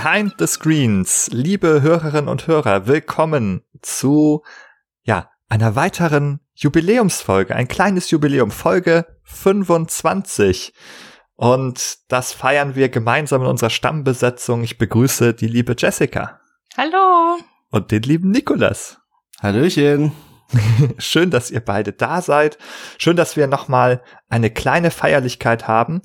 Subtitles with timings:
[0.00, 4.44] Behind the Screens, liebe Hörerinnen und Hörer, willkommen zu,
[5.02, 10.72] ja, einer weiteren Jubiläumsfolge, ein kleines Jubiläum, Folge 25.
[11.34, 14.62] Und das feiern wir gemeinsam in unserer Stammbesetzung.
[14.62, 16.38] Ich begrüße die liebe Jessica.
[16.76, 17.38] Hallo.
[17.70, 19.00] Und den lieben Nikolas.
[19.42, 20.12] Hallöchen.
[20.98, 22.58] Schön, dass ihr beide da seid.
[22.98, 26.00] Schön, dass wir nochmal eine kleine Feierlichkeit haben.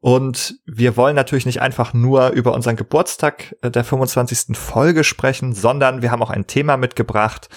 [0.00, 4.56] Und wir wollen natürlich nicht einfach nur über unseren Geburtstag äh, der 25.
[4.56, 7.48] Folge sprechen, sondern wir haben auch ein Thema mitgebracht.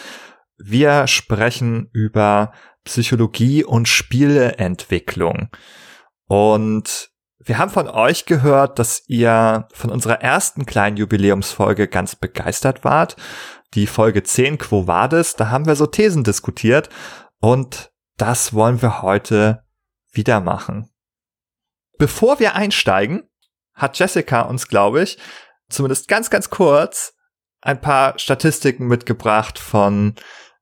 [0.58, 2.52] Wir sprechen über
[2.84, 5.50] Psychologie und Spieleentwicklung.
[6.28, 7.12] Und
[7.44, 13.16] wir haben von euch gehört, dass ihr von unserer ersten kleinen Jubiläumsfolge ganz begeistert wart
[13.74, 16.90] die Folge 10 Quo Vadis, da haben wir so Thesen diskutiert
[17.40, 19.64] und das wollen wir heute
[20.12, 20.90] wieder machen.
[21.98, 23.24] Bevor wir einsteigen,
[23.74, 25.18] hat Jessica uns, glaube ich,
[25.70, 27.14] zumindest ganz, ganz kurz
[27.62, 30.16] ein paar Statistiken mitgebracht von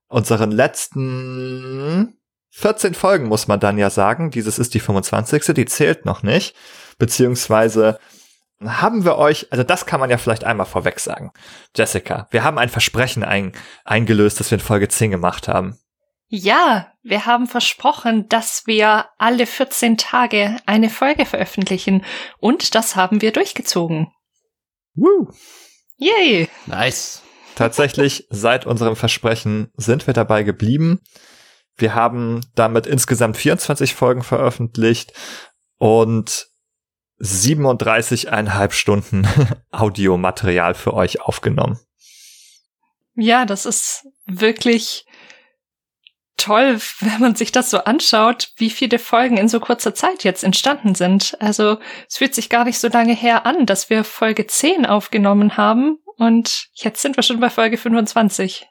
[0.06, 2.18] unseren letzten
[2.50, 4.30] 14 Folgen, muss man dann ja sagen.
[4.30, 5.54] Dieses ist die 25.
[5.54, 6.54] Die zählt noch nicht.
[6.98, 7.98] Beziehungsweise
[8.64, 11.32] haben wir euch, also das kann man ja vielleicht einmal vorweg sagen.
[11.76, 13.52] Jessica, wir haben ein Versprechen ein,
[13.84, 15.78] eingelöst, das wir in Folge 10 gemacht haben.
[16.28, 22.04] Ja, wir haben versprochen, dass wir alle 14 Tage eine Folge veröffentlichen
[22.38, 24.12] und das haben wir durchgezogen.
[24.94, 25.28] Woo!
[25.96, 26.48] Yay!
[26.66, 27.22] Nice.
[27.56, 31.00] Tatsächlich, seit unserem Versprechen sind wir dabei geblieben.
[31.76, 35.12] Wir haben damit insgesamt 24 Folgen veröffentlicht
[35.78, 36.49] und
[37.20, 39.28] 37,5 Stunden
[39.70, 41.78] Audiomaterial für euch aufgenommen.
[43.14, 45.04] Ja, das ist wirklich
[46.40, 50.42] toll, wenn man sich das so anschaut, wie viele Folgen in so kurzer Zeit jetzt
[50.42, 51.36] entstanden sind.
[51.40, 55.58] Also es fühlt sich gar nicht so lange her an, dass wir Folge 10 aufgenommen
[55.58, 58.66] haben und jetzt sind wir schon bei Folge 25.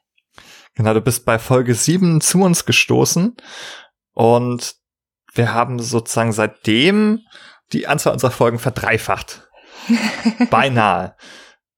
[0.75, 3.37] Genau, du bist bei Folge 7 zu uns gestoßen
[4.13, 4.75] und
[5.33, 7.21] wir haben sozusagen seitdem
[7.73, 9.49] die Anzahl unserer Folgen verdreifacht.
[10.49, 11.15] Beinahe.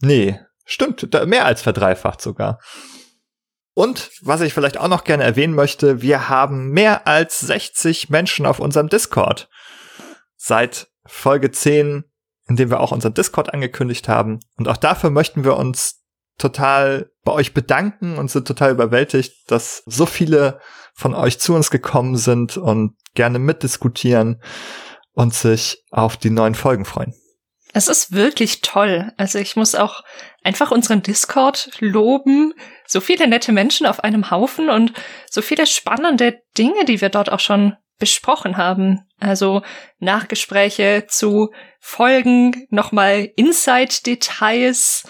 [0.01, 2.59] Nee, stimmt, mehr als verdreifacht sogar.
[3.73, 8.45] Und was ich vielleicht auch noch gerne erwähnen möchte, wir haben mehr als 60 Menschen
[8.45, 9.49] auf unserem Discord.
[10.35, 12.03] Seit Folge 10,
[12.47, 14.39] in dem wir auch unseren Discord angekündigt haben.
[14.57, 16.03] Und auch dafür möchten wir uns
[16.37, 20.59] total bei euch bedanken und sind total überwältigt, dass so viele
[20.93, 24.41] von euch zu uns gekommen sind und gerne mitdiskutieren
[25.13, 27.13] und sich auf die neuen Folgen freuen.
[27.73, 29.13] Es ist wirklich toll.
[29.17, 30.03] Also ich muss auch
[30.43, 32.53] einfach unseren Discord loben.
[32.85, 34.91] So viele nette Menschen auf einem Haufen und
[35.29, 39.07] so viele spannende Dinge, die wir dort auch schon besprochen haben.
[39.19, 39.61] Also
[39.99, 45.07] Nachgespräche zu Folgen, nochmal Inside-Details.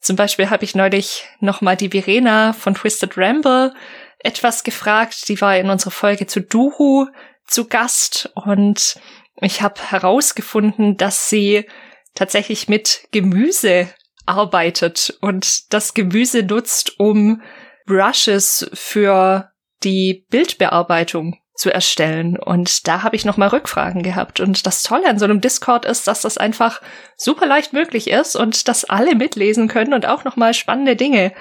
[0.00, 3.74] Zum Beispiel habe ich neulich nochmal die Verena von Twisted Ramble
[4.20, 5.28] etwas gefragt.
[5.28, 7.06] Die war in unserer Folge zu Duhu
[7.46, 9.00] zu Gast und
[9.40, 11.66] ich habe herausgefunden, dass sie
[12.14, 13.88] tatsächlich mit Gemüse
[14.24, 17.42] arbeitet und das Gemüse nutzt, um
[17.86, 19.50] Brushes für
[19.84, 22.38] die Bildbearbeitung zu erstellen.
[22.38, 24.40] Und da habe ich nochmal Rückfragen gehabt.
[24.40, 26.82] Und das Tolle an so einem Discord ist, dass das einfach
[27.16, 31.32] super leicht möglich ist und dass alle mitlesen können und auch nochmal spannende Dinge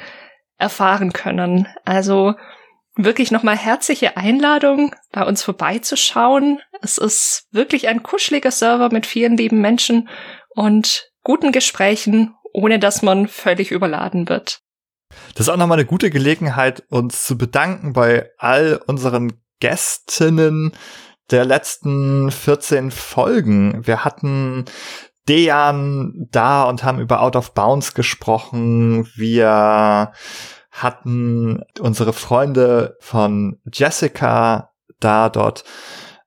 [0.57, 1.67] erfahren können.
[1.83, 2.35] Also
[2.95, 6.61] wirklich nochmal herzliche Einladung, bei uns vorbeizuschauen.
[6.81, 10.09] Es ist wirklich ein kuscheliger Server mit vielen lieben Menschen
[10.49, 14.61] und guten Gesprächen, ohne dass man völlig überladen wird.
[15.33, 20.73] Das ist auch nochmal eine gute Gelegenheit, uns zu bedanken bei all unseren Gästinnen
[21.31, 23.85] der letzten 14 Folgen.
[23.85, 24.65] Wir hatten
[25.27, 29.07] Dejan da und haben über Out of Bounds gesprochen.
[29.15, 30.11] Wir
[30.75, 35.29] hatten unsere Freunde von Jessica da.
[35.29, 35.63] Dort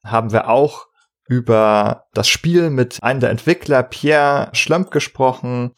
[0.03, 0.87] haben wir auch
[1.29, 5.75] über das Spiel mit einem der Entwickler, Pierre Schlömp, gesprochen.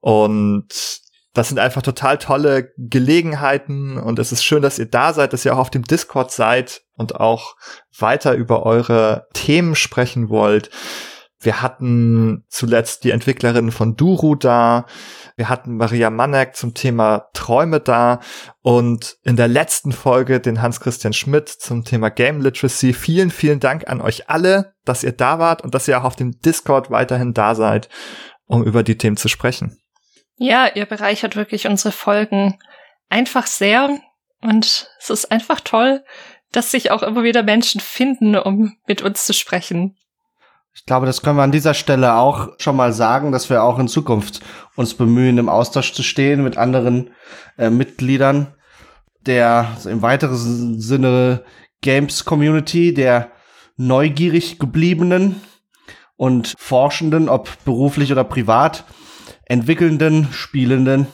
[0.00, 1.02] Und
[1.34, 5.44] das sind einfach total tolle Gelegenheiten und es ist schön, dass ihr da seid, dass
[5.44, 7.56] ihr auch auf dem Discord seid und auch
[7.96, 10.70] weiter über eure Themen sprechen wollt.
[11.40, 14.86] Wir hatten zuletzt die Entwicklerin von Duru da.
[15.36, 18.20] Wir hatten Maria Mannek zum Thema Träume da
[18.60, 22.92] und in der letzten Folge den Hans-Christian Schmidt zum Thema Game Literacy.
[22.92, 26.16] Vielen, vielen Dank an euch alle, dass ihr da wart und dass ihr auch auf
[26.16, 27.88] dem Discord weiterhin da seid,
[28.46, 29.80] um über die Themen zu sprechen.
[30.36, 32.58] Ja, ihr bereichert wirklich unsere Folgen
[33.08, 33.90] einfach sehr
[34.40, 36.02] und es ist einfach toll,
[36.50, 39.96] dass sich auch immer wieder Menschen finden, um mit uns zu sprechen.
[40.78, 43.78] Ich glaube, das können wir an dieser Stelle auch schon mal sagen, dass wir auch
[43.78, 44.40] in Zukunft
[44.74, 47.10] uns bemühen, im Austausch zu stehen mit anderen
[47.58, 48.54] äh, Mitgliedern
[49.28, 51.44] der im weiteren Sinne
[51.82, 53.30] Games Community, der
[53.76, 55.36] neugierig gebliebenen
[56.16, 58.84] und Forschenden, ob beruflich oder privat,
[59.44, 61.06] entwickelnden, Spielenden.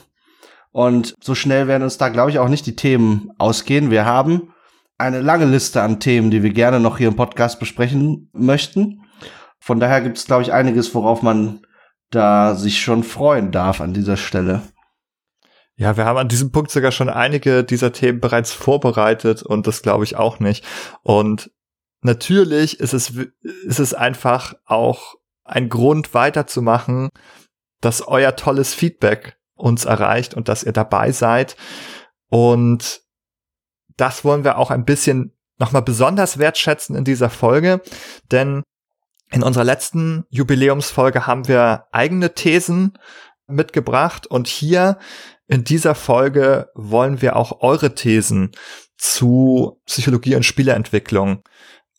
[0.71, 3.91] Und so schnell werden uns da, glaube ich, auch nicht die Themen ausgehen.
[3.91, 4.53] Wir haben
[4.97, 9.04] eine lange Liste an Themen, die wir gerne noch hier im Podcast besprechen möchten.
[9.65, 11.65] Von daher gibt es, glaube ich, einiges, worauf man
[12.11, 14.61] da sich schon freuen darf an dieser Stelle.
[15.75, 19.81] Ja, wir haben an diesem Punkt sogar schon einige dieser Themen bereits vorbereitet und das
[19.81, 20.63] glaube ich auch nicht.
[21.01, 21.49] Und
[22.01, 23.13] natürlich ist es,
[23.65, 27.09] ist es einfach auch ein Grund weiterzumachen,
[27.81, 31.57] dass euer tolles Feedback uns erreicht und dass ihr dabei seid.
[32.29, 33.01] Und
[33.97, 37.81] das wollen wir auch ein bisschen nochmal besonders wertschätzen in dieser Folge,
[38.31, 38.61] denn
[39.31, 42.97] in unserer letzten Jubiläumsfolge haben wir eigene Thesen
[43.47, 44.97] mitgebracht und hier
[45.47, 48.51] in dieser Folge wollen wir auch eure Thesen
[48.97, 51.43] zu Psychologie und Spieleentwicklung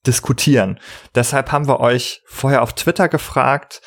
[0.06, 0.80] diskutieren.
[1.14, 3.82] Deshalb haben wir euch vorher auf Twitter gefragt,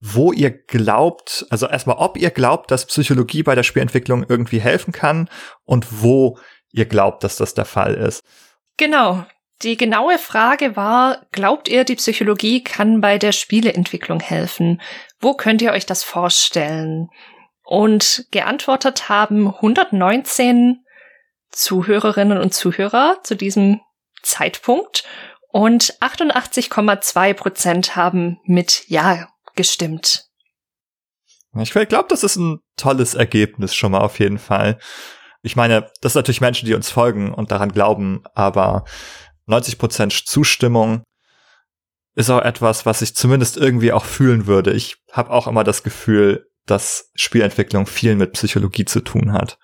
[0.00, 4.92] wo ihr glaubt, also erstmal, ob ihr glaubt, dass Psychologie bei der Spielentwicklung irgendwie helfen
[4.92, 5.28] kann
[5.64, 6.38] und wo
[6.72, 8.24] ihr glaubt, dass das der Fall ist.
[8.78, 9.26] Genau.
[9.62, 14.80] Die genaue Frage war, glaubt ihr, die Psychologie kann bei der Spieleentwicklung helfen?
[15.18, 17.08] Wo könnt ihr euch das vorstellen?
[17.62, 20.82] Und geantwortet haben 119
[21.50, 23.80] Zuhörerinnen und Zuhörer zu diesem
[24.22, 25.04] Zeitpunkt
[25.50, 30.26] und 88,2 Prozent haben mit Ja gestimmt.
[31.58, 34.78] Ich glaube, das ist ein tolles Ergebnis schon mal auf jeden Fall.
[35.42, 38.84] Ich meine, das sind natürlich Menschen, die uns folgen und daran glauben, aber
[39.46, 41.02] 90 Prozent Zustimmung
[42.14, 44.72] ist auch etwas, was ich zumindest irgendwie auch fühlen würde.
[44.72, 49.58] Ich habe auch immer das Gefühl, dass Spielentwicklung viel mit Psychologie zu tun hat.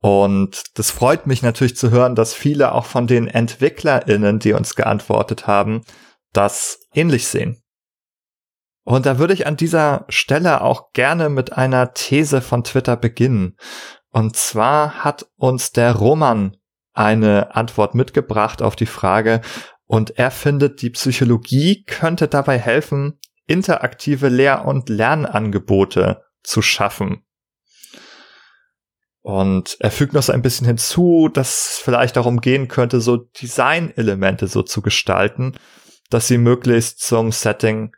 [0.00, 4.74] Und das freut mich natürlich zu hören, dass viele auch von den EntwicklerInnen, die uns
[4.74, 5.82] geantwortet haben,
[6.32, 7.62] das ähnlich sehen.
[8.84, 13.56] Und da würde ich an dieser Stelle auch gerne mit einer These von Twitter beginnen.
[14.10, 16.56] Und zwar hat uns der Roman
[16.96, 19.40] eine Antwort mitgebracht auf die Frage,
[19.88, 27.24] und er findet, die Psychologie könnte dabei helfen, interaktive Lehr- und Lernangebote zu schaffen.
[29.22, 33.16] Und er fügt noch so ein bisschen hinzu, dass es vielleicht darum gehen könnte, so
[33.16, 35.56] Designelemente so zu gestalten,
[36.10, 37.94] dass sie möglichst zum Setting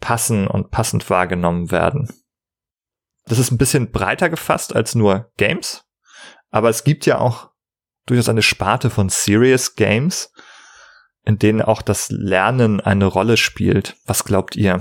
[0.00, 2.08] passen und passend wahrgenommen werden.
[3.24, 5.84] Das ist ein bisschen breiter gefasst als nur Games,
[6.50, 7.50] aber es gibt ja auch
[8.06, 10.32] durchaus eine Sparte von Serious Games,
[11.24, 13.96] in denen auch das Lernen eine Rolle spielt.
[14.06, 14.80] Was glaubt ihr?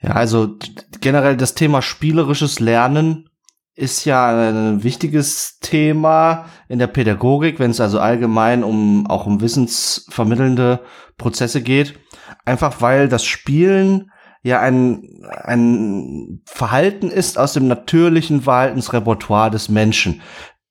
[0.00, 0.56] Ja, also
[1.00, 3.30] generell das Thema spielerisches Lernen
[3.74, 9.40] ist ja ein wichtiges Thema in der Pädagogik, wenn es also allgemein um auch um
[9.40, 10.80] wissensvermittelnde
[11.18, 11.98] Prozesse geht.
[12.44, 14.10] Einfach weil das Spielen
[14.42, 15.02] ja ein,
[15.42, 20.22] ein Verhalten ist aus dem natürlichen Verhaltensrepertoire des Menschen.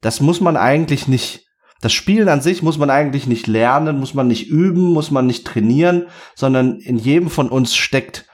[0.06, 1.46] Das muss man eigentlich nicht
[1.82, 5.28] das Spielen an sich muss man eigentlich nicht lernen, muss man nicht üben, muss man
[5.28, 8.26] nicht trainieren, sondern in jedem von uns steckt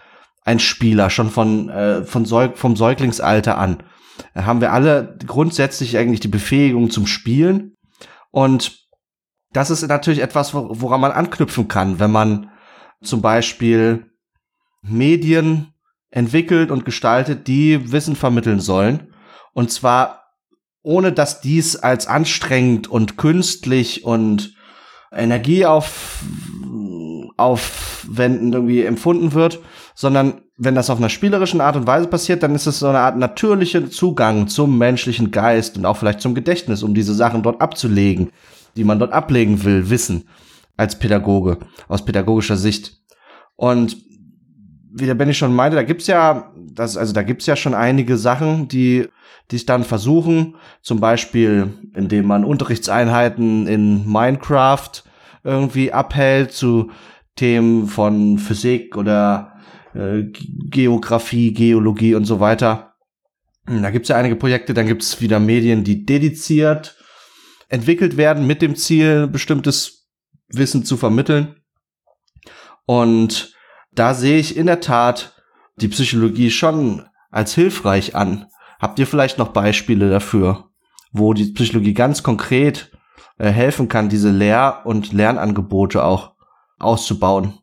[0.43, 3.83] ein Spieler, schon von, äh, von Säug vom Säuglingsalter an.
[4.33, 7.75] Da haben wir alle grundsätzlich eigentlich die Befähigung zum Spielen.
[8.29, 8.79] Und
[9.51, 12.51] das ist natürlich etwas, woran man anknüpfen kann, wenn man
[13.01, 14.11] zum Beispiel
[14.81, 15.73] Medien
[16.09, 19.13] entwickelt und gestaltet, die Wissen vermitteln sollen.
[19.53, 20.20] Und zwar
[20.83, 24.55] ohne dass dies als anstrengend und künstlich und
[25.11, 26.23] Energie auf,
[27.37, 29.59] aufwenden irgendwie empfunden wird,
[29.95, 32.99] sondern wenn das auf einer spielerischen Art und Weise passiert, dann ist es so eine
[32.99, 37.61] Art natürlicher Zugang zum menschlichen Geist und auch vielleicht zum Gedächtnis, um diese Sachen dort
[37.61, 38.31] abzulegen,
[38.75, 40.29] die man dort ablegen will, Wissen
[40.77, 41.57] als Pädagoge,
[41.87, 43.01] aus pädagogischer Sicht.
[43.55, 43.97] Und
[44.93, 48.17] wie der Benny schon meinte, da gibt's ja, das, also da gibt's ja schon einige
[48.17, 49.07] Sachen, die
[49.51, 55.03] die es dann versuchen, zum Beispiel, indem man Unterrichtseinheiten in Minecraft
[55.43, 56.91] irgendwie abhält zu
[57.35, 59.53] Themen von Physik oder
[59.93, 60.23] äh,
[60.69, 62.93] Geografie, Geologie und so weiter.
[63.65, 66.97] Da gibt's ja einige Projekte, dann gibt's wieder Medien, die dediziert
[67.69, 70.09] entwickelt werden mit dem Ziel, bestimmtes
[70.49, 71.55] Wissen zu vermitteln.
[72.85, 73.50] Und
[73.93, 75.33] da sehe ich in der Tat
[75.75, 78.45] die Psychologie schon als hilfreich an.
[78.79, 80.69] Habt ihr vielleicht noch Beispiele dafür,
[81.11, 82.91] wo die Psychologie ganz konkret
[83.37, 86.33] äh, helfen kann, diese Lehr- und Lernangebote auch
[86.79, 87.57] auszubauen?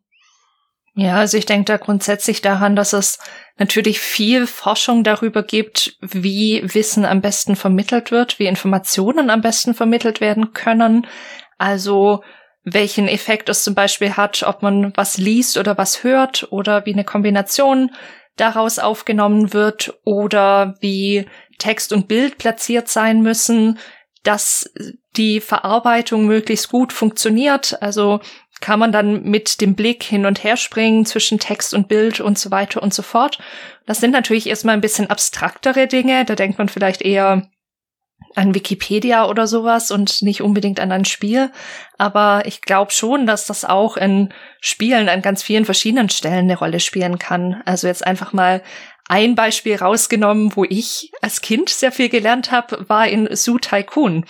[0.95, 3.21] Ja, also ich denke da grundsätzlich daran, dass es
[3.57, 9.75] natürlich viel Forschung darüber gibt, wie Wissen am besten vermittelt wird, wie Informationen am besten
[9.75, 11.07] vermittelt werden können.
[11.57, 12.23] Also
[12.75, 16.93] welchen Effekt es zum Beispiel hat, ob man was liest oder was hört oder wie
[16.93, 17.91] eine Kombination
[18.37, 21.27] daraus aufgenommen wird oder wie
[21.59, 23.79] Text und Bild platziert sein müssen,
[24.23, 24.71] dass
[25.17, 27.83] die Verarbeitung möglichst gut funktioniert.
[27.83, 28.21] Also
[28.61, 32.39] kann man dann mit dem Blick hin und her springen zwischen Text und Bild und
[32.39, 33.39] so weiter und so fort.
[33.87, 36.25] Das sind natürlich erstmal ein bisschen abstraktere Dinge.
[36.25, 37.49] Da denkt man vielleicht eher
[38.39, 41.51] an Wikipedia oder sowas und nicht unbedingt an ein Spiel.
[41.99, 46.57] Aber ich glaube schon, dass das auch in Spielen an ganz vielen verschiedenen Stellen eine
[46.57, 47.61] Rolle spielen kann.
[47.65, 48.63] Also jetzt einfach mal
[49.09, 54.25] ein Beispiel rausgenommen, wo ich als Kind sehr viel gelernt habe, war in Zoo Tycoon.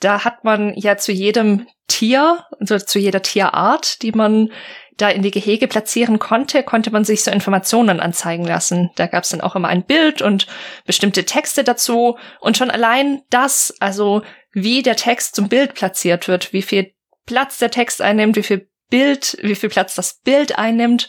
[0.00, 4.50] Da hat man ja zu jedem Tier, also zu jeder Tierart, die man
[4.98, 8.90] da in die Gehege platzieren konnte, konnte man sich so Informationen anzeigen lassen.
[8.96, 10.46] Da gab es dann auch immer ein Bild und
[10.84, 12.18] bestimmte Texte dazu.
[12.40, 16.92] Und schon allein das, also wie der Text zum Bild platziert wird, wie viel
[17.26, 21.08] Platz der Text einnimmt, wie viel Bild, wie viel Platz das Bild einnimmt,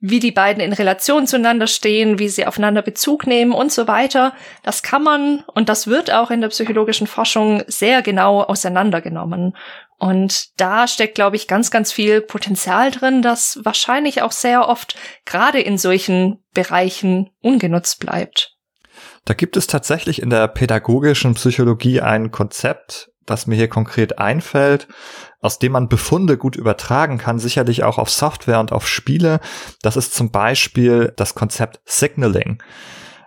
[0.00, 4.34] wie die beiden in Relation zueinander stehen, wie sie aufeinander Bezug nehmen und so weiter.
[4.62, 9.54] Das kann man und das wird auch in der psychologischen Forschung sehr genau auseinandergenommen.
[10.00, 14.96] Und da steckt, glaube ich, ganz, ganz viel Potenzial drin, das wahrscheinlich auch sehr oft
[15.26, 18.56] gerade in solchen Bereichen ungenutzt bleibt.
[19.26, 24.88] Da gibt es tatsächlich in der pädagogischen Psychologie ein Konzept, das mir hier konkret einfällt,
[25.40, 29.38] aus dem man Befunde gut übertragen kann, sicherlich auch auf Software und auf Spiele.
[29.82, 32.62] Das ist zum Beispiel das Konzept Signaling.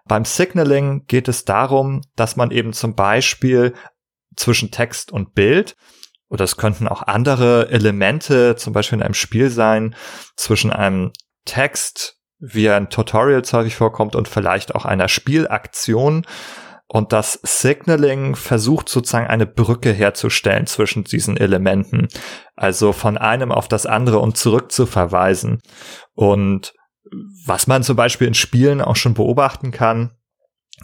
[0.06, 3.76] Beim Signaling geht es darum, dass man eben zum Beispiel
[4.36, 5.76] zwischen Text und Bild
[6.34, 9.96] oder es könnten auch andere Elemente, zum Beispiel in einem Spiel sein,
[10.36, 11.12] zwischen einem
[11.46, 16.26] Text, wie er in Tutorials häufig vorkommt, und vielleicht auch einer Spielaktion.
[16.88, 22.08] Und das Signaling versucht sozusagen eine Brücke herzustellen zwischen diesen Elementen.
[22.56, 25.62] Also von einem auf das andere und zurück zu verweisen.
[26.16, 26.74] Und
[27.46, 30.18] was man zum Beispiel in Spielen auch schon beobachten kann,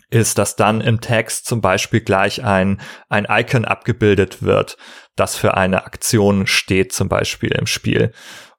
[0.09, 4.77] ist, dass dann im Text zum Beispiel gleich ein, ein Icon abgebildet wird,
[5.15, 8.11] das für eine Aktion steht, zum Beispiel im Spiel.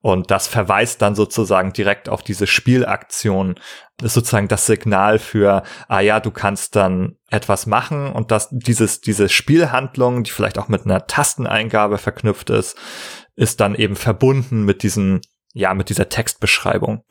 [0.02, 3.56] Und das verweist dann sozusagen direkt auf diese Spielaktion.
[3.98, 8.48] Das ist sozusagen das Signal für, ah ja, du kannst dann etwas machen und dass
[8.50, 12.78] dieses, diese Spielhandlung, die vielleicht auch mit einer Tasteneingabe verknüpft ist,
[13.36, 15.20] ist dann eben verbunden mit diesem,
[15.52, 17.04] ja, mit dieser Textbeschreibung.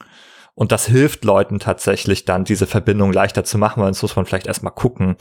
[0.59, 4.25] Und das hilft Leuten tatsächlich dann, diese Verbindung leichter zu machen, weil sonst muss man
[4.25, 5.15] vielleicht erstmal gucken,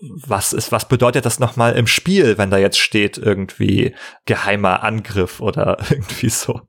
[0.00, 3.94] was ist, was bedeutet das nochmal im Spiel, wenn da jetzt steht irgendwie
[4.24, 6.62] geheimer Angriff oder irgendwie so.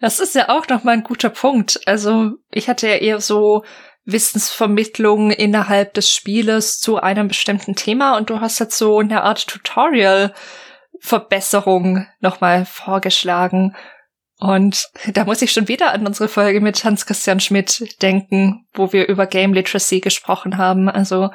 [0.00, 1.82] Das ist ja auch nochmal ein guter Punkt.
[1.84, 3.64] Also ich hatte ja eher so
[4.06, 9.46] Wissensvermittlung innerhalb des Spieles zu einem bestimmten Thema und du hast jetzt so eine Art
[9.46, 10.32] Tutorial
[11.00, 13.76] Verbesserung nochmal vorgeschlagen.
[14.40, 19.06] Und da muss ich schon wieder an unsere Folge mit Hans-Christian Schmidt denken, wo wir
[19.06, 20.88] über Game Literacy gesprochen haben.
[20.88, 21.28] Also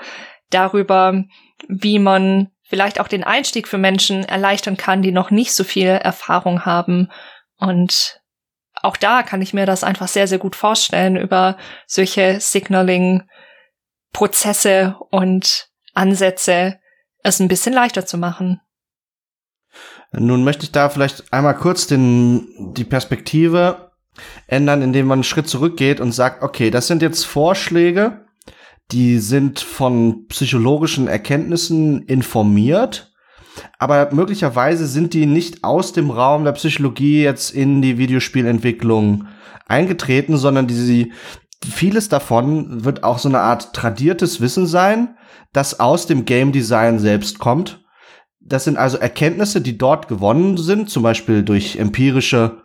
[0.50, 1.24] darüber,
[1.68, 5.90] wie man vielleicht auch den Einstieg für Menschen erleichtern kann, die noch nicht so viel
[5.90, 7.12] Erfahrung haben.
[7.58, 8.22] Und
[8.82, 15.70] auch da kann ich mir das einfach sehr, sehr gut vorstellen, über solche Signaling-Prozesse und
[15.94, 16.80] Ansätze
[17.22, 18.62] es ein bisschen leichter zu machen.
[20.18, 23.92] Nun möchte ich da vielleicht einmal kurz den, die Perspektive
[24.48, 28.26] ändern, indem man einen Schritt zurückgeht und sagt, okay, das sind jetzt Vorschläge,
[28.92, 33.14] die sind von psychologischen Erkenntnissen informiert,
[33.80, 39.28] aber möglicherweise sind die nicht aus dem Raum der Psychologie jetzt in die Videospielentwicklung
[39.68, 41.14] eingetreten, sondern die,
[41.66, 45.18] vieles davon wird auch so eine Art tradiertes Wissen sein,
[45.52, 47.85] das aus dem Game Design selbst kommt
[48.46, 52.62] das sind also Erkenntnisse, die dort gewonnen sind, zum Beispiel durch empirische,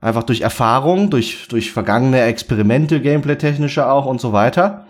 [0.00, 4.86] einfach durch Erfahrung, durch, durch vergangene Experimente, gameplay-technische auch und so weiter,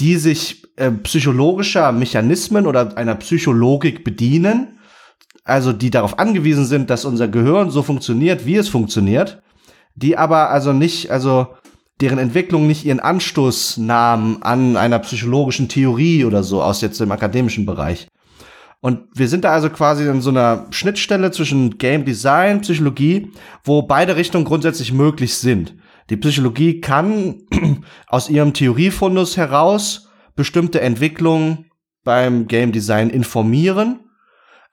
[0.00, 4.78] die sich äh, psychologischer Mechanismen oder einer Psychologik bedienen,
[5.44, 9.42] also die darauf angewiesen sind, dass unser Gehirn so funktioniert, wie es funktioniert,
[9.94, 11.48] die aber also nicht, also
[12.00, 17.12] deren Entwicklung nicht ihren Anstoß nahmen an einer psychologischen Theorie oder so aus jetzt dem
[17.12, 18.08] akademischen Bereich.
[18.84, 23.32] Und wir sind da also quasi in so einer Schnittstelle zwischen Game Design, Psychologie,
[23.64, 25.74] wo beide Richtungen grundsätzlich möglich sind.
[26.10, 27.44] Die Psychologie kann
[28.08, 31.70] aus ihrem Theoriefundus heraus bestimmte Entwicklungen
[32.04, 34.00] beim Game Design informieren,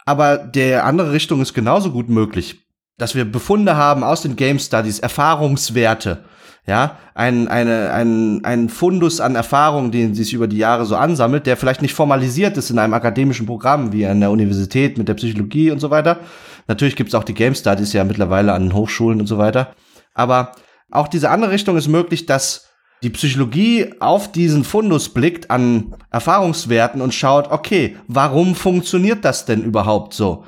[0.05, 2.59] aber der andere Richtung ist genauso gut möglich.
[2.97, 6.25] dass wir Befunde haben aus den Game Studies, Erfahrungswerte,
[6.67, 11.47] ja, ein, eine, ein, ein Fundus an Erfahrungen, den sich über die Jahre so ansammelt,
[11.47, 15.15] der vielleicht nicht formalisiert ist in einem akademischen Programm wie an der Universität mit der
[15.15, 16.19] Psychologie und so weiter.
[16.67, 19.73] Natürlich gibt's auch die Game Studies ja mittlerweile an Hochschulen und so weiter.
[20.13, 20.51] Aber
[20.91, 22.67] auch diese andere Richtung ist möglich, dass
[23.01, 29.63] die Psychologie auf diesen Fundus blickt an Erfahrungswerten und schaut, okay, warum funktioniert das denn
[29.63, 30.45] überhaupt so?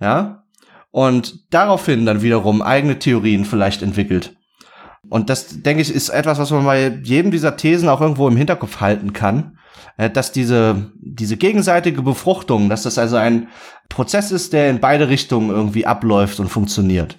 [0.00, 0.44] Ja?
[0.92, 4.37] Und daraufhin dann wiederum eigene Theorien vielleicht entwickelt.
[5.08, 8.36] Und das, denke ich, ist etwas, was man bei jedem dieser Thesen auch irgendwo im
[8.36, 9.58] Hinterkopf halten kann,
[9.96, 13.48] äh, dass diese, diese gegenseitige Befruchtung, dass das also ein
[13.88, 17.16] Prozess ist, der in beide Richtungen irgendwie abläuft und funktioniert.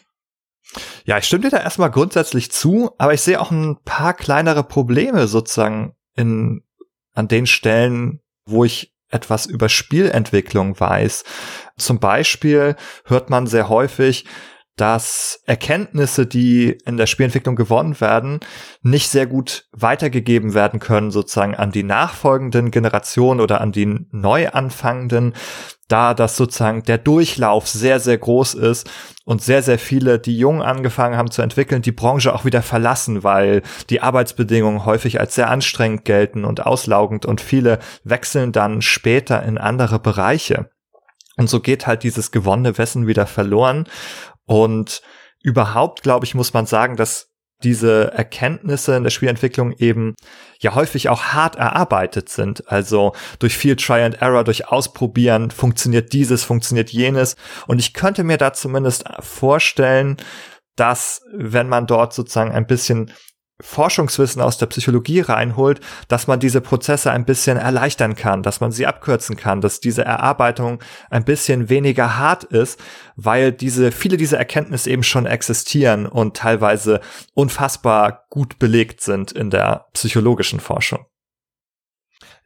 [1.05, 4.63] Ja, ich stimme dir da erstmal grundsätzlich zu, aber ich sehe auch ein paar kleinere
[4.63, 6.61] Probleme sozusagen in,
[7.13, 11.23] an den Stellen, wo ich etwas über Spielentwicklung weiß.
[11.77, 14.25] Zum Beispiel hört man sehr häufig,
[14.79, 18.39] dass Erkenntnisse, die in der Spielentwicklung gewonnen werden,
[18.81, 24.47] nicht sehr gut weitergegeben werden können, sozusagen an die nachfolgenden Generationen oder an die neu
[24.49, 25.33] anfangenden,
[25.89, 28.89] da das sozusagen der Durchlauf sehr, sehr groß ist
[29.25, 33.23] und sehr, sehr viele, die jung angefangen haben zu entwickeln, die Branche auch wieder verlassen,
[33.23, 39.43] weil die Arbeitsbedingungen häufig als sehr anstrengend gelten und auslaugend und viele wechseln dann später
[39.43, 40.69] in andere Bereiche.
[41.39, 43.85] Und so geht halt dieses gewonnene Wissen wieder verloren.
[44.49, 45.03] Und
[45.43, 47.27] überhaupt, glaube ich, muss man sagen, dass
[47.63, 50.15] diese Erkenntnisse in der Spielentwicklung eben
[50.59, 52.67] ja häufig auch hart erarbeitet sind.
[52.71, 57.35] Also durch viel Try and Error, durch Ausprobieren funktioniert dieses, funktioniert jenes.
[57.67, 60.17] Und ich könnte mir da zumindest vorstellen,
[60.75, 63.11] dass wenn man dort sozusagen ein bisschen
[63.61, 68.71] Forschungswissen aus der Psychologie reinholt, dass man diese Prozesse ein bisschen erleichtern kann, dass man
[68.71, 72.79] sie abkürzen kann, dass diese Erarbeitung ein bisschen weniger hart ist,
[73.15, 77.01] weil diese, viele dieser Erkenntnisse eben schon existieren und teilweise
[77.33, 81.05] unfassbar gut belegt sind in der psychologischen Forschung.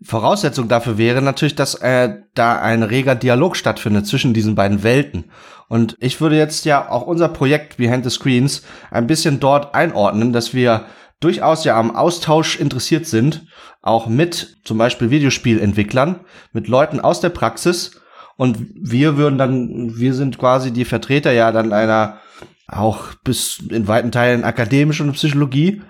[0.01, 5.31] Voraussetzung dafür wäre natürlich, dass äh, da ein reger Dialog stattfindet zwischen diesen beiden Welten.
[5.69, 10.33] Und ich würde jetzt ja auch unser Projekt Behind the Screens ein bisschen dort einordnen,
[10.33, 10.85] dass wir
[11.23, 13.45] durchaus ja am Austausch interessiert sind,
[13.81, 17.99] auch mit zum Beispiel Videospielentwicklern, mit Leuten aus der Praxis.
[18.35, 22.19] Und wir würden dann, wir sind quasi die Vertreter ja dann einer
[22.67, 25.81] auch bis in weiten Teilen akademischen Psychologie.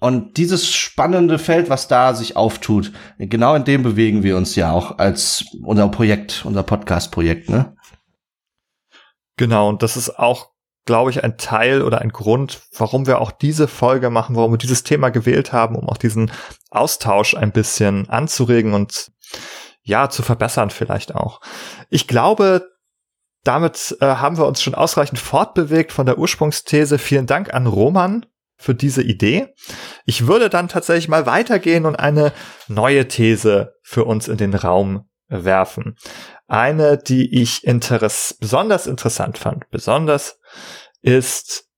[0.00, 4.72] Und dieses spannende Feld, was da sich auftut, genau in dem bewegen wir uns ja
[4.72, 7.76] auch als unser Projekt, unser Podcast-Projekt, ne?
[9.36, 10.53] Genau, und das ist auch
[10.84, 14.58] glaube ich, ein Teil oder ein Grund, warum wir auch diese Folge machen, warum wir
[14.58, 16.30] dieses Thema gewählt haben, um auch diesen
[16.70, 19.10] Austausch ein bisschen anzuregen und
[19.82, 21.40] ja, zu verbessern vielleicht auch.
[21.90, 22.66] Ich glaube,
[23.44, 26.98] damit äh, haben wir uns schon ausreichend fortbewegt von der Ursprungsthese.
[26.98, 29.54] Vielen Dank an Roman für diese Idee.
[30.06, 32.32] Ich würde dann tatsächlich mal weitergehen und eine
[32.68, 35.96] neue These für uns in den Raum werfen.
[36.46, 40.38] Eine, die ich interess besonders interessant fand, besonders
[41.02, 41.68] ist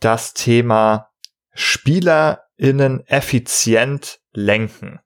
[0.00, 1.10] das Thema
[1.52, 5.00] SpielerInnen effizient lenken.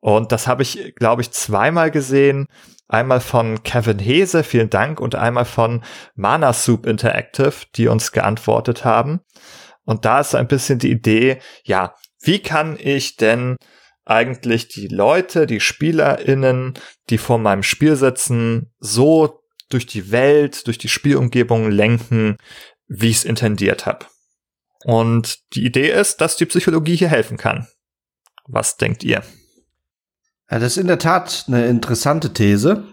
[0.00, 2.46] Und das habe ich, glaube ich, zweimal gesehen.
[2.88, 5.82] Einmal von Kevin Hese, vielen Dank, und einmal von
[6.14, 9.20] Mana Soup Interactive, die uns geantwortet haben.
[9.84, 13.56] Und da ist ein bisschen die Idee, ja, wie kann ich denn
[14.04, 16.74] eigentlich die Leute, die SpielerInnen,
[17.10, 22.36] die vor meinem Spiel sitzen, so durch die Welt, durch die Spielumgebung lenken,
[22.86, 24.06] wie ich es intendiert habe.
[24.84, 27.66] Und die Idee ist, dass die Psychologie hier helfen kann.
[28.46, 29.22] Was denkt ihr?
[30.50, 32.84] Ja, das ist in der Tat eine interessante These.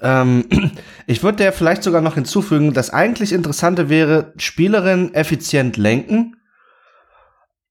[0.00, 0.46] Ähm,
[1.06, 6.34] ich würde der vielleicht sogar noch hinzufügen, das eigentlich Interessante wäre, Spielerinnen effizient lenken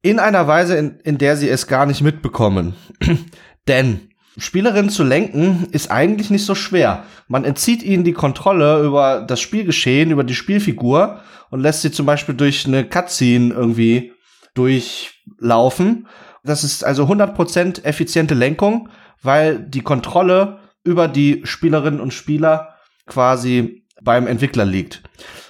[0.02, 2.76] in einer Weise, in, in der sie es gar nicht mitbekommen.
[3.68, 7.04] Denn Spielerinnen zu lenken ist eigentlich nicht so schwer.
[7.28, 12.06] Man entzieht ihnen die Kontrolle über das Spielgeschehen, über die Spielfigur und lässt sie zum
[12.06, 14.14] Beispiel durch eine Cutscene irgendwie
[14.54, 16.08] durchlaufen.
[16.44, 18.90] Das ist also 100% effiziente Lenkung,
[19.24, 22.76] weil die Kontrolle über die Spielerinnen und Spieler
[23.08, 25.02] quasi beim Entwickler liegt.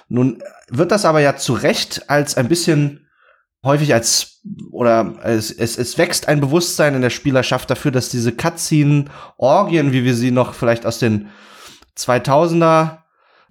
[0.08, 3.07] Nun wird das aber ja zu Recht als ein bisschen
[3.64, 4.40] häufig als
[4.70, 10.04] oder es, es, es wächst ein Bewusstsein in der Spielerschaft dafür, dass diese Cutscene-Orgien, wie
[10.04, 11.28] wir sie noch vielleicht aus den
[11.96, 12.98] 2000er,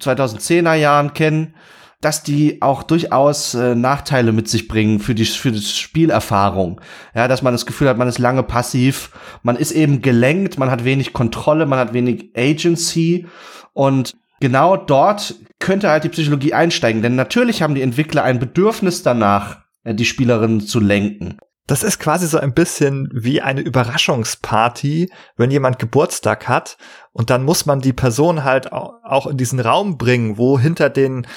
[0.02, 1.56] 2010er Jahren kennen,
[2.02, 6.80] dass die auch durchaus äh, Nachteile mit sich bringen für die für die Spielerfahrung.
[7.16, 10.70] Ja, dass man das Gefühl hat, man ist lange passiv, man ist eben gelenkt, man
[10.70, 13.26] hat wenig Kontrolle, man hat wenig Agency
[13.74, 19.02] und genau dort könnte halt die Psychologie einsteigen, denn natürlich haben die Entwickler ein Bedürfnis
[19.02, 21.38] danach, die Spielerinnen zu lenken.
[21.68, 26.78] Das ist quasi so ein bisschen wie eine Überraschungsparty, wenn jemand Geburtstag hat
[27.12, 31.28] und dann muss man die Person halt auch in diesen Raum bringen, wo hinter den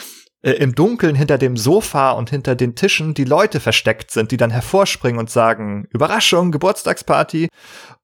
[0.43, 4.37] äh, im Dunkeln hinter dem Sofa und hinter den Tischen die Leute versteckt sind, die
[4.37, 7.49] dann hervorspringen und sagen, Überraschung, Geburtstagsparty.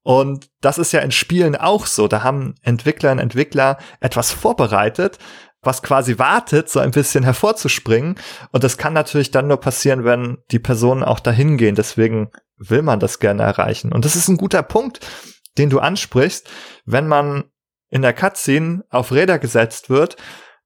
[0.03, 2.07] Und das ist ja in Spielen auch so.
[2.07, 5.17] Da haben Entwickler und Entwickler etwas vorbereitet,
[5.61, 8.15] was quasi wartet, so ein bisschen hervorzuspringen.
[8.51, 11.75] Und das kann natürlich dann nur passieren, wenn die Personen auch dahin gehen.
[11.75, 13.91] Deswegen will man das gerne erreichen.
[13.91, 14.99] Und das ist ein guter Punkt,
[15.57, 16.49] den du ansprichst.
[16.85, 17.45] Wenn man
[17.89, 20.17] in der Cutscene auf Räder gesetzt wird,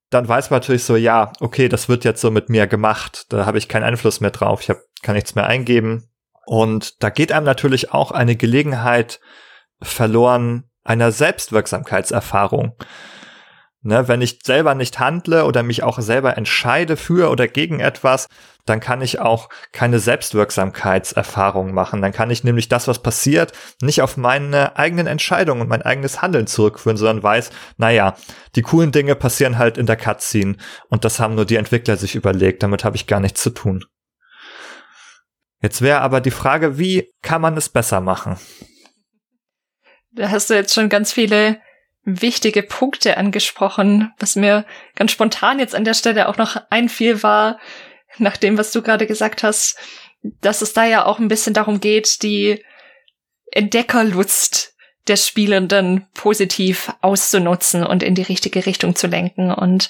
[0.09, 3.25] dann weiß man natürlich so, ja, okay, das wird jetzt so mit mir gemacht.
[3.29, 4.61] Da habe ich keinen Einfluss mehr drauf.
[4.61, 6.09] Ich hab, kann nichts mehr eingeben.
[6.45, 9.21] Und da geht einem natürlich auch eine Gelegenheit
[9.81, 12.75] verloren einer Selbstwirksamkeitserfahrung.
[13.83, 18.27] Ne, wenn ich selber nicht handle oder mich auch selber entscheide für oder gegen etwas,
[18.65, 21.99] dann kann ich auch keine Selbstwirksamkeitserfahrung machen.
[22.03, 26.21] Dann kann ich nämlich das, was passiert, nicht auf meine eigenen Entscheidungen und mein eigenes
[26.21, 28.15] Handeln zurückführen, sondern weiß, naja,
[28.55, 30.57] die coolen Dinge passieren halt in der Cutscene
[30.89, 33.83] und das haben nur die Entwickler sich überlegt, damit habe ich gar nichts zu tun.
[35.59, 38.37] Jetzt wäre aber die Frage, wie kann man es besser machen?
[40.11, 41.59] Da hast du jetzt schon ganz viele
[42.03, 44.11] wichtige Punkte angesprochen.
[44.19, 47.59] Was mir ganz spontan jetzt an der Stelle auch noch einfiel, war,
[48.17, 49.77] nach dem, was du gerade gesagt hast,
[50.41, 52.63] dass es da ja auch ein bisschen darum geht, die
[53.51, 54.75] Entdeckerlust
[55.07, 59.51] der Spielenden positiv auszunutzen und in die richtige Richtung zu lenken.
[59.51, 59.89] Und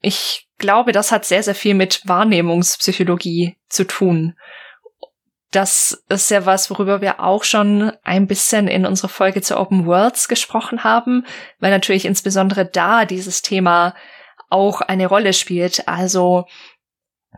[0.00, 4.36] ich glaube, das hat sehr, sehr viel mit Wahrnehmungspsychologie zu tun
[5.50, 9.86] das ist ja was, worüber wir auch schon ein bisschen in unserer Folge zu Open
[9.86, 11.24] Worlds gesprochen haben,
[11.58, 13.94] weil natürlich insbesondere da dieses Thema
[14.50, 15.88] auch eine Rolle spielt.
[15.88, 16.44] Also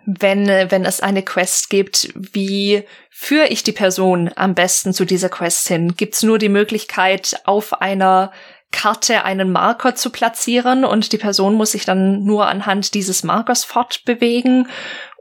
[0.07, 5.29] wenn, wenn es eine Quest gibt, wie führe ich die Person am besten zu dieser
[5.29, 5.95] Quest hin?
[5.97, 8.33] Gibt's nur die Möglichkeit, auf einer
[8.73, 13.65] Karte einen Marker zu platzieren und die Person muss sich dann nur anhand dieses Markers
[13.65, 14.69] fortbewegen?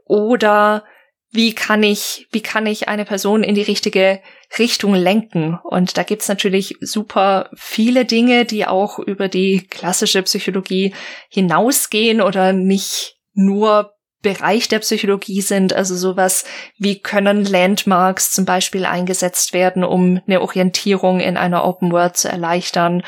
[0.06, 0.84] Oder
[1.32, 4.20] wie kann ich, wie kann ich eine Person in die richtige
[4.58, 5.58] Richtung lenken?
[5.62, 10.92] Und da gibt's natürlich super viele Dinge, die auch über die klassische Psychologie
[11.28, 16.44] hinausgehen oder nicht nur Bereich der Psychologie sind, also sowas
[16.76, 22.28] wie können Landmarks zum Beispiel eingesetzt werden, um eine Orientierung in einer Open World zu
[22.28, 23.02] erleichtern.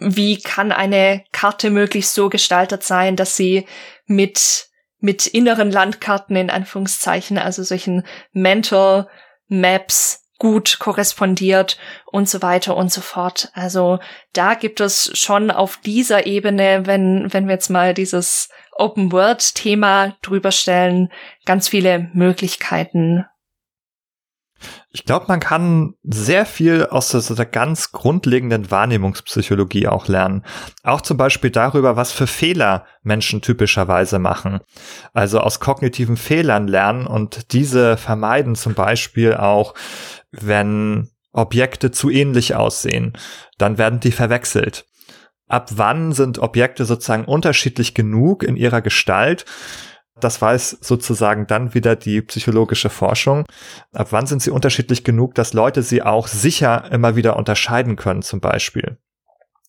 [0.00, 3.66] Wie kann eine Karte möglichst so gestaltet sein, dass sie
[4.06, 4.71] mit
[5.02, 9.08] mit inneren Landkarten in Anführungszeichen, also solchen Mental
[9.48, 13.50] Maps gut korrespondiert und so weiter und so fort.
[13.54, 14.00] Also
[14.32, 19.54] da gibt es schon auf dieser Ebene, wenn, wenn wir jetzt mal dieses Open World
[19.54, 21.12] Thema drüber stellen,
[21.44, 23.24] ganz viele Möglichkeiten,
[24.94, 30.44] ich glaube, man kann sehr viel aus der, der, ganz grundlegenden Wahrnehmungspsychologie auch lernen.
[30.82, 34.60] Auch zum Beispiel darüber, was für Fehler Menschen typischerweise machen.
[35.14, 39.74] Also aus kognitiven Fehlern lernen und diese vermeiden zum Beispiel auch,
[40.30, 43.14] wenn Objekte zu ähnlich aussehen.
[43.56, 44.84] Dann werden die verwechselt.
[45.48, 49.46] Ab wann sind Objekte sozusagen unterschiedlich genug in ihrer Gestalt,
[50.20, 53.44] das weiß sozusagen dann wieder die psychologische Forschung.
[53.92, 58.22] Ab wann sind sie unterschiedlich genug, dass Leute sie auch sicher immer wieder unterscheiden können,
[58.22, 58.98] zum Beispiel.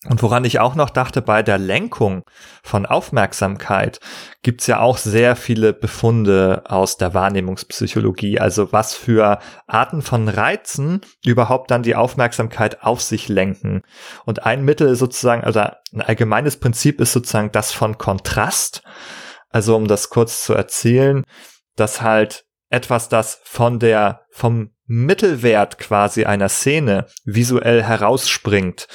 [0.10, 2.24] Und woran ich auch noch dachte, bei der Lenkung
[2.62, 4.02] von Aufmerksamkeit
[4.42, 8.38] gibt's ja auch sehr viele Befunde aus der Wahrnehmungspsychologie.
[8.38, 13.82] Also was für Arten von Reizen überhaupt dann die Aufmerksamkeit auf sich lenken.
[14.26, 18.84] Und ein Mittel sozusagen, also ein allgemeines Prinzip ist sozusagen das von Kontrast.
[19.54, 21.24] Also um das kurz zu erzählen,
[21.78, 28.88] dass halt etwas, das von der, vom Mittelwert quasi einer Szene visuell herausspringt,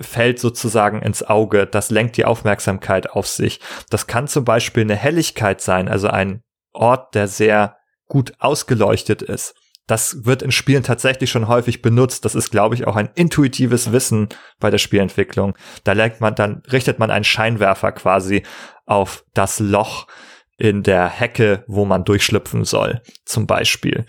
[0.00, 3.60] fällt sozusagen ins Auge, das lenkt die Aufmerksamkeit auf sich.
[3.90, 7.76] Das kann zum Beispiel eine Helligkeit sein, also ein Ort, der sehr
[8.06, 9.54] gut ausgeleuchtet ist.
[9.86, 12.24] Das wird in Spielen tatsächlich schon häufig benutzt.
[12.24, 15.56] Das ist, glaube ich, auch ein intuitives Wissen bei der Spielentwicklung.
[15.84, 18.42] Da lenkt man, dann richtet man einen Scheinwerfer quasi
[18.84, 20.06] auf das Loch
[20.58, 24.06] in der Hecke, wo man durchschlüpfen soll, zum Beispiel.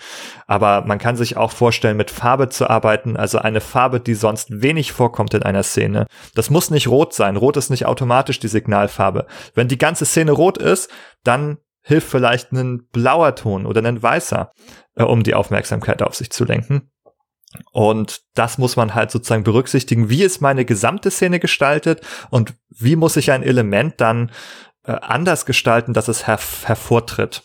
[0.48, 4.62] Aber man kann sich auch vorstellen, mit Farbe zu arbeiten, also eine Farbe, die sonst
[4.62, 6.08] wenig vorkommt in einer Szene.
[6.36, 7.36] Das muss nicht rot sein.
[7.36, 9.28] Rot ist nicht automatisch die Signalfarbe.
[9.56, 10.90] Wenn die ganze Szene rot ist,
[11.24, 14.52] dann hilft vielleicht ein blauer Ton oder ein weißer,
[14.95, 16.91] äh, um die Aufmerksamkeit auf sich zu lenken.
[17.71, 20.10] Und das muss man halt sozusagen berücksichtigen.
[20.10, 24.32] Wie ist meine gesamte Szene gestaltet und wie muss ich ein Element dann
[24.84, 27.43] äh, anders gestalten, dass es her hervortritt.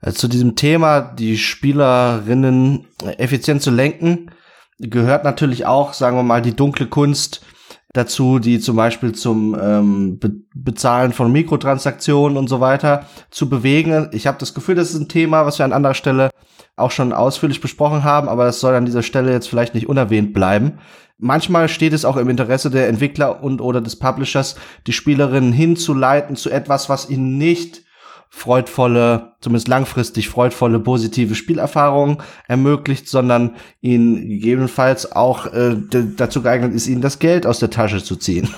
[0.00, 2.86] Äh, zu diesem Thema, die Spielerinnen
[3.18, 4.30] effizient zu lenken,
[4.78, 7.44] gehört natürlich auch, sagen wir mal, die dunkle Kunst
[7.92, 14.08] dazu, die zum Beispiel zum ähm, Be Bezahlen von Mikrotransaktionen und so weiter zu bewegen.
[14.12, 16.30] Ich habe das Gefühl, das ist ein Thema, was wir an anderer Stelle
[16.76, 20.32] auch schon ausführlich besprochen haben, aber das soll an dieser Stelle jetzt vielleicht nicht unerwähnt
[20.32, 20.78] bleiben.
[21.16, 26.36] Manchmal steht es auch im Interesse der Entwickler und oder des Publishers, die Spielerinnen hinzuleiten
[26.36, 27.82] zu etwas, was ihnen nicht
[28.30, 35.76] freudvolle, zumindest langfristig freudvolle, positive Spielerfahrungen ermöglicht, sondern ihnen gegebenenfalls auch äh,
[36.16, 38.48] dazu geeignet ist, ihnen das Geld aus der Tasche zu ziehen.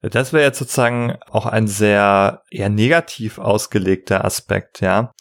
[0.00, 5.12] Das wäre jetzt sozusagen auch ein sehr eher negativ ausgelegter Aspekt, ja.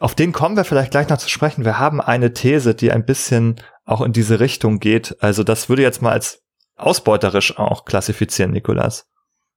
[0.00, 1.64] Auf den kommen wir vielleicht gleich noch zu sprechen.
[1.64, 5.16] Wir haben eine These, die ein bisschen auch in diese Richtung geht.
[5.22, 6.42] Also das würde jetzt mal als
[6.76, 9.06] ausbeuterisch auch klassifizieren, Nikolas.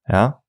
[0.07, 0.43] Ja.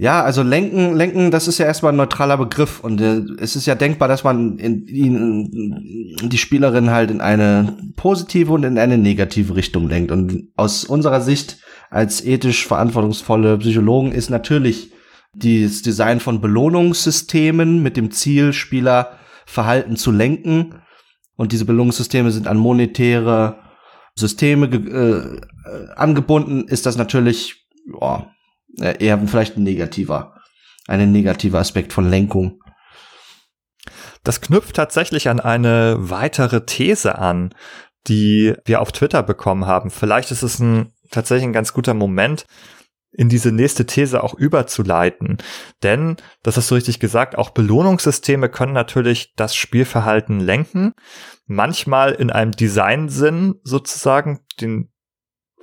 [0.00, 3.66] Ja, also lenken, lenken, das ist ja erstmal ein neutraler Begriff und äh, es ist
[3.66, 8.96] ja denkbar, dass man in, in, die Spielerin halt in eine positive und in eine
[8.96, 10.10] negative Richtung lenkt.
[10.10, 11.58] Und aus unserer Sicht
[11.90, 14.90] als ethisch verantwortungsvolle Psychologen ist natürlich
[15.34, 20.76] das Design von Belohnungssystemen mit dem Ziel, Spielerverhalten zu lenken.
[21.36, 23.58] Und diese Belohnungssysteme sind an monetäre
[24.14, 27.66] Systeme äh, angebunden, ist das natürlich
[28.00, 28.30] ja,
[28.80, 30.36] äh, eher vielleicht ein negativer,
[30.86, 32.60] ein negativer Aspekt von Lenkung.
[34.22, 37.54] Das knüpft tatsächlich an eine weitere These an,
[38.06, 39.90] die wir auf Twitter bekommen haben.
[39.90, 42.46] Vielleicht ist es ein tatsächlich ein ganz guter Moment,
[43.12, 45.38] in diese nächste These auch überzuleiten.
[45.82, 50.92] Denn, das hast du richtig gesagt, auch Belohnungssysteme können natürlich das Spielverhalten lenken.
[51.46, 54.92] Manchmal in einem Designsinn sozusagen, den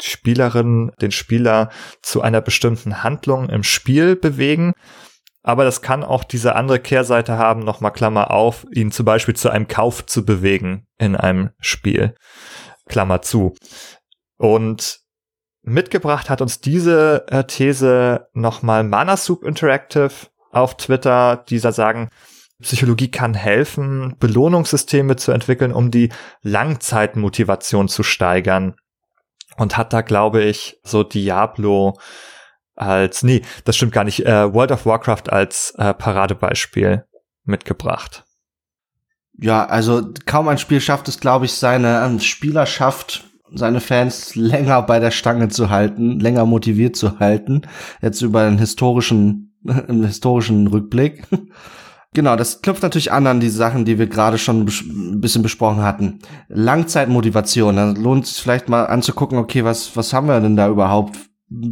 [0.01, 1.69] Spielerin, den Spieler
[2.01, 4.73] zu einer bestimmten Handlung im Spiel bewegen.
[5.43, 9.49] Aber das kann auch diese andere Kehrseite haben, nochmal Klammer auf, ihn zum Beispiel zu
[9.49, 12.15] einem Kauf zu bewegen in einem Spiel.
[12.87, 13.55] Klammer zu.
[14.37, 14.99] Und
[15.61, 20.11] mitgebracht hat uns diese äh, These nochmal Manasoup Interactive
[20.51, 22.09] auf Twitter, dieser sagen,
[22.61, 26.09] Psychologie kann helfen, Belohnungssysteme zu entwickeln, um die
[26.41, 28.75] Langzeitmotivation zu steigern
[29.57, 31.97] und hat da, glaube ich, so Diablo
[32.75, 37.05] als, nee, das stimmt gar nicht, äh, World of Warcraft als äh, Paradebeispiel
[37.43, 38.23] mitgebracht.
[39.39, 44.81] Ja, also kaum ein Spiel schafft es, glaube ich, seine ähm, Spielerschaft, seine Fans länger
[44.83, 47.61] bei der Stange zu halten, länger motiviert zu halten.
[48.01, 49.55] Jetzt über einen historischen,
[49.87, 51.23] im historischen Rückblick.
[52.13, 55.83] Genau, das knüpft natürlich an an die Sachen, die wir gerade schon ein bisschen besprochen
[55.83, 56.19] hatten.
[56.47, 61.17] Langzeitmotivation, da lohnt es vielleicht mal anzugucken, okay, was, was haben wir denn da überhaupt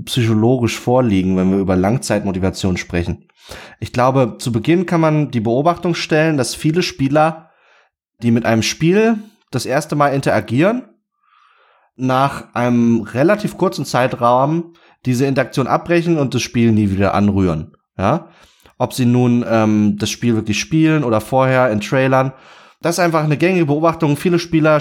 [0.05, 3.27] psychologisch vorliegen, wenn wir über Langzeitmotivation sprechen?
[3.79, 7.51] Ich glaube, zu Beginn kann man die Beobachtung stellen, dass viele Spieler,
[8.21, 9.17] die mit einem Spiel
[9.51, 10.83] das erste Mal interagieren,
[11.95, 14.73] nach einem relativ kurzen Zeitraum
[15.05, 17.75] diese Interaktion abbrechen und das Spiel nie wieder anrühren.
[17.97, 18.29] Ja,
[18.77, 22.33] ob sie nun ähm, das Spiel wirklich spielen oder vorher in Trailern.
[22.81, 24.17] Das ist einfach eine gängige Beobachtung.
[24.17, 24.79] Viele Spieler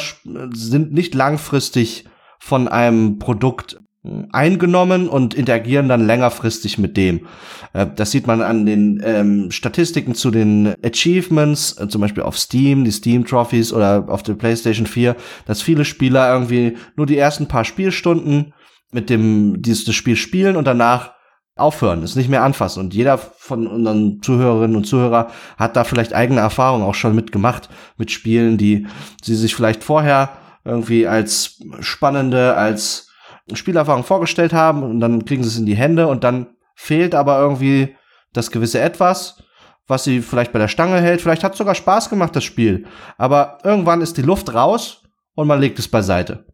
[0.52, 2.04] sind nicht langfristig
[2.38, 7.26] von einem Produkt hm, eingenommen und interagieren dann längerfristig mit dem.
[7.72, 12.36] Äh, das sieht man an den ähm, Statistiken zu den Achievements, äh, zum Beispiel auf
[12.36, 17.16] Steam, die Steam Trophies oder auf der PlayStation 4, dass viele Spieler irgendwie nur die
[17.16, 18.52] ersten paar Spielstunden
[18.92, 21.13] mit dem dieses Spiel spielen und danach
[21.56, 22.80] aufhören, es nicht mehr anfassen.
[22.80, 27.68] Und jeder von unseren Zuhörerinnen und Zuhörer hat da vielleicht eigene Erfahrungen auch schon mitgemacht
[27.96, 28.86] mit Spielen, die
[29.22, 30.30] sie sich vielleicht vorher
[30.64, 33.08] irgendwie als spannende, als
[33.52, 37.38] Spielerfahrung vorgestellt haben und dann kriegen sie es in die Hände und dann fehlt aber
[37.38, 37.94] irgendwie
[38.32, 39.42] das gewisse Etwas,
[39.86, 41.20] was sie vielleicht bei der Stange hält.
[41.20, 42.86] Vielleicht hat es sogar Spaß gemacht, das Spiel.
[43.18, 45.02] Aber irgendwann ist die Luft raus
[45.34, 46.46] und man legt es beiseite.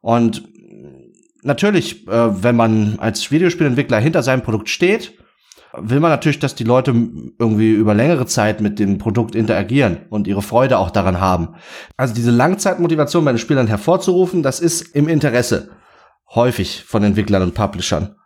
[0.00, 0.48] Und
[1.42, 5.18] natürlich, äh, wenn man als Videospielentwickler hinter seinem Produkt steht,
[5.72, 6.90] will man natürlich, dass die Leute
[7.38, 11.54] irgendwie über längere Zeit mit dem Produkt interagieren und ihre Freude auch daran haben.
[11.96, 15.70] Also diese Langzeitmotivation bei den Spielern hervorzurufen, das ist im Interesse
[16.34, 18.16] häufig von Entwicklern und Publishern.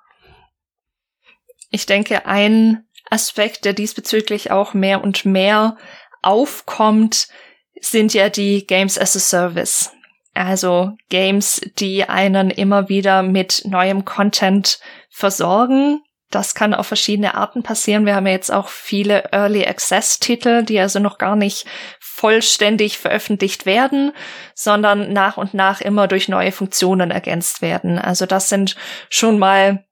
[1.71, 5.77] Ich denke, ein Aspekt, der diesbezüglich auch mehr und mehr
[6.23, 7.29] aufkommt,
[7.81, 9.91] sind ja die Games as a Service.
[10.35, 16.03] Also Games, die einen immer wieder mit neuem Content versorgen.
[16.31, 18.07] Das kann auf verschiedene Arten passieren.
[18.07, 21.67] Wir haben ja jetzt auch viele Early Access Titel, die also noch gar nicht
[22.01, 24.13] vollständig veröffentlicht werden,
[24.55, 27.99] sondern nach und nach immer durch neue Funktionen ergänzt werden.
[27.99, 28.75] Also das sind
[29.11, 29.85] schon mal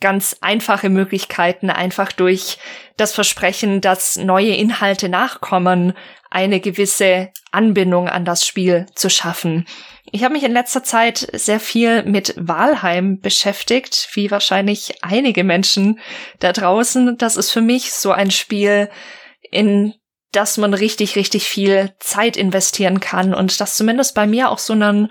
[0.00, 2.58] ganz einfache Möglichkeiten, einfach durch
[2.96, 5.94] das Versprechen, dass neue Inhalte nachkommen,
[6.30, 9.66] eine gewisse Anbindung an das Spiel zu schaffen.
[10.10, 16.00] Ich habe mich in letzter Zeit sehr viel mit Walheim beschäftigt, wie wahrscheinlich einige Menschen
[16.38, 17.18] da draußen.
[17.18, 18.88] Das ist für mich so ein Spiel,
[19.50, 19.94] in
[20.32, 24.72] das man richtig, richtig viel Zeit investieren kann und das zumindest bei mir auch so
[24.72, 25.10] einen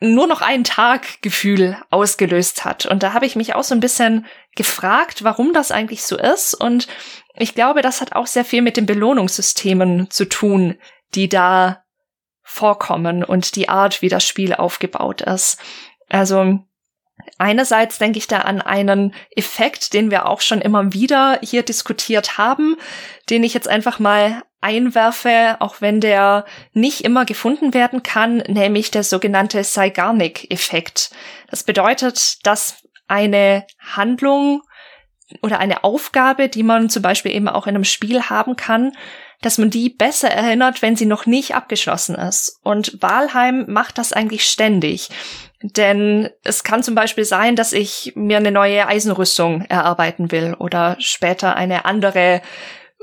[0.00, 2.86] nur noch einen Tag Gefühl ausgelöst hat.
[2.86, 6.54] Und da habe ich mich auch so ein bisschen gefragt, warum das eigentlich so ist.
[6.54, 6.88] Und
[7.36, 10.76] ich glaube, das hat auch sehr viel mit den Belohnungssystemen zu tun,
[11.14, 11.84] die da
[12.42, 15.58] vorkommen und die Art, wie das Spiel aufgebaut ist.
[16.08, 16.60] Also
[17.38, 22.38] Einerseits denke ich da an einen Effekt, den wir auch schon immer wieder hier diskutiert
[22.38, 22.76] haben,
[23.30, 28.90] den ich jetzt einfach mal einwerfe, auch wenn der nicht immer gefunden werden kann, nämlich
[28.90, 31.10] der sogenannte Zeigarnik-Effekt.
[31.48, 34.62] Das bedeutet, dass eine Handlung
[35.42, 38.92] oder eine Aufgabe, die man zum Beispiel eben auch in einem Spiel haben kann,
[39.44, 42.60] dass man die besser erinnert, wenn sie noch nicht abgeschlossen ist.
[42.62, 45.10] Und Walheim macht das eigentlich ständig.
[45.62, 50.96] Denn es kann zum Beispiel sein, dass ich mir eine neue Eisenrüstung erarbeiten will oder
[50.98, 52.42] später eine andere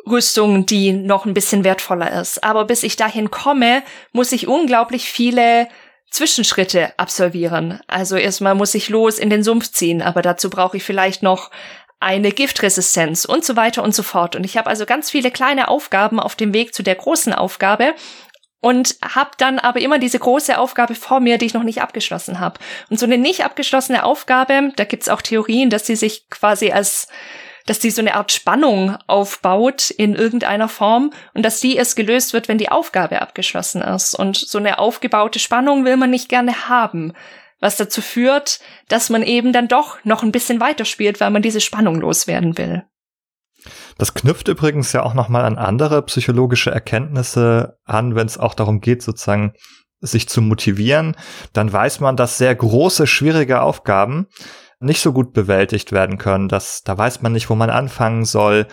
[0.10, 2.43] Rüstung, die noch ein bisschen wertvoller ist.
[2.43, 5.67] Aber bis ich dahin komme, muss ich unglaublich viele
[6.12, 7.80] Zwischenschritte absolvieren.
[7.88, 11.51] Also erstmal muss ich los in den Sumpf ziehen, aber dazu brauche ich vielleicht noch
[12.01, 14.35] eine Giftresistenz und so weiter und so fort.
[14.35, 17.93] Und ich habe also ganz viele kleine Aufgaben auf dem Weg zu der großen Aufgabe
[18.59, 22.39] und habe dann aber immer diese große Aufgabe vor mir, die ich noch nicht abgeschlossen
[22.39, 22.59] habe.
[22.89, 27.07] Und so eine nicht abgeschlossene Aufgabe, da gibt's auch Theorien, dass sie sich quasi als
[27.67, 32.33] dass die so eine Art Spannung aufbaut in irgendeiner Form und dass die erst gelöst
[32.33, 34.15] wird, wenn die Aufgabe abgeschlossen ist.
[34.15, 37.13] Und so eine aufgebaute Spannung will man nicht gerne haben
[37.62, 41.62] was dazu führt, dass man eben dann doch noch ein bisschen weiterspielt, weil man diese
[41.62, 42.84] Spannung loswerden will.
[43.97, 48.82] Das knüpft übrigens ja auch nochmal an andere psychologische Erkenntnisse an, wenn es auch darum
[48.82, 49.54] geht, sozusagen
[50.00, 51.15] sich zu motivieren.
[51.54, 54.28] Dann weiß man, dass sehr große, schwierige Aufgaben
[54.80, 56.47] nicht so gut bewältigt werden können.
[56.47, 58.65] Dass, da weiß man nicht, wo man anfangen soll.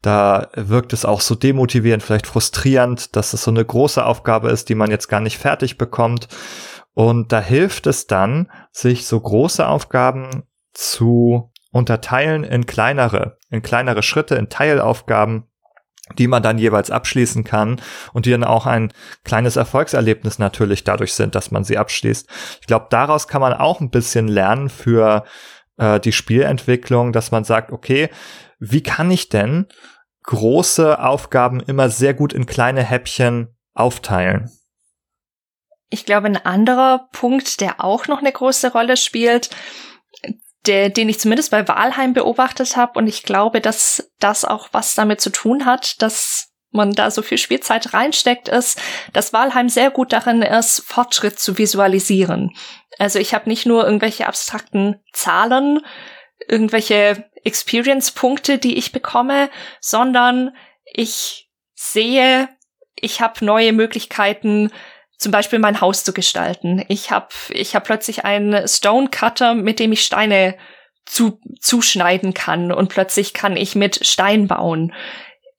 [0.00, 4.68] Da wirkt es auch so demotivierend, vielleicht frustrierend, dass es so eine große Aufgabe ist,
[4.68, 6.28] die man jetzt gar nicht fertig bekommt.
[6.96, 14.02] Und da hilft es dann, sich so große Aufgaben zu unterteilen in kleinere, in kleinere
[14.02, 15.44] Schritte, in Teilaufgaben,
[16.16, 17.82] die man dann jeweils abschließen kann
[18.14, 22.30] und die dann auch ein kleines Erfolgserlebnis natürlich dadurch sind, dass man sie abschließt.
[22.62, 25.24] Ich glaube, daraus kann man auch ein bisschen lernen für
[25.76, 28.08] äh, die Spielentwicklung, dass man sagt, okay,
[28.58, 29.66] wie kann ich denn
[30.22, 34.50] große Aufgaben immer sehr gut in kleine Häppchen aufteilen?
[35.88, 39.50] Ich glaube, ein anderer Punkt, der auch noch eine große Rolle spielt,
[40.66, 44.94] der, den ich zumindest bei Walheim beobachtet habe, und ich glaube, dass das auch was
[44.94, 48.80] damit zu tun hat, dass man da so viel Spielzeit reinsteckt, ist,
[49.12, 52.52] dass Walheim sehr gut darin ist, Fortschritt zu visualisieren.
[52.98, 55.80] Also ich habe nicht nur irgendwelche abstrakten Zahlen,
[56.48, 62.48] irgendwelche Experience-Punkte, die ich bekomme, sondern ich sehe,
[62.94, 64.70] ich habe neue Möglichkeiten,
[65.18, 66.84] zum Beispiel mein Haus zu gestalten.
[66.88, 70.56] Ich habe ich hab plötzlich einen Stone Cutter, mit dem ich Steine
[71.06, 74.92] zu, zuschneiden kann und plötzlich kann ich mit Stein bauen.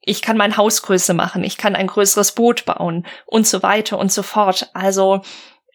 [0.00, 3.98] Ich kann mein Haus größer machen, ich kann ein größeres Boot bauen und so weiter
[3.98, 4.70] und so fort.
[4.74, 5.22] Also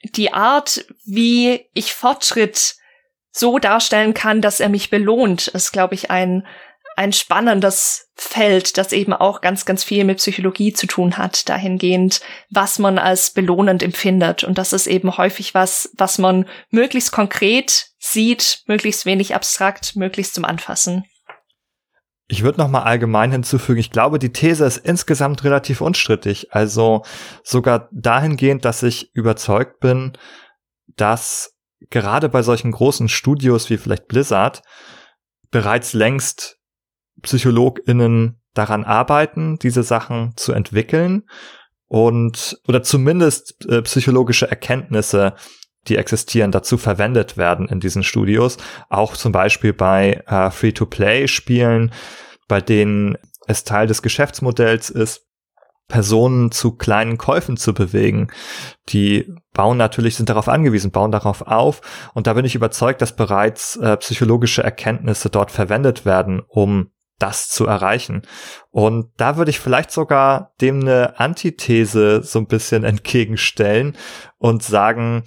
[0.04, 2.76] die Art, wie ich Fortschritt
[3.32, 6.46] so darstellen kann, dass er mich belohnt, ist, glaube ich, ein,
[6.96, 12.22] ein spannendes Feld, das eben auch ganz, ganz viel mit Psychologie zu tun hat, dahingehend,
[12.50, 14.44] was man als belohnend empfindet.
[14.44, 20.36] Und das ist eben häufig was, was man möglichst konkret sieht, möglichst wenig abstrakt, möglichst
[20.36, 21.06] zum Anfassen.
[22.28, 26.54] Ich würde noch mal allgemein hinzufügen, ich glaube, die These ist insgesamt relativ unstrittig.
[26.54, 27.04] Also
[27.44, 30.14] sogar dahingehend, dass ich überzeugt bin,
[30.96, 31.54] dass
[31.90, 34.62] gerade bei solchen großen Studios wie vielleicht Blizzard
[35.52, 36.58] bereits längst
[37.24, 41.24] PsychologInnen daran arbeiten, diese Sachen zu entwickeln
[41.88, 45.34] und oder zumindest äh, psychologische Erkenntnisse,
[45.88, 48.58] die existieren, dazu verwendet werden in diesen Studios.
[48.90, 51.92] Auch zum Beispiel bei äh, Free-to-Play-Spielen,
[52.48, 53.18] bei denen
[53.48, 55.28] es Teil des Geschäftsmodells ist,
[55.88, 58.32] Personen zu kleinen Käufen zu bewegen.
[58.90, 61.82] Die bauen natürlich, sind darauf angewiesen, bauen darauf auf.
[62.14, 66.90] Und da bin ich überzeugt, dass bereits äh, psychologische Erkenntnisse dort verwendet werden, um
[67.24, 68.24] das zu erreichen.
[68.70, 73.98] Und da würde ich vielleicht sogar dem eine Antithese so ein bisschen entgegenstellen
[74.38, 75.24] und sagen,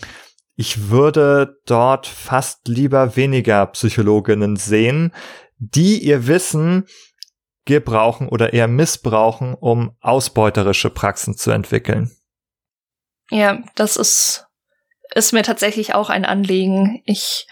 [0.57, 5.15] ich würde dort fast lieber weniger Psychologinnen sehen,
[5.59, 6.87] die ihr Wissen
[7.65, 12.11] gebrauchen oder eher missbrauchen, um ausbeuterische Praxen zu entwickeln.
[13.31, 14.47] Ja, das ist,
[15.15, 17.03] ist mir tatsächlich auch ein Anliegen.
[17.07, 17.47] Ich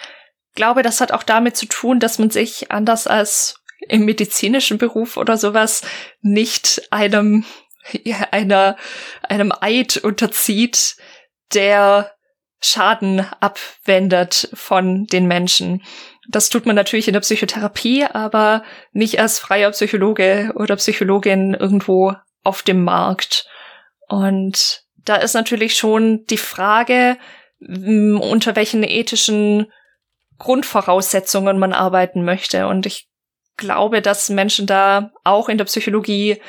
[0.54, 5.16] glaube, das hat auch damit zu tun, dass man sich anders als im medizinischen Beruf
[5.16, 5.82] oder sowas
[6.20, 7.44] nicht einem,
[8.04, 8.76] ja, einer,
[9.22, 10.96] einem Eid unterzieht,
[11.52, 12.12] der
[12.60, 15.82] Schaden abwendet von den Menschen.
[16.28, 22.14] Das tut man natürlich in der Psychotherapie, aber nicht als freier Psychologe oder Psychologin irgendwo
[22.42, 23.46] auf dem Markt.
[24.08, 27.18] Und da ist natürlich schon die Frage,
[27.60, 29.70] unter welchen ethischen
[30.38, 32.66] Grundvoraussetzungen man arbeiten möchte.
[32.66, 33.08] Und ich
[33.56, 36.40] glaube, dass Menschen da auch in der Psychologie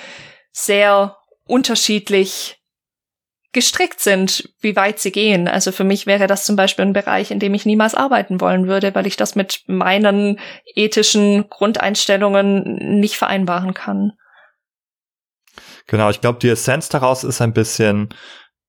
[0.51, 2.57] sehr unterschiedlich
[3.55, 5.47] gestrickt sind, wie weit sie gehen.
[5.47, 8.67] Also für mich wäre das zum Beispiel ein Bereich, in dem ich niemals arbeiten wollen
[8.67, 10.39] würde, weil ich das mit meinen
[10.75, 14.11] ethischen Grundeinstellungen nicht vereinbaren kann.
[15.87, 18.09] Genau, ich glaube, die Essenz daraus ist ein bisschen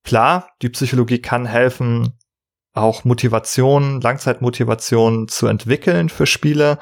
[0.05, 2.17] klar, die Psychologie kann helfen,
[2.73, 6.79] auch Motivation, Langzeitmotivation zu entwickeln für Spiele.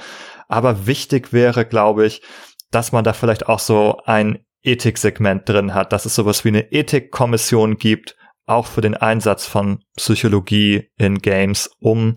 [0.55, 2.23] Aber wichtig wäre, glaube ich,
[2.71, 6.71] dass man da vielleicht auch so ein Ethiksegment drin hat, dass es sowas wie eine
[6.71, 8.15] Ethikkommission gibt,
[8.47, 12.15] auch für den Einsatz von Psychologie in Games, um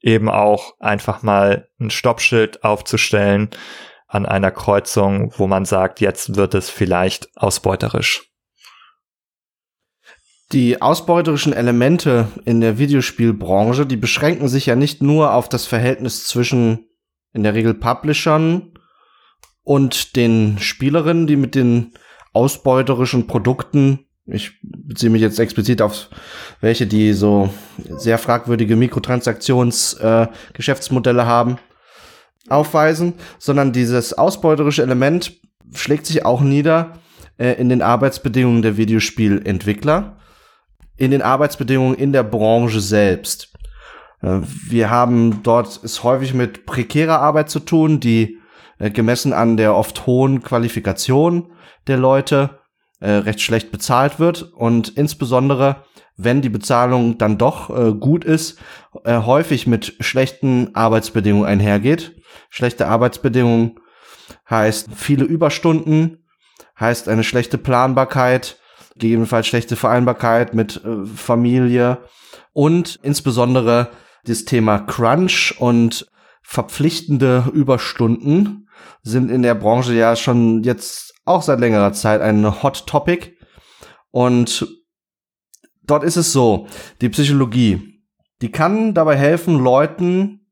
[0.00, 3.50] eben auch einfach mal ein Stoppschild aufzustellen
[4.08, 8.32] an einer Kreuzung, wo man sagt, jetzt wird es vielleicht ausbeuterisch.
[10.50, 16.26] Die ausbeuterischen Elemente in der Videospielbranche, die beschränken sich ja nicht nur auf das Verhältnis
[16.26, 16.88] zwischen
[17.34, 18.72] in der Regel Publishern
[19.64, 21.92] und den Spielerinnen, die mit den
[22.32, 26.08] ausbeuterischen Produkten, ich beziehe mich jetzt explizit auf
[26.60, 27.50] welche, die so
[27.98, 31.58] sehr fragwürdige Mikrotransaktionsgeschäftsmodelle äh, haben,
[32.48, 35.32] aufweisen, sondern dieses ausbeuterische Element
[35.74, 36.94] schlägt sich auch nieder
[37.38, 40.16] äh, in den Arbeitsbedingungen der Videospielentwickler,
[40.96, 43.53] in den Arbeitsbedingungen in der Branche selbst.
[44.24, 48.38] Wir haben dort es häufig mit prekärer Arbeit zu tun, die
[48.78, 51.52] äh, gemessen an der oft hohen Qualifikation
[51.86, 52.60] der Leute
[53.00, 55.84] äh, recht schlecht bezahlt wird und insbesondere
[56.16, 58.58] wenn die Bezahlung dann doch äh, gut ist,
[59.04, 62.14] äh, häufig mit schlechten Arbeitsbedingungen einhergeht.
[62.50, 63.80] Schlechte Arbeitsbedingungen
[64.48, 66.24] heißt viele Überstunden,
[66.78, 68.58] heißt eine schlechte Planbarkeit,
[68.96, 71.98] gegebenenfalls schlechte Vereinbarkeit mit äh, Familie
[72.52, 73.90] und insbesondere
[74.26, 76.06] das Thema Crunch und
[76.42, 78.68] verpflichtende Überstunden
[79.02, 83.36] sind in der Branche ja schon jetzt auch seit längerer Zeit ein Hot Topic.
[84.10, 84.66] Und
[85.82, 86.66] dort ist es so,
[87.00, 88.02] die Psychologie,
[88.42, 90.46] die kann dabei helfen, Leuten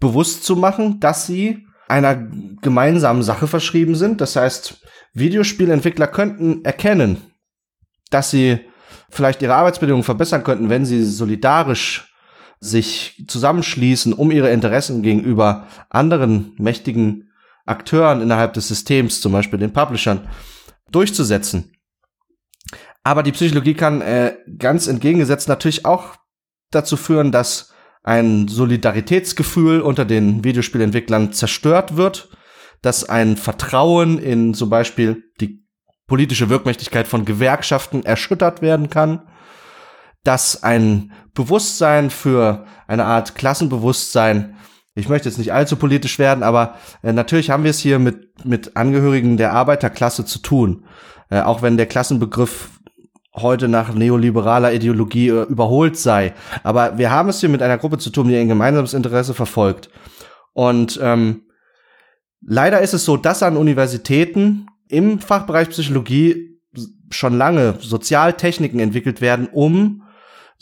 [0.00, 2.16] bewusst zu machen, dass sie einer
[2.60, 4.20] gemeinsamen Sache verschrieben sind.
[4.20, 4.82] Das heißt,
[5.12, 7.18] Videospielentwickler könnten erkennen,
[8.10, 8.60] dass sie
[9.10, 12.13] vielleicht ihre Arbeitsbedingungen verbessern könnten, wenn sie solidarisch
[12.64, 17.30] sich zusammenschließen, um ihre Interessen gegenüber anderen mächtigen
[17.66, 20.28] Akteuren innerhalb des Systems, zum Beispiel den Publishern,
[20.90, 21.72] durchzusetzen.
[23.02, 26.16] Aber die Psychologie kann äh, ganz entgegengesetzt natürlich auch
[26.70, 32.30] dazu führen, dass ein Solidaritätsgefühl unter den Videospielentwicklern zerstört wird,
[32.80, 35.64] dass ein Vertrauen in zum Beispiel die
[36.06, 39.26] politische Wirkmächtigkeit von Gewerkschaften erschüttert werden kann,
[40.22, 44.56] dass ein Bewusstsein für eine Art Klassenbewusstsein
[44.94, 48.44] ich möchte jetzt nicht allzu politisch werden, aber äh, natürlich haben wir es hier mit,
[48.44, 50.84] mit Angehörigen der Arbeiterklasse zu tun.
[51.30, 52.70] Äh, auch wenn der Klassenbegriff
[53.34, 56.32] heute nach neoliberaler Ideologie äh, überholt sei.
[56.62, 59.90] Aber wir haben es hier mit einer Gruppe zu tun, die ein gemeinsames Interesse verfolgt.
[60.52, 61.42] Und ähm,
[62.40, 66.60] leider ist es so, dass an Universitäten im Fachbereich Psychologie
[67.10, 70.03] schon lange Sozialtechniken entwickelt werden, um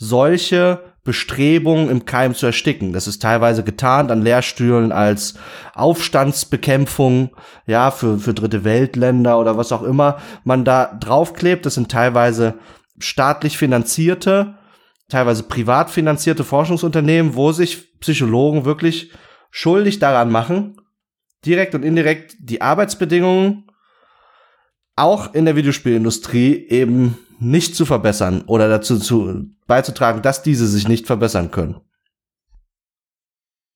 [0.03, 2.93] solche Bestrebungen im Keim zu ersticken.
[2.93, 5.35] Das ist teilweise getarnt an Lehrstühlen als
[5.73, 7.35] Aufstandsbekämpfung,
[7.65, 11.65] ja, für, für dritte Weltländer oder was auch immer man da draufklebt.
[11.65, 12.55] Das sind teilweise
[12.99, 14.55] staatlich finanzierte,
[15.09, 19.11] teilweise privat finanzierte Forschungsunternehmen, wo sich Psychologen wirklich
[19.51, 20.81] schuldig daran machen,
[21.45, 23.65] direkt und indirekt die Arbeitsbedingungen
[24.95, 30.87] auch in der Videospielindustrie eben nicht zu verbessern oder dazu zu, beizutragen, dass diese sich
[30.87, 31.81] nicht verbessern können.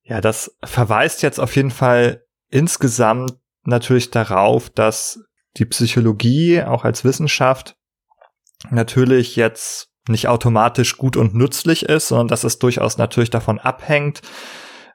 [0.02, 3.34] Ja, das verweist jetzt auf jeden Fall insgesamt
[3.64, 5.20] natürlich darauf, dass
[5.56, 7.76] die Psychologie auch als Wissenschaft
[8.70, 14.22] natürlich jetzt nicht automatisch gut und nützlich ist, sondern dass es durchaus natürlich davon abhängt,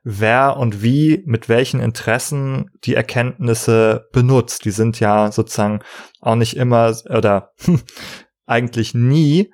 [0.03, 4.65] wer und wie mit welchen Interessen die Erkenntnisse benutzt.
[4.65, 5.81] Die sind ja sozusagen
[6.19, 7.53] auch nicht immer oder
[8.45, 9.53] eigentlich nie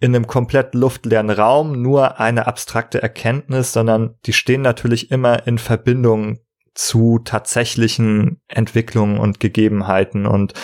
[0.00, 5.58] in einem komplett luftleeren Raum nur eine abstrakte Erkenntnis, sondern die stehen natürlich immer in
[5.58, 6.38] Verbindung
[6.74, 10.26] zu tatsächlichen Entwicklungen und Gegebenheiten.
[10.26, 10.54] Und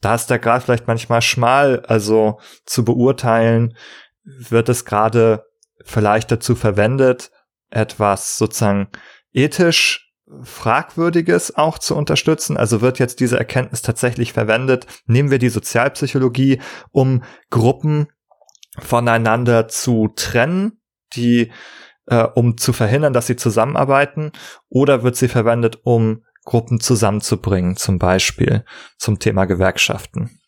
[0.00, 3.76] da ist der Grad vielleicht manchmal schmal, also zu beurteilen,
[4.24, 5.44] wird es gerade
[5.84, 7.30] vielleicht dazu verwendet,
[7.70, 8.88] etwas sozusagen
[9.32, 10.05] ethisch
[10.42, 12.56] Fragwürdiges auch zu unterstützen.
[12.56, 14.86] Also wird jetzt diese Erkenntnis tatsächlich verwendet?
[15.06, 16.60] Nehmen wir die Sozialpsychologie,
[16.90, 18.08] um Gruppen
[18.78, 20.80] voneinander zu trennen,
[21.14, 21.52] die
[22.06, 24.32] äh, um zu verhindern, dass sie zusammenarbeiten,
[24.68, 28.64] oder wird sie verwendet, um Gruppen zusammenzubringen, zum Beispiel
[28.98, 30.40] zum Thema Gewerkschaften?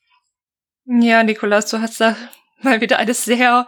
[0.87, 2.17] Ja, Nikolas, du hast da
[2.63, 3.67] mal wieder eine sehr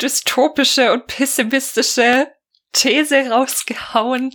[0.00, 2.28] dystopische und pessimistische
[2.72, 4.32] These rausgehauen.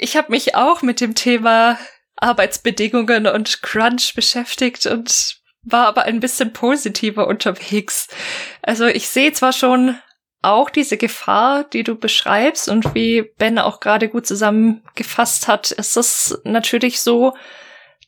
[0.00, 1.78] Ich habe mich auch mit dem Thema
[2.16, 8.08] Arbeitsbedingungen und Crunch beschäftigt und war aber ein bisschen positiver unterwegs.
[8.62, 9.98] Also ich sehe zwar schon
[10.40, 15.96] auch diese Gefahr, die du beschreibst und wie Ben auch gerade gut zusammengefasst hat, ist
[15.96, 17.36] es natürlich so,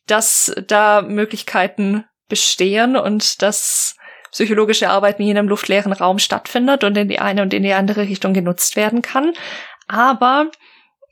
[0.07, 3.97] dass da Möglichkeiten bestehen und dass
[4.31, 7.73] psychologische Arbeit nie in einem luftleeren Raum stattfindet und in die eine und in die
[7.73, 9.33] andere Richtung genutzt werden kann.
[9.89, 10.53] Aber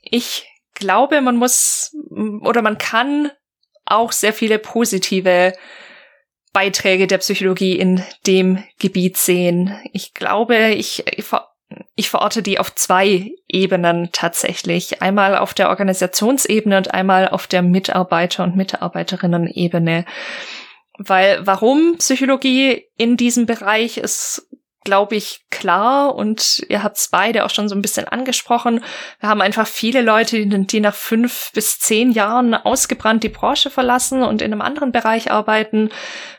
[0.01, 0.47] ich
[0.79, 1.95] glaube, man muss
[2.41, 3.31] oder man kann
[3.85, 5.53] auch sehr viele positive
[6.53, 9.77] Beiträge der Psychologie in dem Gebiet sehen.
[9.93, 11.03] Ich glaube, ich,
[11.95, 15.01] ich verorte die auf zwei Ebenen tatsächlich.
[15.01, 20.05] Einmal auf der Organisationsebene und einmal auf der Mitarbeiter- und Mitarbeiterinnen-Ebene.
[20.97, 24.48] Weil warum Psychologie in diesem Bereich ist
[24.89, 28.83] glaube ich, klar und ihr habt es beide auch schon so ein bisschen angesprochen.
[29.19, 34.23] Wir haben einfach viele Leute, die nach fünf bis zehn Jahren ausgebrannt die Branche verlassen
[34.23, 35.91] und in einem anderen Bereich arbeiten,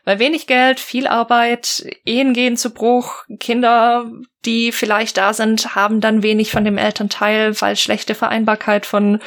[0.05, 4.11] weil wenig Geld, viel Arbeit, Ehen gehen zu Bruch, Kinder,
[4.44, 9.20] die vielleicht da sind, haben dann wenig von dem Elternteil, weil schlechte Vereinbarkeit von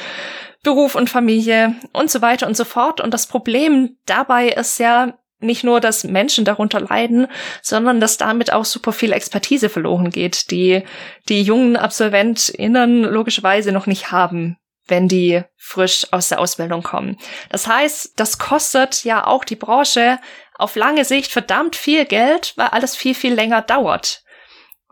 [0.62, 3.00] Beruf und Familie und so weiter und so fort.
[3.00, 5.14] Und das Problem dabei ist ja,
[5.44, 7.26] nicht nur, dass Menschen darunter leiden,
[7.62, 10.82] sondern dass damit auch super viel Expertise verloren geht, die
[11.28, 17.16] die jungen AbsolventInnen logischerweise noch nicht haben, wenn die frisch aus der Ausbildung kommen.
[17.50, 20.18] Das heißt, das kostet ja auch die Branche
[20.56, 24.22] auf lange Sicht verdammt viel Geld, weil alles viel, viel länger dauert.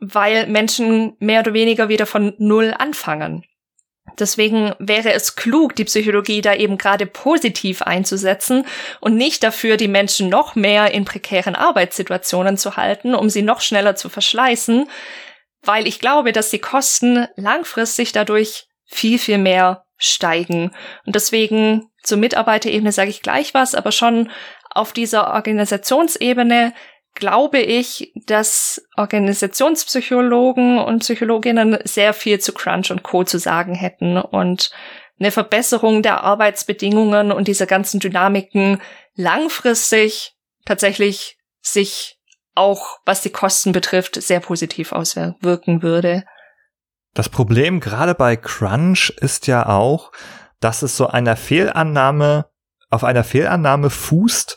[0.01, 3.45] Weil Menschen mehr oder weniger wieder von Null anfangen.
[4.19, 8.67] Deswegen wäre es klug, die Psychologie da eben gerade positiv einzusetzen
[9.01, 13.61] und nicht dafür, die Menschen noch mehr in prekären Arbeitssituationen zu halten, um sie noch
[13.61, 14.89] schneller zu verschleißen,
[15.63, 20.73] weil ich glaube, dass die Kosten langfristig dadurch viel, viel mehr steigen.
[21.07, 24.31] Und deswegen zur Mitarbeiterebene sage ich gleich was, aber schon
[24.71, 26.75] auf dieser Organisationsebene
[27.15, 33.25] glaube ich, dass Organisationspsychologen und Psychologinnen sehr viel zu Crunch und Co.
[33.25, 34.71] zu sagen hätten und
[35.19, 38.81] eine Verbesserung der Arbeitsbedingungen und dieser ganzen Dynamiken
[39.15, 40.35] langfristig
[40.65, 42.19] tatsächlich sich
[42.55, 46.25] auch, was die Kosten betrifft, sehr positiv auswirken würde.
[47.15, 50.13] Das Problem gerade bei Crunch ist ja auch,
[50.61, 52.47] dass es so einer Fehlannahme,
[52.91, 54.57] auf einer Fehlannahme fußt,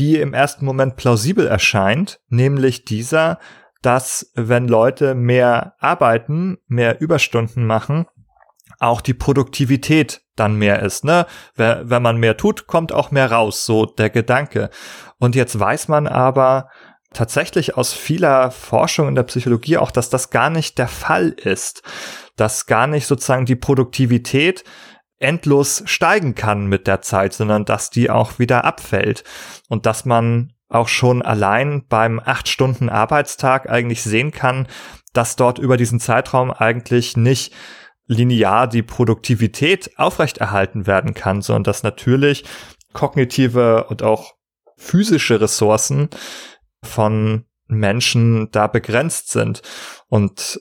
[0.00, 3.38] die im ersten Moment plausibel erscheint, nämlich dieser,
[3.82, 8.06] dass wenn Leute mehr arbeiten, mehr Überstunden machen,
[8.78, 11.04] auch die Produktivität dann mehr ist.
[11.04, 11.26] Ne?
[11.54, 14.70] Wenn man mehr tut, kommt auch mehr raus, so der Gedanke.
[15.18, 16.70] Und jetzt weiß man aber
[17.12, 21.82] tatsächlich aus vieler Forschung in der Psychologie auch, dass das gar nicht der Fall ist.
[22.36, 24.64] Dass gar nicht sozusagen die Produktivität
[25.20, 29.22] endlos steigen kann mit der Zeit, sondern dass die auch wieder abfällt.
[29.68, 34.66] Und dass man auch schon allein beim acht Stunden Arbeitstag eigentlich sehen kann,
[35.12, 37.52] dass dort über diesen Zeitraum eigentlich nicht
[38.06, 42.44] linear die Produktivität aufrechterhalten werden kann, sondern dass natürlich
[42.92, 44.34] kognitive und auch
[44.76, 46.08] physische Ressourcen
[46.82, 49.62] von Menschen da begrenzt sind.
[50.08, 50.60] Und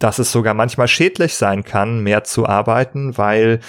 [0.00, 3.60] dass es sogar manchmal schädlich sein kann, mehr zu arbeiten, weil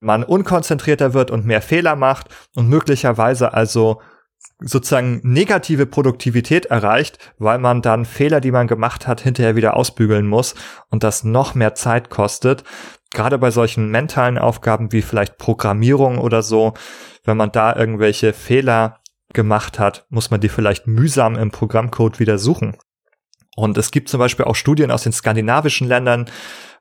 [0.00, 4.00] man unkonzentrierter wird und mehr Fehler macht und möglicherweise also
[4.60, 10.26] sozusagen negative Produktivität erreicht, weil man dann Fehler, die man gemacht hat, hinterher wieder ausbügeln
[10.26, 10.54] muss
[10.90, 12.64] und das noch mehr Zeit kostet.
[13.12, 16.74] Gerade bei solchen mentalen Aufgaben wie vielleicht Programmierung oder so,
[17.24, 19.00] wenn man da irgendwelche Fehler
[19.32, 22.76] gemacht hat, muss man die vielleicht mühsam im Programmcode wieder suchen.
[23.56, 26.26] Und es gibt zum Beispiel auch Studien aus den skandinavischen Ländern,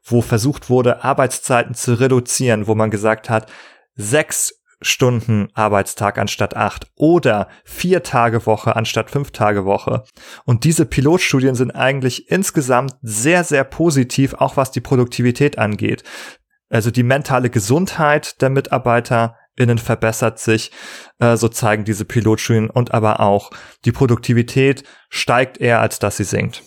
[0.04, 3.50] wo versucht wurde, Arbeitszeiten zu reduzieren, wo man gesagt hat,
[3.96, 10.04] sechs Stunden Arbeitstag anstatt acht oder vier Tage Woche anstatt fünf Tage Woche.
[10.44, 16.04] Und diese Pilotstudien sind eigentlich insgesamt sehr, sehr positiv, auch was die Produktivität angeht.
[16.70, 18.50] Also die mentale Gesundheit der
[19.56, 20.72] MitarbeiterInnen verbessert sich,
[21.20, 23.52] äh, so zeigen diese Pilotstudien und aber auch
[23.86, 26.64] die Produktivität steigt eher, als dass sie sinkt.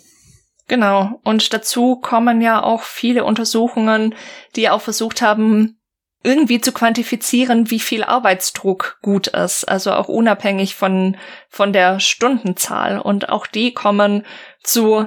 [0.66, 1.20] Genau.
[1.24, 4.14] Und dazu kommen ja auch viele Untersuchungen,
[4.54, 5.76] die auch versucht haben,
[6.24, 11.16] irgendwie zu quantifizieren, wie viel Arbeitsdruck gut ist, also auch unabhängig von,
[11.48, 12.98] von der Stundenzahl.
[12.98, 14.26] Und auch die kommen
[14.62, 15.06] zu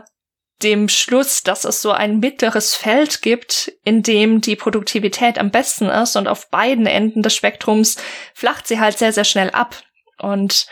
[0.63, 5.85] dem Schluss, dass es so ein mittleres Feld gibt, in dem die Produktivität am besten
[5.85, 7.97] ist und auf beiden Enden des Spektrums
[8.33, 9.75] flacht sie halt sehr, sehr schnell ab.
[10.19, 10.67] Und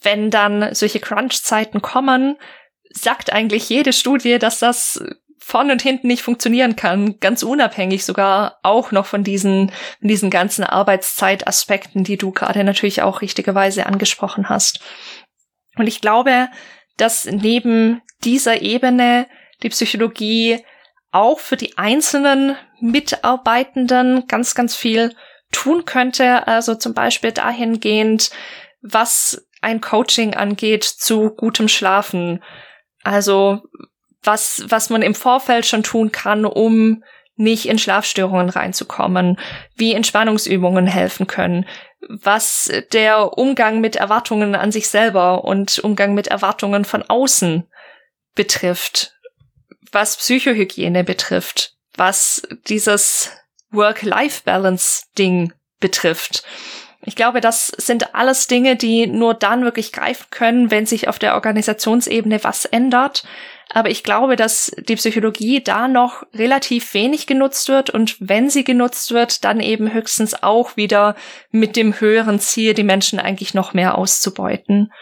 [0.00, 2.36] wenn dann solche Crunch-Zeiten kommen,
[2.90, 5.02] sagt eigentlich jede Studie, dass das
[5.38, 10.62] vorne und hinten nicht funktionieren kann, ganz unabhängig sogar auch noch von diesen, diesen ganzen
[10.62, 14.80] Arbeitszeitaspekten, die du gerade natürlich auch richtigerweise angesprochen hast.
[15.76, 16.48] Und ich glaube,
[16.96, 19.26] dass neben dieser Ebene
[19.62, 20.64] die Psychologie
[21.10, 25.14] auch für die einzelnen Mitarbeitenden ganz, ganz viel
[25.52, 26.46] tun könnte.
[26.46, 28.30] Also zum Beispiel dahingehend,
[28.80, 32.42] was ein Coaching angeht zu gutem Schlafen.
[33.04, 33.62] Also
[34.22, 37.04] was, was man im Vorfeld schon tun kann, um
[37.36, 39.38] nicht in Schlafstörungen reinzukommen,
[39.76, 41.66] wie Entspannungsübungen helfen können,
[42.08, 47.68] was der Umgang mit Erwartungen an sich selber und Umgang mit Erwartungen von außen
[48.34, 49.14] betrifft,
[49.90, 53.30] was Psychohygiene betrifft, was dieses
[53.70, 56.44] Work-Life-Balance-Ding betrifft.
[57.04, 61.18] Ich glaube, das sind alles Dinge, die nur dann wirklich greifen können, wenn sich auf
[61.18, 63.24] der Organisationsebene was ändert.
[63.70, 68.64] Aber ich glaube, dass die Psychologie da noch relativ wenig genutzt wird und wenn sie
[68.64, 71.16] genutzt wird, dann eben höchstens auch wieder
[71.50, 74.92] mit dem höheren Ziel, die Menschen eigentlich noch mehr auszubeuten.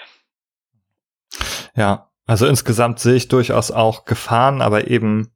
[1.75, 5.33] Ja, also insgesamt sehe ich durchaus auch Gefahren, aber eben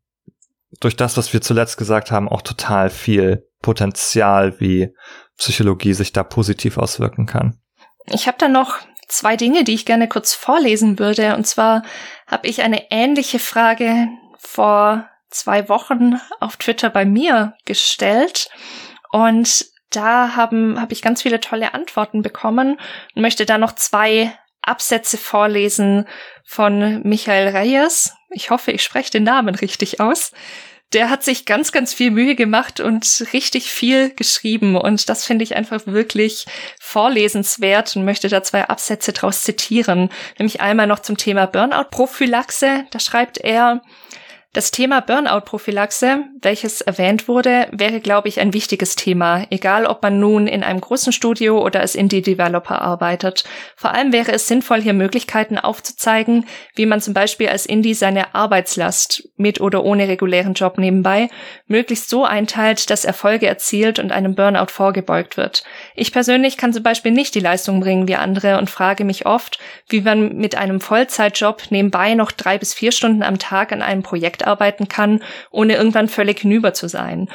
[0.80, 4.94] durch das, was wir zuletzt gesagt haben, auch total viel Potenzial, wie
[5.36, 7.58] Psychologie sich da positiv auswirken kann.
[8.06, 8.78] Ich habe da noch
[9.08, 11.36] zwei Dinge, die ich gerne kurz vorlesen würde.
[11.36, 11.82] Und zwar
[12.26, 14.08] habe ich eine ähnliche Frage
[14.38, 18.48] vor zwei Wochen auf Twitter bei mir gestellt.
[19.10, 22.78] Und da haben, habe ich ganz viele tolle Antworten bekommen
[23.14, 26.06] und möchte da noch zwei Absätze vorlesen
[26.44, 28.14] von Michael Reyes.
[28.30, 30.32] Ich hoffe, ich spreche den Namen richtig aus
[30.94, 34.76] der hat sich ganz, ganz viel Mühe gemacht und richtig viel geschrieben.
[34.76, 36.46] Und das finde ich einfach wirklich
[36.80, 40.10] vorlesenswert und möchte da zwei Absätze draus zitieren.
[40.38, 42.86] Nämlich einmal noch zum Thema Burnout-Prophylaxe.
[42.90, 43.82] Da schreibt er,
[44.54, 50.20] das Thema Burnout-Prophylaxe, welches erwähnt wurde, wäre, glaube ich, ein wichtiges Thema, egal ob man
[50.20, 53.42] nun in einem großen Studio oder als Indie-Developer arbeitet.
[53.74, 56.46] Vor allem wäre es sinnvoll, hier Möglichkeiten aufzuzeigen,
[56.76, 61.30] wie man zum Beispiel als Indie seine Arbeitslast mit oder ohne regulären Job nebenbei
[61.66, 65.64] möglichst so einteilt, dass Erfolge erzielt und einem Burnout vorgebeugt wird.
[65.96, 69.58] Ich persönlich kann zum Beispiel nicht die Leistung bringen wie andere und frage mich oft,
[69.88, 74.04] wie man mit einem Vollzeitjob nebenbei noch drei bis vier Stunden am Tag an einem
[74.04, 77.28] Projekt arbeiten kann, ohne irgendwann völlig hinüber zu sein.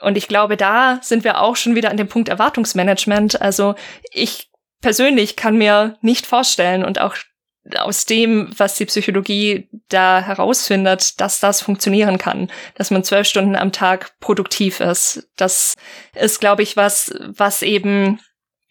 [0.00, 3.40] Und ich glaube, da sind wir auch schon wieder an dem Punkt Erwartungsmanagement.
[3.40, 3.74] Also
[4.12, 7.16] ich persönlich kann mir nicht vorstellen und auch
[7.76, 13.56] aus dem, was die Psychologie da herausfindet, dass das funktionieren kann, dass man zwölf Stunden
[13.56, 15.28] am Tag produktiv ist.
[15.36, 15.74] Das
[16.14, 18.20] ist, glaube ich, was, was eben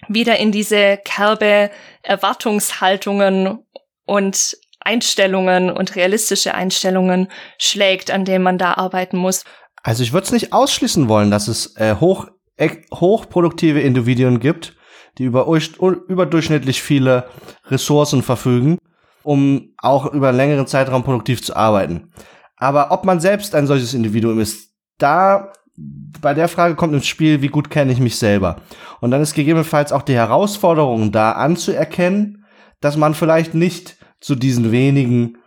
[0.07, 1.71] wieder in diese kerbe
[2.03, 3.65] Erwartungshaltungen
[4.05, 7.27] und Einstellungen und realistische Einstellungen
[7.57, 9.43] schlägt, an denen man da arbeiten muss.
[9.83, 14.75] Also ich würde es nicht ausschließen wollen, dass es äh, hoch, äh, hochproduktive Individuen gibt,
[15.17, 17.29] die über überdurchschnittlich viele
[17.67, 18.77] Ressourcen verfügen,
[19.23, 22.11] um auch über einen längeren Zeitraum produktiv zu arbeiten.
[22.57, 27.41] Aber ob man selbst ein solches Individuum ist, da bei der Frage kommt ins Spiel,
[27.41, 28.57] wie gut kenne ich mich selber.
[29.01, 32.45] Und dann ist gegebenenfalls auch die Herausforderung da anzuerkennen,
[32.79, 35.37] dass man vielleicht nicht zu diesen wenigen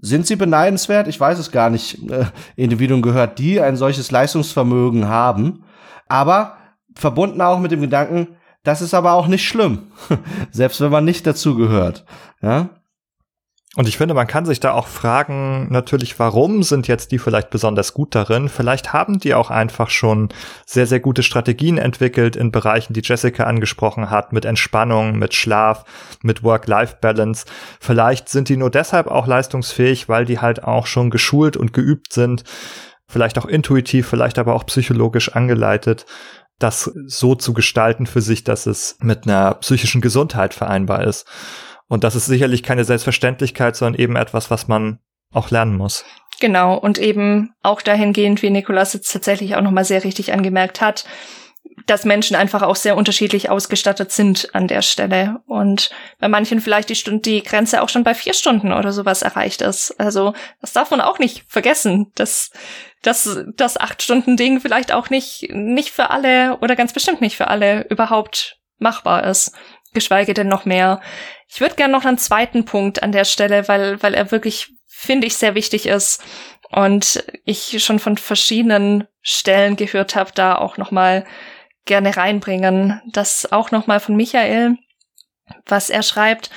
[0.00, 1.08] sind sie beneidenswert?
[1.08, 2.08] Ich weiß es gar nicht.
[2.08, 5.64] Äh, Individuen gehört, die ein solches Leistungsvermögen haben.
[6.06, 6.56] Aber
[6.94, 9.90] verbunden auch mit dem Gedanken, das ist aber auch nicht schlimm.
[10.52, 12.04] Selbst wenn man nicht dazu gehört.
[12.40, 12.70] Ja?
[13.78, 17.48] Und ich finde, man kann sich da auch fragen, natürlich, warum sind jetzt die vielleicht
[17.48, 18.48] besonders gut darin?
[18.48, 20.30] Vielleicht haben die auch einfach schon
[20.66, 25.84] sehr, sehr gute Strategien entwickelt in Bereichen, die Jessica angesprochen hat, mit Entspannung, mit Schlaf,
[26.22, 27.46] mit Work-Life-Balance.
[27.78, 32.12] Vielleicht sind die nur deshalb auch leistungsfähig, weil die halt auch schon geschult und geübt
[32.12, 32.42] sind,
[33.06, 36.04] vielleicht auch intuitiv, vielleicht aber auch psychologisch angeleitet,
[36.58, 41.28] das so zu gestalten für sich, dass es mit einer psychischen Gesundheit vereinbar ist.
[41.88, 44.98] Und das ist sicherlich keine Selbstverständlichkeit, sondern eben etwas, was man
[45.32, 46.04] auch lernen muss.
[46.40, 51.04] Genau, und eben auch dahingehend, wie Nikolas jetzt tatsächlich auch nochmal sehr richtig angemerkt hat,
[51.86, 55.40] dass Menschen einfach auch sehr unterschiedlich ausgestattet sind an der Stelle.
[55.46, 59.22] Und bei manchen vielleicht die, Stunde, die Grenze auch schon bei vier Stunden oder sowas
[59.22, 59.98] erreicht ist.
[59.98, 62.50] Also das darf man auch nicht vergessen, dass,
[63.02, 67.86] dass das Acht-Stunden-Ding vielleicht auch nicht, nicht für alle oder ganz bestimmt nicht für alle
[67.88, 69.52] überhaupt machbar ist
[69.98, 71.00] geschweige denn noch mehr.
[71.48, 75.26] Ich würde gerne noch einen zweiten Punkt an der Stelle, weil, weil er wirklich, finde
[75.26, 76.22] ich, sehr wichtig ist
[76.70, 81.26] und ich schon von verschiedenen Stellen gehört habe, da auch noch mal
[81.84, 83.00] gerne reinbringen.
[83.06, 84.76] Das auch noch mal von Michael,
[85.66, 86.50] was er schreibt.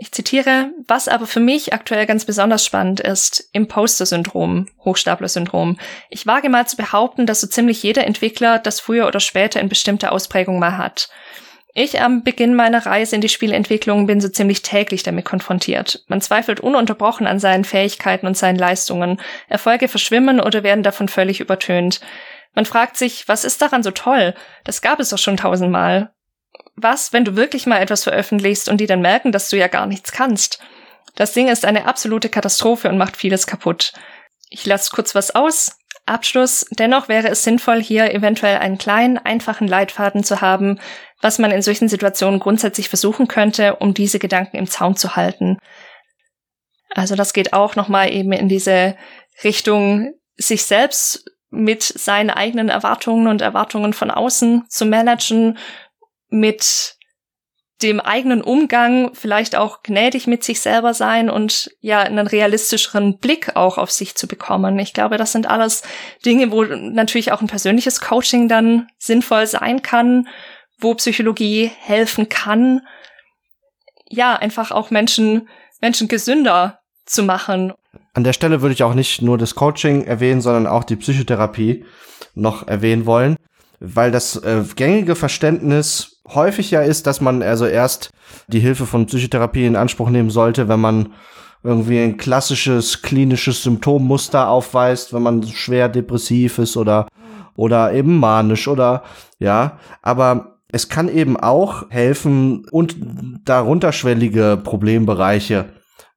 [0.00, 5.78] Ich zitiere, was aber für mich aktuell ganz besonders spannend ist, Imposter-Syndrom, Hochstapler-Syndrom.
[6.08, 9.68] Ich wage mal zu behaupten, dass so ziemlich jeder Entwickler das früher oder später in
[9.68, 11.08] bestimmter Ausprägung mal hat.
[11.80, 16.02] Ich am Beginn meiner Reise in die Spielentwicklung bin so ziemlich täglich damit konfrontiert.
[16.08, 19.20] Man zweifelt ununterbrochen an seinen Fähigkeiten und seinen Leistungen.
[19.48, 22.00] Erfolge verschwimmen oder werden davon völlig übertönt.
[22.52, 24.34] Man fragt sich, was ist daran so toll?
[24.64, 26.10] Das gab es doch schon tausendmal.
[26.74, 29.86] Was, wenn du wirklich mal etwas veröffentlichst und die dann merken, dass du ja gar
[29.86, 30.58] nichts kannst?
[31.14, 33.92] Das Ding ist eine absolute Katastrophe und macht vieles kaputt.
[34.50, 35.78] Ich lasse kurz was aus.
[36.08, 36.66] Abschluss.
[36.70, 40.80] Dennoch wäre es sinnvoll, hier eventuell einen kleinen, einfachen Leitfaden zu haben,
[41.20, 45.58] was man in solchen Situationen grundsätzlich versuchen könnte, um diese Gedanken im Zaum zu halten.
[46.94, 48.96] Also das geht auch nochmal eben in diese
[49.44, 55.58] Richtung, sich selbst mit seinen eigenen Erwartungen und Erwartungen von außen zu managen,
[56.30, 56.97] mit
[57.82, 63.54] dem eigenen Umgang vielleicht auch gnädig mit sich selber sein und ja einen realistischeren Blick
[63.54, 64.78] auch auf sich zu bekommen.
[64.78, 65.82] Ich glaube, das sind alles
[66.24, 70.28] Dinge, wo natürlich auch ein persönliches Coaching dann sinnvoll sein kann,
[70.80, 72.80] wo Psychologie helfen kann,
[74.10, 75.48] ja, einfach auch Menschen,
[75.80, 77.72] Menschen gesünder zu machen.
[78.14, 81.84] An der Stelle würde ich auch nicht nur das Coaching erwähnen, sondern auch die Psychotherapie
[82.34, 83.36] noch erwähnen wollen,
[83.80, 88.10] weil das äh, gängige Verständnis häufig ja ist, dass man also erst
[88.48, 91.12] die Hilfe von Psychotherapie in Anspruch nehmen sollte, wenn man
[91.62, 97.08] irgendwie ein klassisches klinisches Symptommuster aufweist, wenn man schwer depressiv ist oder
[97.56, 99.02] oder eben manisch oder
[99.40, 102.96] ja, aber es kann eben auch helfen und
[103.44, 105.70] darunterschwellige Problembereiche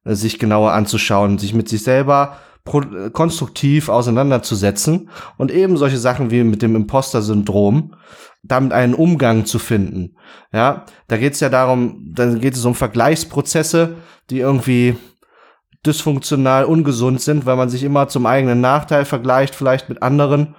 [0.04, 6.62] sich genauer anzuschauen, sich mit sich selber konstruktiv auseinanderzusetzen und eben solche Sachen wie mit
[6.62, 7.94] dem Imposter-Syndrom
[8.42, 10.16] damit einen Umgang zu finden.
[10.52, 13.96] Ja, da geht es ja darum, dann geht es um Vergleichsprozesse,
[14.30, 14.96] die irgendwie
[15.86, 20.54] dysfunktional, ungesund sind, weil man sich immer zum eigenen Nachteil vergleicht, vielleicht mit anderen.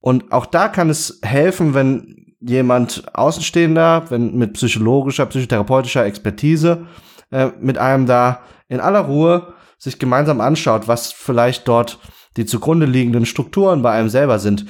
[0.00, 6.86] Und auch da kann es helfen, wenn jemand Außenstehender, wenn mit psychologischer, psychotherapeutischer Expertise
[7.32, 11.98] äh, mit einem da in aller Ruhe sich gemeinsam anschaut, was vielleicht dort
[12.36, 14.66] die zugrunde liegenden Strukturen bei einem selber sind,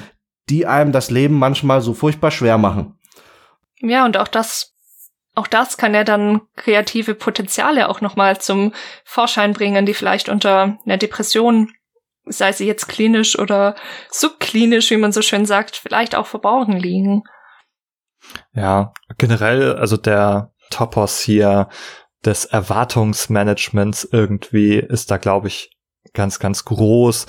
[0.48, 2.98] die einem das Leben manchmal so furchtbar schwer machen.
[3.80, 4.74] Ja, und auch das,
[5.34, 8.72] auch das kann ja dann kreative Potenziale auch nochmal zum
[9.04, 11.70] Vorschein bringen, die vielleicht unter einer Depression,
[12.24, 13.76] sei sie jetzt klinisch oder
[14.10, 17.22] subklinisch, wie man so schön sagt, vielleicht auch verborgen liegen.
[18.52, 21.68] Ja, generell, also der Topos hier
[22.24, 25.70] des Erwartungsmanagements irgendwie ist da, glaube ich,
[26.14, 27.26] ganz, ganz groß.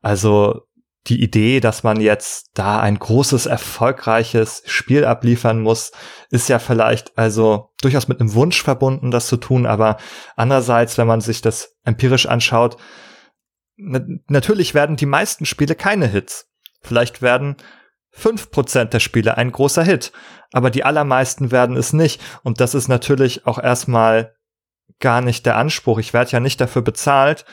[0.00, 0.62] Also
[1.08, 5.90] die Idee, dass man jetzt da ein großes, erfolgreiches Spiel abliefern muss,
[6.30, 9.96] ist ja vielleicht also durchaus mit einem Wunsch verbunden, das zu tun, aber
[10.36, 12.76] andererseits, wenn man sich das empirisch anschaut,
[13.76, 16.46] natürlich werden die meisten Spiele keine Hits.
[16.82, 17.56] Vielleicht werden
[18.12, 20.12] fünf Prozent der Spiele ein großer Hit,
[20.52, 22.20] aber die allermeisten werden es nicht.
[22.42, 24.34] Und das ist natürlich auch erstmal
[25.00, 25.98] gar nicht der Anspruch.
[25.98, 27.44] Ich werde ja nicht dafür bezahlt,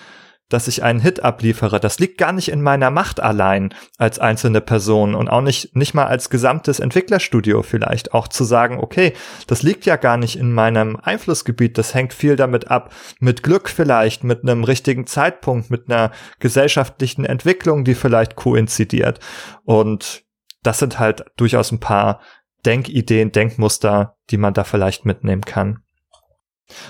[0.50, 1.80] dass ich einen Hit abliefere.
[1.80, 5.94] Das liegt gar nicht in meiner Macht allein als einzelne Person und auch nicht, nicht
[5.94, 9.14] mal als gesamtes Entwicklerstudio vielleicht auch zu sagen, okay,
[9.46, 11.78] das liegt ja gar nicht in meinem Einflussgebiet.
[11.78, 17.26] Das hängt viel damit ab, mit Glück vielleicht, mit einem richtigen Zeitpunkt, mit einer gesellschaftlichen
[17.26, 19.20] Entwicklung, die vielleicht koinzidiert.
[19.66, 20.24] Und
[20.64, 22.20] das sind halt durchaus ein paar
[22.66, 25.84] Denkideen, Denkmuster, die man da vielleicht mitnehmen kann.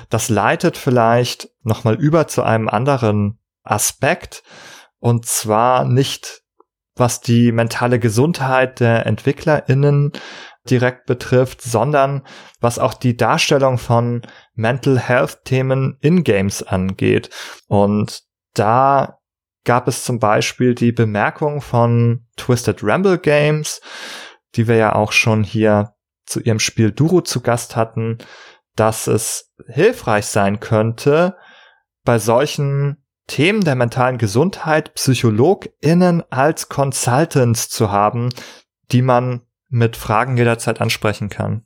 [0.09, 4.43] Das leitet vielleicht nochmal über zu einem anderen Aspekt
[4.99, 6.43] und zwar nicht
[6.99, 10.11] was die mentale Gesundheit der EntwicklerInnen
[10.69, 12.23] direkt betrifft, sondern
[12.59, 14.21] was auch die Darstellung von
[14.53, 17.29] Mental Health Themen in Games angeht.
[17.67, 19.18] Und da
[19.65, 23.81] gab es zum Beispiel die Bemerkung von Twisted Ramble Games,
[24.55, 25.93] die wir ja auch schon hier
[26.25, 28.17] zu ihrem Spiel Duro zu Gast hatten,
[28.75, 31.35] dass es hilfreich sein könnte,
[32.03, 38.29] bei solchen Themen der mentalen Gesundheit PsychologInnen als Consultants zu haben,
[38.91, 41.65] die man mit Fragen jederzeit ansprechen kann.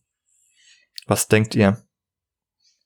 [1.08, 1.78] Was denkt ihr?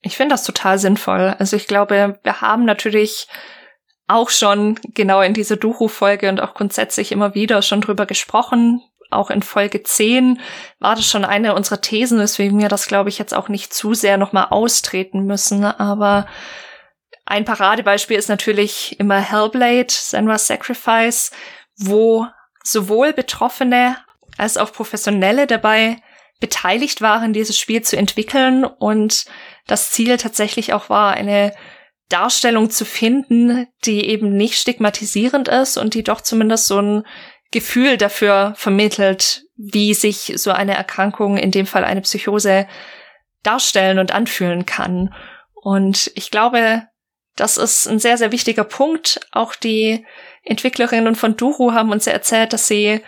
[0.01, 1.35] Ich finde das total sinnvoll.
[1.39, 3.27] Also ich glaube, wir haben natürlich
[4.07, 8.81] auch schon genau in dieser Duhu-Folge und auch grundsätzlich immer wieder schon drüber gesprochen.
[9.09, 10.39] Auch in Folge 10
[10.79, 13.93] war das schon eine unserer Thesen, weswegen wir das, glaube ich, jetzt auch nicht zu
[13.93, 15.63] sehr nochmal austreten müssen.
[15.63, 16.27] Aber
[17.25, 21.31] ein Paradebeispiel ist natürlich immer Hellblade, Senra's Sacrifice,
[21.77, 22.27] wo
[22.63, 23.97] sowohl Betroffene
[24.37, 25.97] als auch Professionelle dabei
[26.39, 29.25] beteiligt waren, dieses Spiel zu entwickeln und
[29.65, 31.53] das Ziel tatsächlich auch war, eine
[32.09, 37.03] Darstellung zu finden, die eben nicht stigmatisierend ist und die doch zumindest so ein
[37.51, 42.67] Gefühl dafür vermittelt, wie sich so eine Erkrankung, in dem Fall eine Psychose,
[43.43, 45.13] darstellen und anfühlen kann.
[45.55, 46.87] Und ich glaube,
[47.35, 49.19] das ist ein sehr, sehr wichtiger Punkt.
[49.31, 50.05] Auch die
[50.43, 53.01] Entwicklerinnen von Duru haben uns ja erzählt, dass sie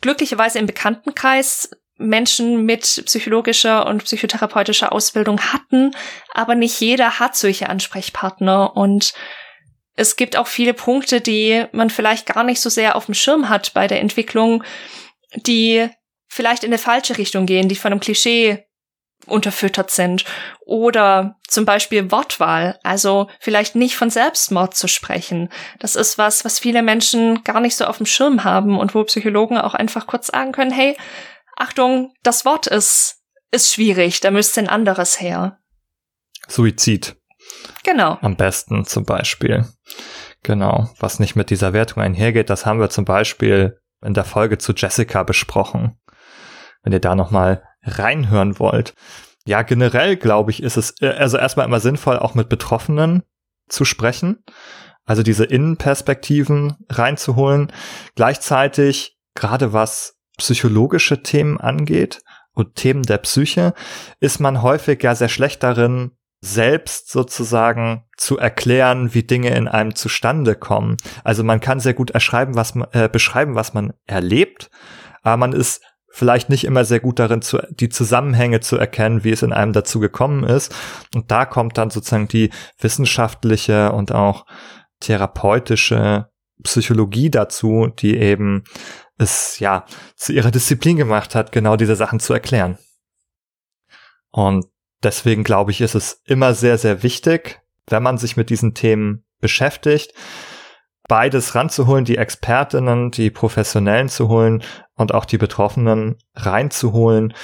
[0.00, 1.70] glücklicherweise im Bekanntenkreis
[2.04, 5.94] Menschen mit psychologischer und psychotherapeutischer Ausbildung hatten,
[6.32, 9.12] aber nicht jeder hat solche Ansprechpartner und
[9.96, 13.48] es gibt auch viele Punkte, die man vielleicht gar nicht so sehr auf dem Schirm
[13.48, 14.64] hat bei der Entwicklung,
[15.36, 15.88] die
[16.28, 18.64] vielleicht in eine falsche Richtung gehen, die von einem Klischee
[19.26, 20.24] unterfüttert sind.
[20.66, 25.48] Oder zum Beispiel Wortwahl, also vielleicht nicht von Selbstmord zu sprechen.
[25.78, 29.04] Das ist was, was viele Menschen gar nicht so auf dem Schirm haben und wo
[29.04, 30.96] Psychologen auch einfach kurz sagen können, hey,
[31.56, 35.58] Achtung, das Wort ist, ist schwierig, da müsste ein anderes her.
[36.48, 37.16] Suizid.
[37.84, 38.18] Genau.
[38.20, 39.66] Am besten zum Beispiel.
[40.42, 40.90] Genau.
[40.98, 44.72] Was nicht mit dieser Wertung einhergeht, das haben wir zum Beispiel in der Folge zu
[44.72, 45.98] Jessica besprochen.
[46.82, 48.94] Wenn ihr da nochmal reinhören wollt.
[49.46, 53.22] Ja, generell glaube ich, ist es also erstmal immer sinnvoll, auch mit Betroffenen
[53.68, 54.42] zu sprechen.
[55.04, 57.72] Also diese Innenperspektiven reinzuholen.
[58.14, 62.22] Gleichzeitig, gerade was psychologische Themen angeht
[62.52, 63.74] und Themen der Psyche,
[64.20, 69.94] ist man häufig ja sehr schlecht darin, selbst sozusagen zu erklären, wie Dinge in einem
[69.94, 70.98] zustande kommen.
[71.24, 74.70] Also man kann sehr gut erschreiben, was man, äh, beschreiben, was man erlebt,
[75.22, 79.32] aber man ist vielleicht nicht immer sehr gut darin, zu, die Zusammenhänge zu erkennen, wie
[79.32, 80.72] es in einem dazu gekommen ist.
[81.12, 84.46] Und da kommt dann sozusagen die wissenschaftliche und auch
[85.00, 86.28] therapeutische
[86.62, 88.62] Psychologie dazu, die eben
[89.18, 89.84] es ja
[90.16, 92.78] zu ihrer Disziplin gemacht hat, genau diese Sachen zu erklären.
[94.30, 94.66] Und
[95.02, 99.24] deswegen glaube ich, ist es immer sehr, sehr wichtig, wenn man sich mit diesen Themen
[99.40, 100.14] beschäftigt,
[101.06, 104.62] beides ranzuholen, die Expertinnen, die Professionellen zu holen
[104.94, 107.34] und auch die Betroffenen reinzuholen.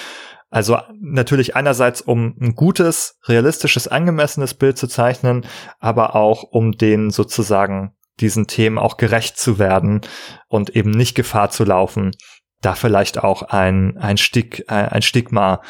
[0.48, 5.46] Also natürlich einerseits, um ein gutes, realistisches, angemessenes Bild zu zeichnen,
[5.78, 10.00] aber auch um den sozusagen diesen Themen auch gerecht zu werden
[10.48, 12.12] und eben nicht Gefahr zu laufen,
[12.60, 15.62] da vielleicht auch ein, ein, Stig, ein Stigma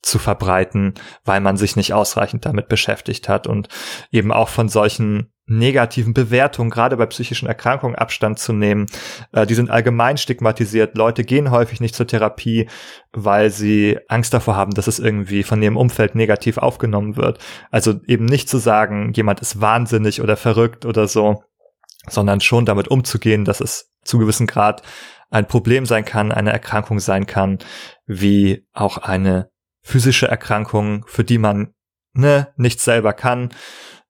[0.00, 0.94] zu verbreiten,
[1.24, 3.68] weil man sich nicht ausreichend damit beschäftigt hat und
[4.10, 8.86] eben auch von solchen negativen Bewertungen, gerade bei psychischen Erkrankungen, Abstand zu nehmen.
[9.32, 10.96] Äh, die sind allgemein stigmatisiert.
[10.96, 12.68] Leute gehen häufig nicht zur Therapie,
[13.12, 17.38] weil sie Angst davor haben, dass es irgendwie von ihrem Umfeld negativ aufgenommen wird.
[17.70, 21.42] Also eben nicht zu sagen, jemand ist wahnsinnig oder verrückt oder so,
[22.12, 24.82] sondern schon damit umzugehen, dass es zu gewissen Grad
[25.30, 27.58] ein Problem sein kann, eine Erkrankung sein kann,
[28.06, 29.50] wie auch eine
[29.82, 31.74] physische Erkrankung, für die man
[32.12, 33.50] ne, nichts selber kann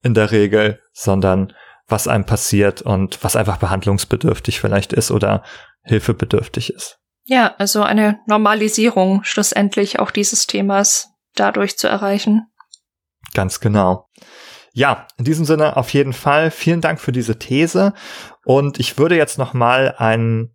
[0.02, 1.52] in der Regel, sondern
[1.88, 5.42] was einem passiert und was einfach behandlungsbedürftig vielleicht ist oder
[5.82, 6.98] hilfebedürftig ist.
[7.24, 12.46] Ja, also eine Normalisierung schlussendlich auch dieses Themas dadurch zu erreichen.
[13.34, 14.08] Ganz genau.
[14.78, 17.94] Ja, in diesem Sinne auf jeden Fall vielen Dank für diese These
[18.44, 20.54] und ich würde jetzt noch mal einen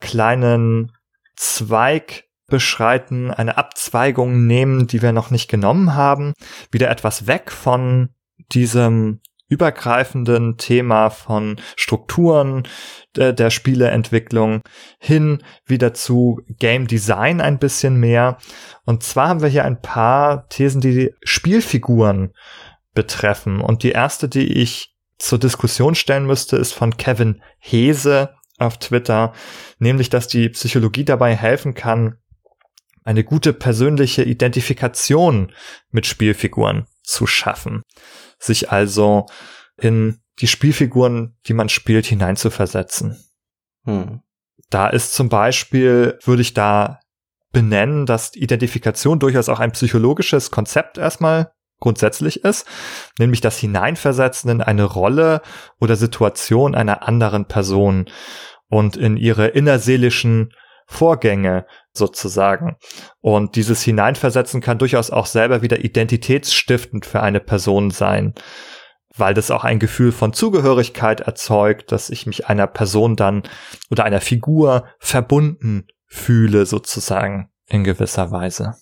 [0.00, 0.90] kleinen
[1.36, 6.32] Zweig beschreiten, eine Abzweigung nehmen, die wir noch nicht genommen haben,
[6.72, 8.08] wieder etwas weg von
[8.50, 12.66] diesem übergreifenden Thema von Strukturen
[13.14, 14.62] der, der Spieleentwicklung
[14.98, 18.38] hin wieder zu Game Design ein bisschen mehr.
[18.84, 22.32] Und zwar haben wir hier ein paar Thesen, die Spielfiguren
[22.94, 23.60] betreffen.
[23.60, 29.32] Und die erste, die ich zur Diskussion stellen müsste, ist von Kevin Hese auf Twitter,
[29.78, 32.16] nämlich, dass die Psychologie dabei helfen kann,
[33.04, 35.52] eine gute persönliche Identifikation
[35.90, 37.82] mit Spielfiguren zu schaffen.
[38.38, 39.26] Sich also
[39.78, 43.18] in die Spielfiguren, die man spielt, hineinzuversetzen.
[43.84, 44.20] Hm.
[44.68, 47.00] Da ist zum Beispiel, würde ich da
[47.52, 52.66] benennen, dass Identifikation durchaus auch ein psychologisches Konzept erstmal grundsätzlich ist,
[53.18, 55.42] nämlich das Hineinversetzen in eine Rolle
[55.80, 58.06] oder Situation einer anderen Person
[58.68, 60.52] und in ihre innerseelischen
[60.86, 62.76] Vorgänge sozusagen.
[63.20, 68.34] Und dieses Hineinversetzen kann durchaus auch selber wieder identitätsstiftend für eine Person sein,
[69.16, 73.42] weil das auch ein Gefühl von Zugehörigkeit erzeugt, dass ich mich einer Person dann
[73.90, 78.74] oder einer Figur verbunden fühle sozusagen in gewisser Weise.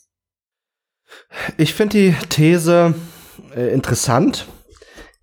[1.57, 2.95] Ich finde die These
[3.55, 4.47] äh, interessant.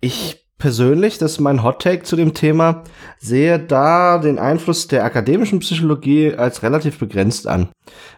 [0.00, 2.84] Ich persönlich, das ist mein Hot Take zu dem Thema,
[3.18, 7.68] sehe da den Einfluss der akademischen Psychologie als relativ begrenzt an.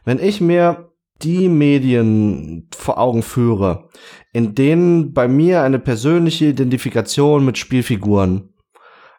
[0.05, 0.93] Wenn ich mir
[1.23, 3.89] die Medien vor Augen führe,
[4.33, 8.55] in denen bei mir eine persönliche Identifikation mit Spielfiguren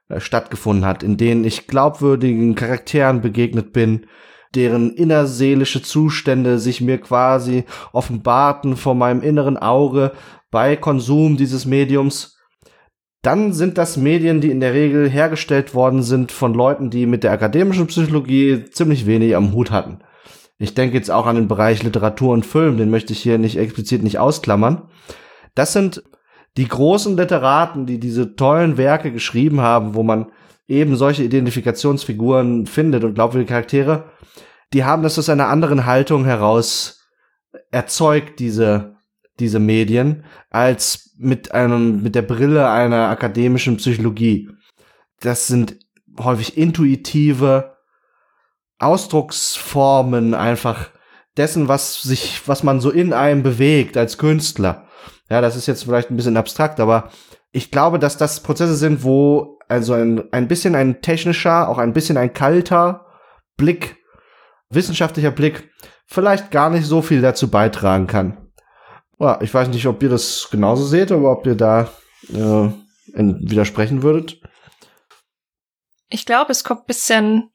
[0.08, 4.06] äh, stattgefunden hat, in denen ich glaubwürdigen Charakteren begegnet bin,
[4.56, 10.12] deren innerseelische Zustände sich mir quasi offenbarten vor meinem inneren Auge
[10.52, 12.38] bei Konsum dieses Mediums,
[13.22, 17.24] dann sind das Medien, die in der Regel hergestellt worden sind von Leuten, die mit
[17.24, 20.00] der akademischen Psychologie ziemlich wenig am Hut hatten.
[20.58, 23.58] Ich denke jetzt auch an den Bereich Literatur und Film, den möchte ich hier nicht
[23.58, 24.84] explizit nicht ausklammern.
[25.54, 26.04] Das sind
[26.58, 30.32] die großen Literaten, die diese tollen Werke geschrieben haben, wo man
[30.70, 34.12] eben solche Identifikationsfiguren findet und glaubwürdige Charaktere,
[34.72, 37.08] die haben das aus einer anderen Haltung heraus
[37.72, 38.98] erzeugt, diese,
[39.40, 44.50] diese Medien, als mit einem, mit der Brille einer akademischen Psychologie.
[45.20, 45.80] Das sind
[46.20, 47.76] häufig intuitive
[48.78, 50.90] Ausdrucksformen einfach
[51.36, 54.88] dessen, was sich, was man so in einem bewegt als Künstler.
[55.30, 57.10] Ja, das ist jetzt vielleicht ein bisschen abstrakt, aber
[57.52, 61.94] ich glaube, dass das Prozesse sind, wo also ein, ein bisschen ein technischer, auch ein
[61.94, 63.06] bisschen ein kalter
[63.56, 63.98] Blick,
[64.70, 65.70] wissenschaftlicher Blick
[66.06, 68.50] vielleicht gar nicht so viel dazu beitragen kann.
[69.20, 71.92] Ja, ich weiß nicht, ob ihr das genauso seht, aber ob ihr da
[72.30, 72.70] äh,
[73.14, 74.42] widersprechen würdet.
[76.10, 77.52] Ich glaube, es kommt bisschen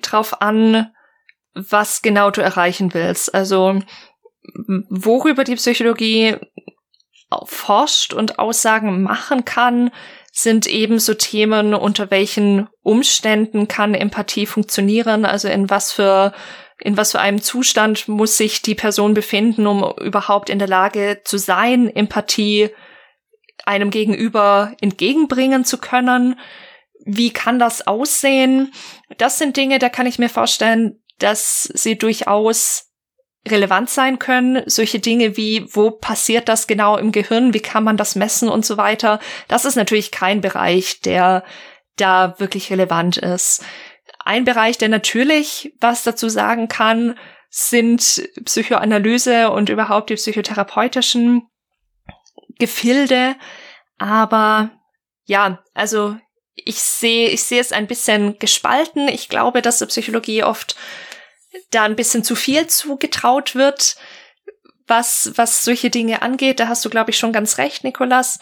[0.00, 0.92] drauf an,
[1.52, 3.34] was genau du erreichen willst.
[3.34, 3.80] Also
[4.88, 6.36] worüber die Psychologie
[7.44, 9.90] forscht und Aussagen machen kann,
[10.36, 16.34] sind eben so Themen, unter welchen Umständen kann Empathie funktionieren, also in was für
[16.80, 21.20] in was für einem Zustand muss sich die Person befinden, um überhaupt in der Lage
[21.24, 22.70] zu sein, Empathie
[23.64, 26.38] einem Gegenüber entgegenbringen zu können.
[27.06, 28.72] Wie kann das aussehen?
[29.18, 32.90] Das sind Dinge, da kann ich mir vorstellen, dass sie durchaus
[33.48, 34.62] relevant sein können.
[34.66, 37.54] Solche Dinge wie, wo passiert das genau im Gehirn?
[37.54, 39.20] Wie kann man das messen und so weiter?
[39.48, 41.44] Das ist natürlich kein Bereich, der
[41.96, 43.64] da wirklich relevant ist.
[44.24, 47.18] Ein Bereich, der natürlich was dazu sagen kann,
[47.50, 51.42] sind Psychoanalyse und überhaupt die psychotherapeutischen
[52.58, 53.36] Gefilde.
[53.98, 54.70] Aber
[55.24, 56.16] ja, also
[56.54, 59.08] ich sehe, ich sehe es ein bisschen gespalten.
[59.08, 60.76] Ich glaube, dass der Psychologie oft
[61.70, 63.96] da ein bisschen zu viel zugetraut wird,
[64.86, 66.60] was, was solche Dinge angeht.
[66.60, 68.38] Da hast du, glaube ich, schon ganz recht, Nikolas.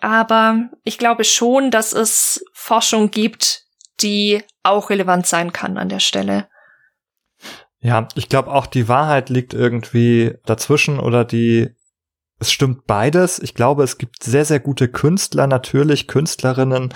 [0.00, 3.64] Aber ich glaube schon, dass es Forschung gibt,
[4.00, 6.48] die auch relevant sein kann an der Stelle.
[7.80, 11.74] Ja, ich glaube auch die Wahrheit liegt irgendwie dazwischen oder die
[12.42, 13.38] es stimmt beides.
[13.38, 16.92] Ich glaube, es gibt sehr, sehr gute Künstler, natürlich Künstlerinnen,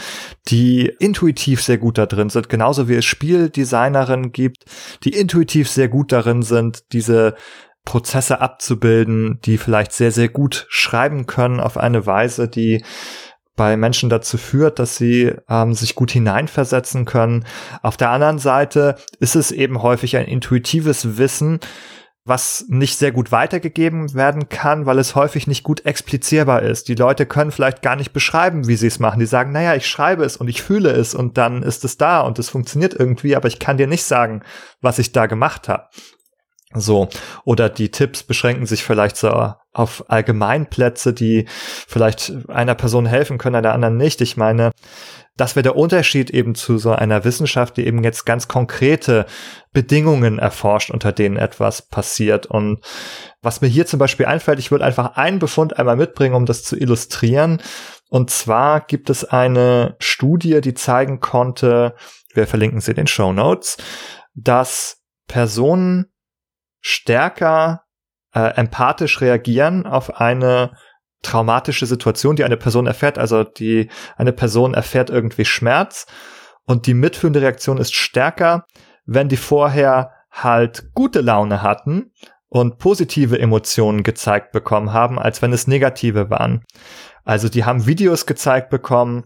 [0.48, 4.64] die intuitiv sehr gut da drin sind, genauso wie es Spieldesignerinnen gibt,
[5.04, 7.36] die intuitiv sehr gut darin sind, diese
[7.84, 12.84] Prozesse abzubilden, die vielleicht sehr, sehr gut schreiben können auf eine Weise, die
[13.54, 17.46] bei Menschen dazu führt, dass sie ähm, sich gut hineinversetzen können.
[17.82, 21.60] Auf der anderen Seite ist es eben häufig ein intuitives Wissen,
[22.26, 26.88] was nicht sehr gut weitergegeben werden kann, weil es häufig nicht gut explizierbar ist.
[26.88, 29.20] Die Leute können vielleicht gar nicht beschreiben, wie sie es machen.
[29.20, 32.20] Die sagen, naja, ich schreibe es und ich fühle es und dann ist es da
[32.20, 34.42] und es funktioniert irgendwie, aber ich kann dir nicht sagen,
[34.80, 35.84] was ich da gemacht habe.
[36.80, 37.08] So.
[37.44, 41.46] Oder die Tipps beschränken sich vielleicht so auf Allgemeinplätze, die
[41.86, 44.20] vielleicht einer Person helfen können, einer anderen nicht.
[44.20, 44.72] Ich meine,
[45.36, 49.26] das wäre der Unterschied eben zu so einer Wissenschaft, die eben jetzt ganz konkrete
[49.72, 52.46] Bedingungen erforscht, unter denen etwas passiert.
[52.46, 52.80] Und
[53.42, 56.62] was mir hier zum Beispiel einfällt, ich würde einfach einen Befund einmal mitbringen, um das
[56.62, 57.60] zu illustrieren.
[58.08, 61.94] Und zwar gibt es eine Studie, die zeigen konnte,
[62.32, 63.76] wir verlinken sie in den Show Notes,
[64.34, 66.06] dass Personen
[66.86, 67.82] stärker
[68.32, 70.76] äh, empathisch reagieren auf eine
[71.22, 73.18] traumatische Situation, die eine Person erfährt.
[73.18, 76.06] Also die eine Person erfährt irgendwie Schmerz
[76.64, 78.66] und die mitfühlende Reaktion ist stärker,
[79.04, 82.12] wenn die vorher halt gute Laune hatten
[82.48, 86.62] und positive Emotionen gezeigt bekommen haben, als wenn es negative waren.
[87.24, 89.24] Also die haben Videos gezeigt bekommen,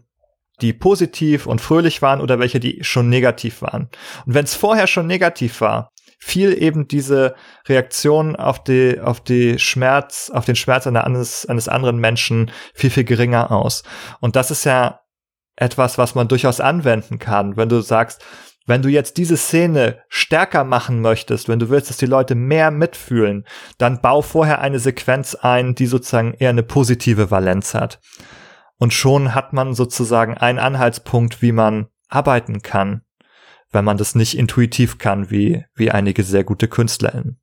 [0.63, 3.91] die positiv und fröhlich waren oder welche, die schon negativ waren.
[4.25, 5.90] Und wenn es vorher schon negativ war,
[6.21, 7.35] fiel eben diese
[7.67, 13.05] Reaktion auf die, auf die Schmerz, auf den Schmerz eines, eines anderen Menschen viel, viel
[13.05, 13.83] geringer aus.
[14.21, 15.01] Und das ist ja
[15.57, 18.23] etwas, was man durchaus anwenden kann, wenn du sagst,
[18.67, 22.71] wenn du jetzt diese Szene stärker machen möchtest, wenn du willst, dass die Leute mehr
[22.71, 23.47] mitfühlen,
[23.79, 27.99] dann bau vorher eine Sequenz ein, die sozusagen eher eine positive Valenz hat.
[28.77, 33.03] Und schon hat man sozusagen einen Anhaltspunkt, wie man arbeiten kann
[33.73, 37.41] wenn man das nicht intuitiv kann, wie, wie einige sehr gute KünstlerInnen.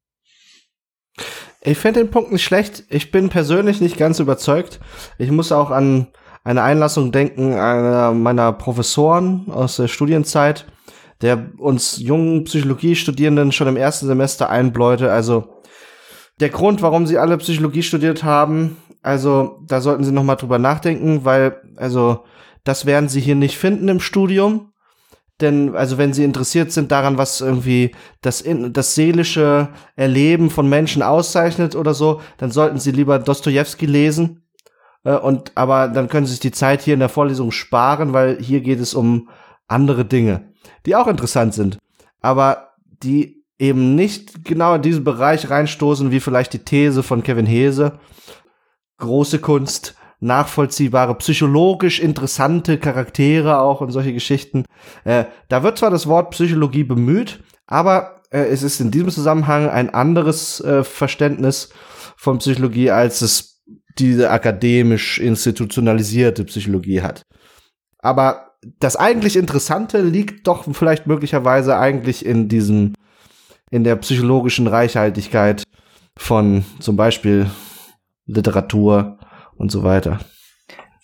[1.61, 2.84] Ich finde den Punkt nicht schlecht.
[2.89, 4.80] Ich bin persönlich nicht ganz überzeugt.
[5.17, 6.07] Ich muss auch an
[6.43, 10.65] eine Einlassung denken einer meiner Professoren aus der Studienzeit,
[11.21, 15.11] der uns jungen Psychologiestudierenden schon im ersten Semester einbläute.
[15.11, 15.61] Also
[16.39, 20.59] der Grund, warum sie alle Psychologie studiert haben, also da sollten sie noch mal drüber
[20.59, 22.23] nachdenken, weil also
[22.63, 24.71] das werden sie hier nicht finden im Studium.
[25.39, 31.03] Denn, also wenn sie interessiert sind daran, was irgendwie das, das seelische Erleben von Menschen
[31.03, 34.41] auszeichnet oder so, dann sollten sie lieber Dostoevsky lesen.
[35.03, 38.41] Äh, und, aber dann können sie sich die Zeit hier in der Vorlesung sparen, weil
[38.41, 39.29] hier geht es um
[39.67, 40.53] andere Dinge,
[40.85, 41.77] die auch interessant sind.
[42.21, 42.71] Aber
[43.03, 47.99] die eben nicht genau in diesen Bereich reinstoßen, wie vielleicht die These von Kevin Hese.
[48.97, 54.65] Große Kunst, nachvollziehbare, psychologisch interessante Charaktere auch und solche Geschichten.
[55.03, 59.70] Äh, da wird zwar das Wort Psychologie bemüht, aber äh, es ist in diesem Zusammenhang
[59.70, 61.70] ein anderes äh, Verständnis
[62.15, 63.61] von Psychologie, als es
[63.99, 67.24] diese akademisch institutionalisierte Psychologie hat.
[67.99, 72.93] Aber das eigentlich Interessante liegt doch vielleicht möglicherweise eigentlich in diesem,
[73.70, 75.63] in der psychologischen Reichhaltigkeit
[76.18, 77.49] von zum Beispiel
[78.26, 79.20] Literatur,
[79.58, 80.20] und so weiter.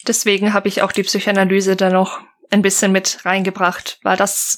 [0.08, 4.58] Deswegen habe ich auch die Psychoanalyse da noch ein bisschen mit reingebracht, weil das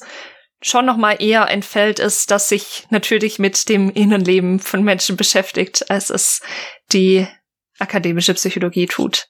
[0.60, 5.16] schon noch mal eher ein Feld ist, das sich natürlich mit dem Innenleben von Menschen
[5.16, 6.40] beschäftigt, als es
[6.92, 7.26] die
[7.78, 9.28] akademische Psychologie tut.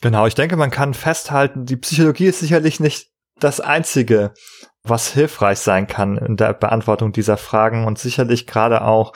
[0.00, 4.34] Genau, ich denke, man kann festhalten, die Psychologie ist sicherlich nicht das einzige,
[4.82, 9.12] was hilfreich sein kann in der Beantwortung dieser Fragen und sicherlich gerade auch,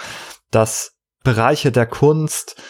[0.51, 2.63] dass Bereiche der Kunst,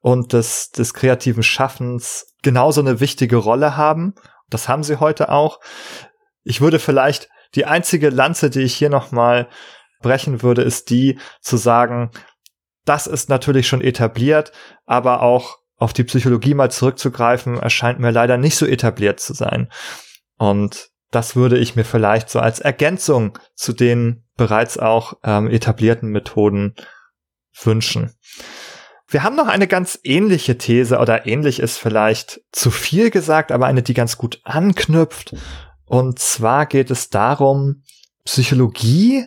[0.00, 4.14] und des, des kreativen Schaffens genauso eine wichtige Rolle haben.
[4.48, 5.60] Das haben sie heute auch.
[6.44, 9.48] Ich würde vielleicht die einzige Lanze, die ich hier nochmal
[10.00, 12.10] brechen würde, ist die zu sagen,
[12.84, 14.52] das ist natürlich schon etabliert,
[14.86, 19.70] aber auch auf die Psychologie mal zurückzugreifen, erscheint mir leider nicht so etabliert zu sein.
[20.38, 26.10] Und das würde ich mir vielleicht so als Ergänzung zu den bereits auch ähm, etablierten
[26.10, 26.74] Methoden
[27.62, 28.14] wünschen.
[29.10, 33.64] Wir haben noch eine ganz ähnliche These oder ähnlich ist vielleicht zu viel gesagt, aber
[33.64, 35.34] eine, die ganz gut anknüpft.
[35.86, 37.82] Und zwar geht es darum,
[38.26, 39.26] Psychologie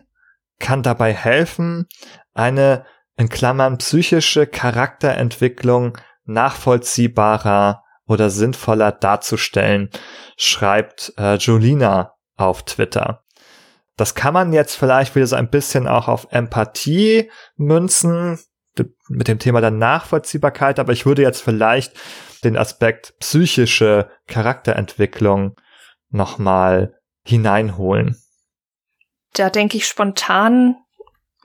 [0.59, 1.87] kann dabei helfen,
[2.35, 2.85] eine
[3.17, 9.89] in Klammern psychische Charakterentwicklung nachvollziehbarer oder sinnvoller darzustellen,
[10.37, 13.23] schreibt äh, Julina auf Twitter.
[13.97, 18.39] Das kann man jetzt vielleicht wieder so ein bisschen auch auf Empathie münzen
[19.09, 21.93] mit dem Thema der Nachvollziehbarkeit, aber ich würde jetzt vielleicht
[22.43, 25.55] den Aspekt psychische Charakterentwicklung
[26.09, 28.17] nochmal hineinholen.
[29.33, 30.75] Da denke ich spontan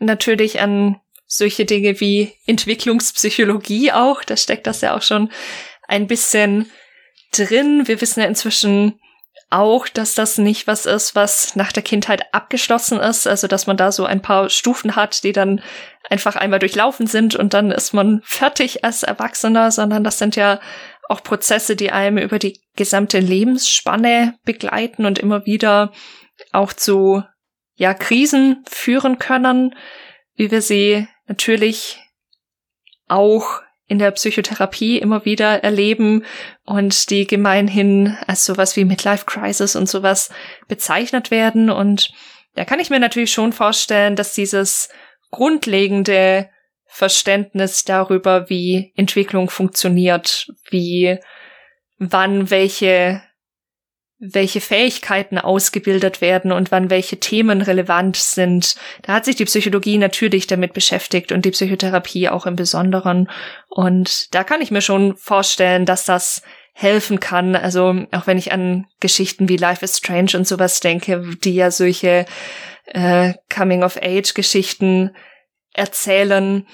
[0.01, 4.25] natürlich an solche Dinge wie Entwicklungspsychologie auch.
[4.25, 5.31] Da steckt das ja auch schon
[5.87, 6.71] ein bisschen
[7.33, 7.87] drin.
[7.87, 9.01] Wir wissen ja inzwischen
[9.51, 13.27] auch, dass das nicht was ist, was nach der Kindheit abgeschlossen ist.
[13.27, 15.63] Also, dass man da so ein paar Stufen hat, die dann
[16.11, 20.61] einfach einmal durchlaufen sind und dann ist man fertig als Erwachsener, sondern das sind ja
[21.09, 25.93] auch Prozesse, die einem über die gesamte Lebensspanne begleiten und immer wieder
[26.53, 27.23] auch zu,
[27.75, 29.75] ja, Krisen führen können.
[30.35, 31.99] wie wir sie natürlich
[33.09, 36.25] auch in der Psychotherapie immer wieder erleben
[36.65, 40.31] und die gemeinhin als sowas wie Midlife Crisis und sowas
[40.67, 41.71] bezeichnet werden.
[41.71, 42.11] Und
[42.55, 44.89] da kann ich mir natürlich schon vorstellen, dass dieses
[45.31, 46.49] grundlegende
[46.87, 51.19] Verständnis darüber, wie Entwicklung funktioniert, wie
[51.99, 53.23] wann welche
[54.19, 58.77] welche Fähigkeiten ausgebildet werden und wann welche Themen relevant sind.
[59.03, 63.29] Da hat sich die Psychologie natürlich damit beschäftigt und die Psychotherapie auch im Besonderen.
[63.69, 67.57] Und da kann ich mir schon vorstellen, dass das helfen kann.
[67.57, 71.71] Also auch wenn ich an Geschichten wie Life is Strange und sowas denke, die ja
[71.71, 72.25] solche
[72.87, 75.15] äh, Coming-of-Age-Geschichten
[75.75, 76.67] erzählen,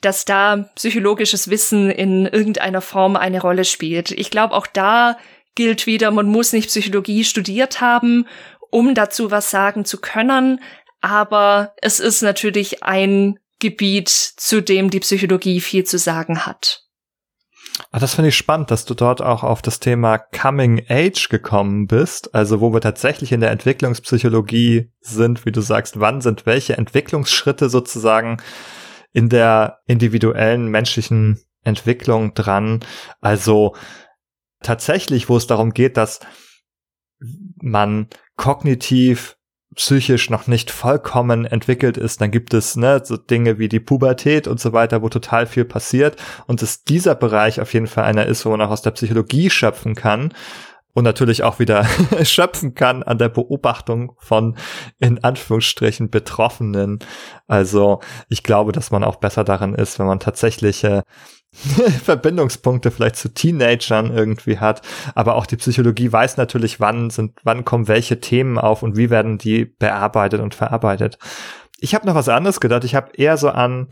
[0.00, 4.10] dass da psychologisches Wissen in irgendeiner Form eine Rolle spielt.
[4.12, 5.18] Ich glaube, auch da
[5.56, 8.28] gilt wieder, man muss nicht Psychologie studiert haben,
[8.70, 10.60] um dazu was sagen zu können,
[11.00, 16.82] aber es ist natürlich ein Gebiet, zu dem die Psychologie viel zu sagen hat.
[17.90, 21.86] Ah, das finde ich spannend, dass du dort auch auf das Thema Coming Age gekommen
[21.86, 26.76] bist, also wo wir tatsächlich in der Entwicklungspsychologie sind, wie du sagst, wann sind welche
[26.76, 28.38] Entwicklungsschritte sozusagen
[29.12, 32.80] in der individuellen menschlichen Entwicklung dran.
[33.20, 33.74] Also
[34.62, 36.20] tatsächlich, wo es darum geht, dass
[37.60, 39.36] man kognitiv
[39.74, 44.48] psychisch noch nicht vollkommen entwickelt ist, dann gibt es ne, so Dinge wie die Pubertät
[44.48, 46.16] und so weiter, wo total viel passiert.
[46.46, 49.50] Und dass dieser Bereich auf jeden Fall einer ist, wo man auch aus der Psychologie
[49.50, 50.32] schöpfen kann
[50.96, 51.84] und natürlich auch wieder
[52.22, 54.56] schöpfen kann an der Beobachtung von
[54.98, 57.00] in Anführungsstrichen Betroffenen.
[57.46, 58.00] Also
[58.30, 61.02] ich glaube, dass man auch besser daran ist, wenn man tatsächlich äh,
[62.02, 64.80] Verbindungspunkte vielleicht zu Teenagern irgendwie hat.
[65.14, 69.10] Aber auch die Psychologie weiß natürlich, wann sind, wann kommen welche Themen auf und wie
[69.10, 71.18] werden die bearbeitet und verarbeitet.
[71.78, 72.84] Ich habe noch was anderes gedacht.
[72.84, 73.88] Ich habe eher so an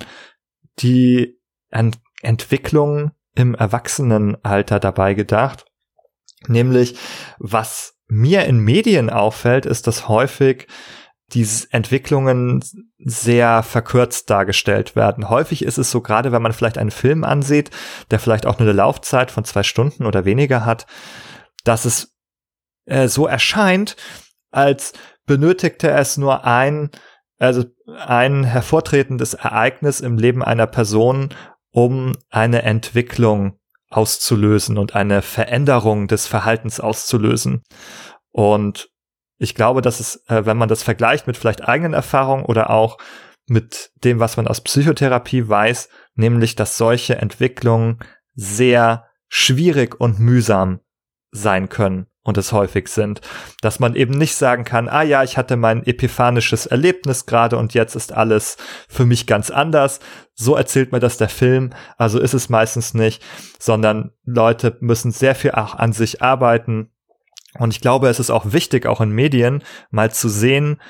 [0.78, 5.66] die Ent Entwicklung im Erwachsenenalter dabei gedacht.
[6.49, 6.97] Nämlich,
[7.39, 10.66] was mir in Medien auffällt, ist, dass häufig
[11.33, 12.62] diese Entwicklungen
[12.99, 15.29] sehr verkürzt dargestellt werden.
[15.29, 17.71] Häufig ist es so, gerade wenn man vielleicht einen Film ansieht,
[18.11, 20.87] der vielleicht auch nur eine Laufzeit von zwei Stunden oder weniger hat,
[21.65, 22.15] dass es
[22.85, 23.97] äh, so erscheint,
[24.51, 24.93] als
[25.27, 26.91] benötigte es nur ein,
[27.39, 27.65] also
[27.99, 31.31] ein hervortretendes Ereignis im Leben einer Person,
[31.71, 33.59] um eine Entwicklung
[33.97, 37.62] auszulösen und eine Veränderung des Verhaltens auszulösen.
[38.31, 38.91] Und
[39.39, 42.99] ich glaube, dass es, äh, wenn man das vergleicht mit vielleicht eigenen Erfahrungen oder auch
[43.47, 47.99] mit dem, was man aus Psychotherapie weiß, nämlich, dass solche Entwicklungen
[48.35, 50.81] sehr schwierig und mühsam
[51.31, 53.20] sein können und es häufig sind,
[53.60, 57.74] dass man eben nicht sagen kann, ah ja, ich hatte mein epiphanisches Erlebnis gerade und
[57.74, 58.56] jetzt ist alles
[58.88, 60.01] für mich ganz anders.
[60.34, 63.22] So erzählt mir das der Film, also ist es meistens nicht,
[63.60, 66.90] sondern Leute müssen sehr viel auch an sich arbeiten,
[67.59, 70.80] und ich glaube, es ist auch wichtig, auch in Medien mal zu sehen,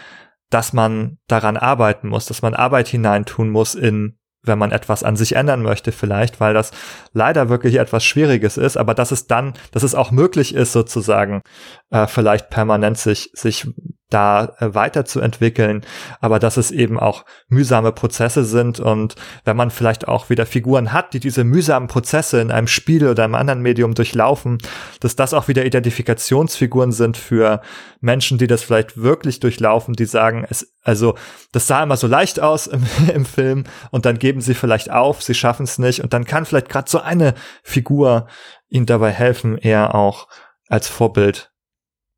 [0.51, 5.16] dass man daran arbeiten muss, dass man Arbeit hineintun muss in wenn man etwas an
[5.16, 6.71] sich ändern möchte vielleicht, weil das
[7.12, 11.43] leider wirklich etwas Schwieriges ist, aber dass es dann, dass es auch möglich ist sozusagen,
[11.91, 13.66] äh, vielleicht permanent sich, sich
[14.15, 15.85] da äh, weiterzuentwickeln,
[16.20, 20.93] aber dass es eben auch mühsame Prozesse sind und wenn man vielleicht auch wieder Figuren
[20.93, 24.59] hat, die diese mühsamen Prozesse in einem Spiel oder einem anderen Medium durchlaufen,
[25.01, 27.61] dass das auch wieder Identifikationsfiguren sind für
[28.01, 31.16] Menschen, die das vielleicht wirklich durchlaufen, die sagen, es, also
[31.51, 35.23] das sah immer so leicht aus im, im Film und dann geben sie vielleicht auf,
[35.23, 37.35] sie schaffen es nicht und dann kann vielleicht gerade so eine
[37.65, 38.28] Figur
[38.69, 40.28] ihnen dabei helfen, eher auch
[40.69, 41.53] als Vorbild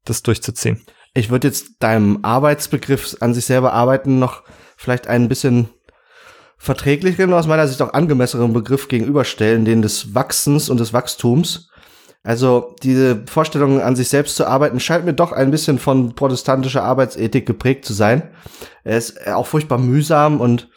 [0.05, 0.85] das durchzuziehen.
[1.17, 4.43] Ich würde jetzt deinem Arbeitsbegriff an sich selber arbeiten noch
[4.77, 5.71] vielleicht ein bisschen
[6.59, 11.71] verträglicheren, aus meiner Sicht auch angemessenen Begriff gegenüberstellen, den des Wachsens und des Wachstums.
[12.23, 16.83] Also diese Vorstellung, an sich selbst zu arbeiten, scheint mir doch ein bisschen von protestantischer
[16.83, 18.31] Arbeitsethik geprägt zu sein.
[18.85, 20.69] Er ist auch furchtbar mühsam und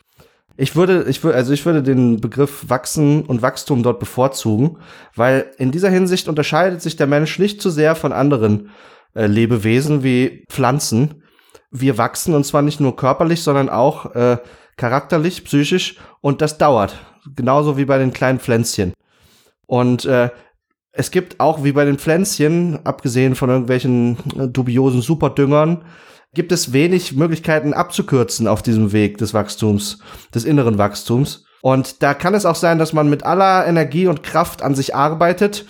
[0.55, 4.77] ich würde, ich würde, also ich würde den Begriff Wachsen und Wachstum dort bevorzugen,
[5.15, 8.69] weil in dieser Hinsicht unterscheidet sich der Mensch nicht zu sehr von anderen
[9.13, 11.23] äh, Lebewesen wie Pflanzen.
[11.71, 14.37] Wir wachsen und zwar nicht nur körperlich, sondern auch äh,
[14.77, 16.97] charakterlich, psychisch und das dauert.
[17.35, 18.93] Genauso wie bei den kleinen Pflänzchen.
[19.67, 20.29] Und äh,
[20.91, 25.85] es gibt auch wie bei den Pflänzchen, abgesehen von irgendwelchen äh, dubiosen Superdüngern,
[26.33, 29.99] gibt es wenig Möglichkeiten abzukürzen auf diesem Weg des Wachstums,
[30.33, 31.45] des inneren Wachstums.
[31.61, 34.95] Und da kann es auch sein, dass man mit aller Energie und Kraft an sich
[34.95, 35.65] arbeitet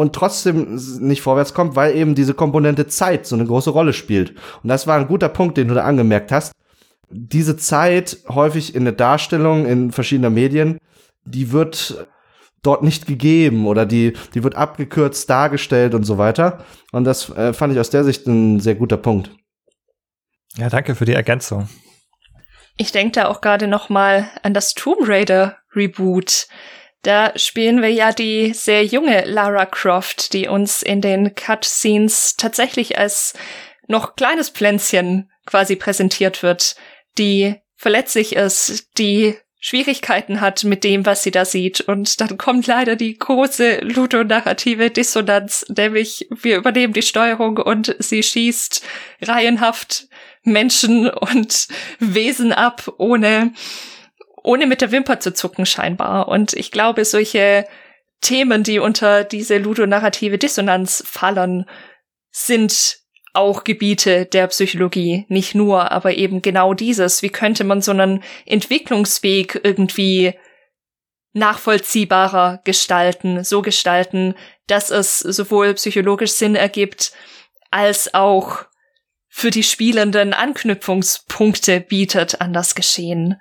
[0.00, 4.30] und trotzdem nicht vorwärts kommt, weil eben diese Komponente Zeit so eine große Rolle spielt.
[4.62, 6.52] Und das war ein guter Punkt, den du da angemerkt hast.
[7.10, 10.78] diese Zeit häufig in der Darstellung in verschiedener Medien,
[11.26, 12.06] die wird
[12.62, 16.64] dort nicht gegeben oder die, die wird abgekürzt dargestellt und so weiter.
[16.92, 19.30] Und das äh, fand ich aus der Sicht ein sehr guter Punkt.
[20.56, 21.68] Ja, danke für die Ergänzung.
[22.78, 26.46] Ich denke da auch gerade noch mal an das Tomb Raider Reboot.
[27.02, 32.98] Da spielen wir ja die sehr junge Lara Croft, die uns in den Cutscenes tatsächlich
[32.98, 33.34] als
[33.86, 36.76] noch kleines Pflänzchen quasi präsentiert wird,
[37.18, 41.82] die verletzlich ist, die Schwierigkeiten hat mit dem, was sie da sieht.
[41.82, 48.22] Und dann kommt leider die große ludonarrative Dissonanz, nämlich wir übernehmen die Steuerung und sie
[48.22, 48.82] schießt
[49.22, 50.08] reihenhaft
[50.42, 51.68] Menschen und
[51.98, 53.52] Wesen ab, ohne,
[54.42, 56.28] ohne mit der Wimper zu zucken scheinbar.
[56.28, 57.66] Und ich glaube, solche
[58.20, 61.66] Themen, die unter diese ludonarrative Dissonanz fallen,
[62.30, 62.98] sind
[63.32, 67.22] auch Gebiete der Psychologie, nicht nur, aber eben genau dieses.
[67.22, 70.34] Wie könnte man so einen Entwicklungsweg irgendwie
[71.32, 74.34] nachvollziehbarer gestalten, so gestalten,
[74.66, 77.12] dass es sowohl psychologisch Sinn ergibt,
[77.70, 78.64] als auch
[79.28, 83.40] für die Spielenden Anknüpfungspunkte bietet an das Geschehen.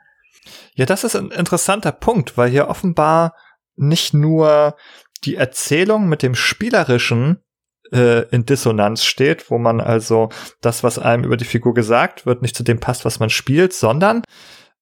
[0.79, 3.35] Ja, das ist ein interessanter Punkt, weil hier offenbar
[3.75, 4.77] nicht nur
[5.25, 7.43] die Erzählung mit dem Spielerischen
[7.91, 10.29] äh, in Dissonanz steht, wo man also
[10.61, 13.73] das, was einem über die Figur gesagt wird, nicht zu dem passt, was man spielt,
[13.73, 14.23] sondern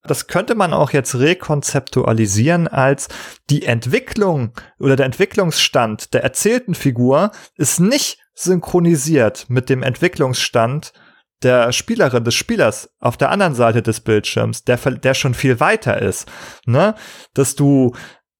[0.03, 3.07] das könnte man auch jetzt rekonzeptualisieren als
[3.49, 10.93] die Entwicklung oder der Entwicklungsstand der erzählten Figur ist nicht synchronisiert mit dem Entwicklungsstand
[11.43, 16.01] der Spielerin, des Spielers auf der anderen Seite des Bildschirms, der, der schon viel weiter
[16.01, 16.27] ist,
[16.65, 16.95] ne?
[17.33, 17.95] Dass du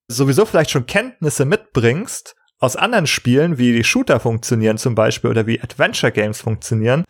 [0.08, 5.46] sowieso vielleicht schon Kenntnisse mitbringst aus anderen Spielen, wie die Shooter funktionieren zum Beispiel oder
[5.46, 7.04] wie Adventure Games funktionieren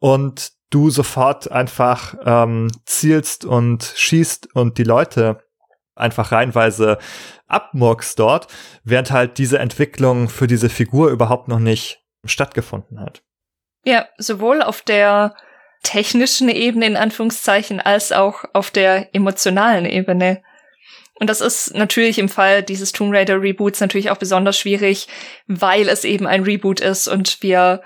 [0.00, 5.42] und du sofort einfach ähm, zielst und schießt und die Leute
[5.94, 6.98] einfach reinweise
[7.46, 8.48] abmurkst dort,
[8.84, 13.22] während halt diese Entwicklung für diese Figur überhaupt noch nicht stattgefunden hat.
[13.88, 15.34] Ja, sowohl auf der
[15.82, 20.42] technischen Ebene in Anführungszeichen als auch auf der emotionalen Ebene.
[21.14, 25.08] Und das ist natürlich im Fall dieses Tomb Raider Reboots natürlich auch besonders schwierig,
[25.46, 27.80] weil es eben ein Reboot ist und wir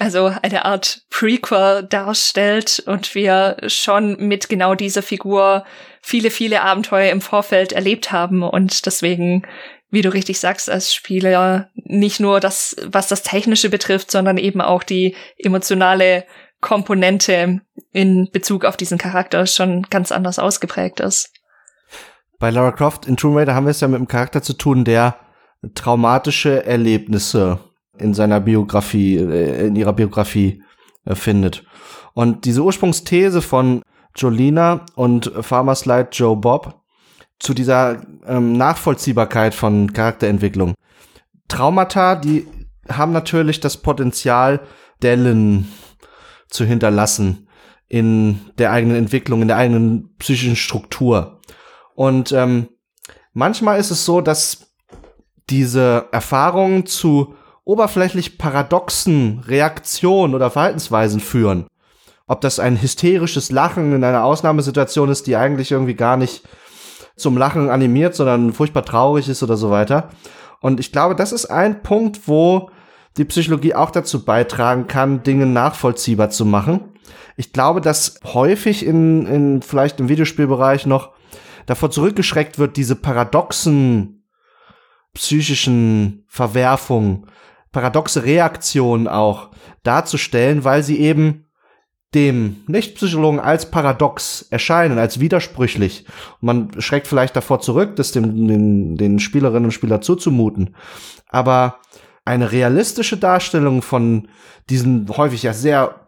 [0.00, 5.64] also eine Art Prequel darstellt und wir schon mit genau dieser Figur
[6.02, 9.46] viele, viele Abenteuer im Vorfeld erlebt haben und deswegen,
[9.90, 14.60] wie du richtig sagst, als Spieler nicht nur das, was das Technische betrifft, sondern eben
[14.60, 16.24] auch die emotionale
[16.60, 17.60] Komponente
[17.92, 21.32] in Bezug auf diesen Charakter schon ganz anders ausgeprägt ist.
[22.38, 24.84] Bei Lara Croft in Tomb Raider haben wir es ja mit einem Charakter zu tun,
[24.84, 25.16] der
[25.74, 27.60] traumatische Erlebnisse
[27.98, 30.62] in seiner Biografie, äh, in ihrer Biografie
[31.04, 31.64] äh, findet.
[32.14, 33.82] Und diese Ursprungsthese von
[34.14, 36.82] Jolina und Farmers Light Joe Bob
[37.38, 40.74] zu dieser ähm, Nachvollziehbarkeit von Charakterentwicklung.
[41.48, 42.46] Traumata, die
[42.88, 44.60] haben natürlich das Potenzial,
[45.02, 45.70] Dellen
[46.48, 47.48] zu hinterlassen
[47.88, 51.40] in der eigenen Entwicklung, in der eigenen psychischen Struktur.
[51.94, 52.68] Und ähm,
[53.32, 54.72] manchmal ist es so, dass
[55.50, 57.34] diese Erfahrungen zu
[57.64, 61.66] oberflächlich paradoxen Reaktionen oder Verhaltensweisen führen.
[62.26, 66.42] Ob das ein hysterisches Lachen in einer Ausnahmesituation ist, die eigentlich irgendwie gar nicht
[67.16, 70.10] zum Lachen animiert, sondern furchtbar traurig ist oder so weiter.
[70.60, 72.70] Und ich glaube, das ist ein Punkt, wo
[73.16, 76.80] die Psychologie auch dazu beitragen kann, Dinge nachvollziehbar zu machen.
[77.36, 81.10] Ich glaube, dass häufig in, in vielleicht im Videospielbereich noch
[81.66, 84.24] davor zurückgeschreckt wird, diese paradoxen
[85.14, 87.26] psychischen Verwerfungen,
[87.72, 89.50] paradoxe Reaktionen auch
[89.82, 91.45] darzustellen, weil sie eben
[92.16, 96.06] dem Nicht-Psychologen als paradox erscheinen, als widersprüchlich.
[96.40, 100.74] Und man schreckt vielleicht davor zurück, das dem, den, den Spielerinnen und Spielern zuzumuten.
[101.28, 101.78] Aber
[102.24, 104.28] eine realistische Darstellung von
[104.70, 106.06] diesen häufig ja sehr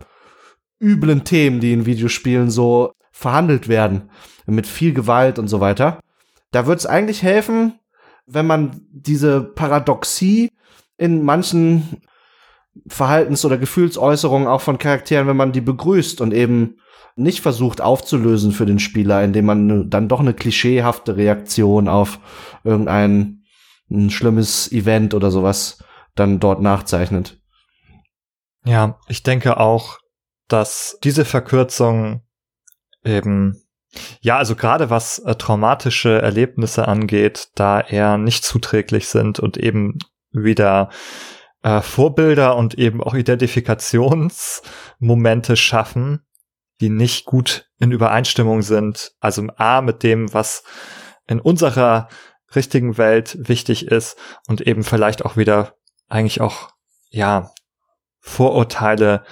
[0.81, 4.11] üblen Themen, die in Videospielen so verhandelt werden,
[4.47, 6.01] mit viel Gewalt und so weiter.
[6.53, 7.79] Da würde es eigentlich helfen,
[8.27, 10.51] wenn man diese Paradoxie
[10.97, 12.01] in manchen
[12.87, 16.77] Verhaltens- oder Gefühlsäußerungen auch von Charakteren, wenn man die begrüßt und eben
[17.17, 22.21] nicht versucht aufzulösen für den Spieler, indem man dann doch eine klischeehafte Reaktion auf
[22.65, 23.43] irgendein
[23.91, 25.83] ein schlimmes Event oder sowas
[26.15, 27.41] dann dort nachzeichnet.
[28.65, 29.99] Ja, ich denke auch,
[30.47, 32.23] dass diese Verkürzung
[33.03, 33.63] eben
[34.21, 39.99] ja, also gerade was äh, traumatische Erlebnisse angeht, da eher nicht zuträglich sind und eben
[40.31, 40.91] wieder
[41.63, 46.27] äh, Vorbilder und eben auch Identifikationsmomente schaffen,
[46.81, 49.13] die nicht gut in Übereinstimmung sind.
[49.21, 50.65] Also A mit dem, was
[51.27, 52.09] in unserer
[52.55, 54.17] richtigen Welt wichtig ist
[54.47, 55.75] und eben vielleicht auch wieder
[56.09, 56.71] eigentlich auch,
[57.11, 57.51] ja,
[58.21, 59.25] Vorurteile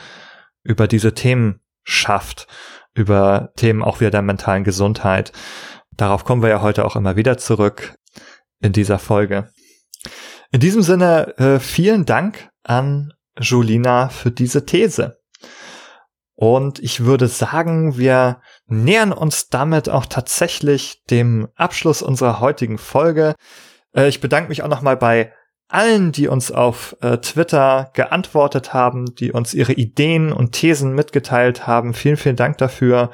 [0.62, 2.46] über diese Themen schafft,
[2.94, 5.32] über Themen auch wieder der mentalen Gesundheit.
[5.92, 7.96] Darauf kommen wir ja heute auch immer wieder zurück
[8.60, 9.52] in dieser Folge.
[10.56, 15.18] In diesem Sinne, äh, vielen Dank an Julina für diese These.
[16.34, 23.34] Und ich würde sagen, wir nähern uns damit auch tatsächlich dem Abschluss unserer heutigen Folge.
[23.94, 25.30] Äh, ich bedanke mich auch nochmal bei
[25.68, 31.66] allen, die uns auf äh, Twitter geantwortet haben, die uns ihre Ideen und Thesen mitgeteilt
[31.66, 31.92] haben.
[31.92, 33.10] Vielen, vielen Dank dafür.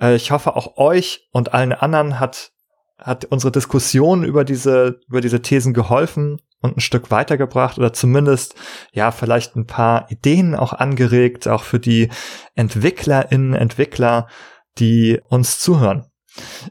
[0.00, 2.50] Äh, ich hoffe, auch euch und allen anderen hat,
[2.98, 8.54] hat unsere Diskussion über diese, über diese Thesen geholfen und ein Stück weitergebracht oder zumindest,
[8.92, 12.08] ja, vielleicht ein paar Ideen auch angeregt, auch für die
[12.54, 14.26] Entwicklerinnen, Entwickler,
[14.78, 16.06] die uns zuhören.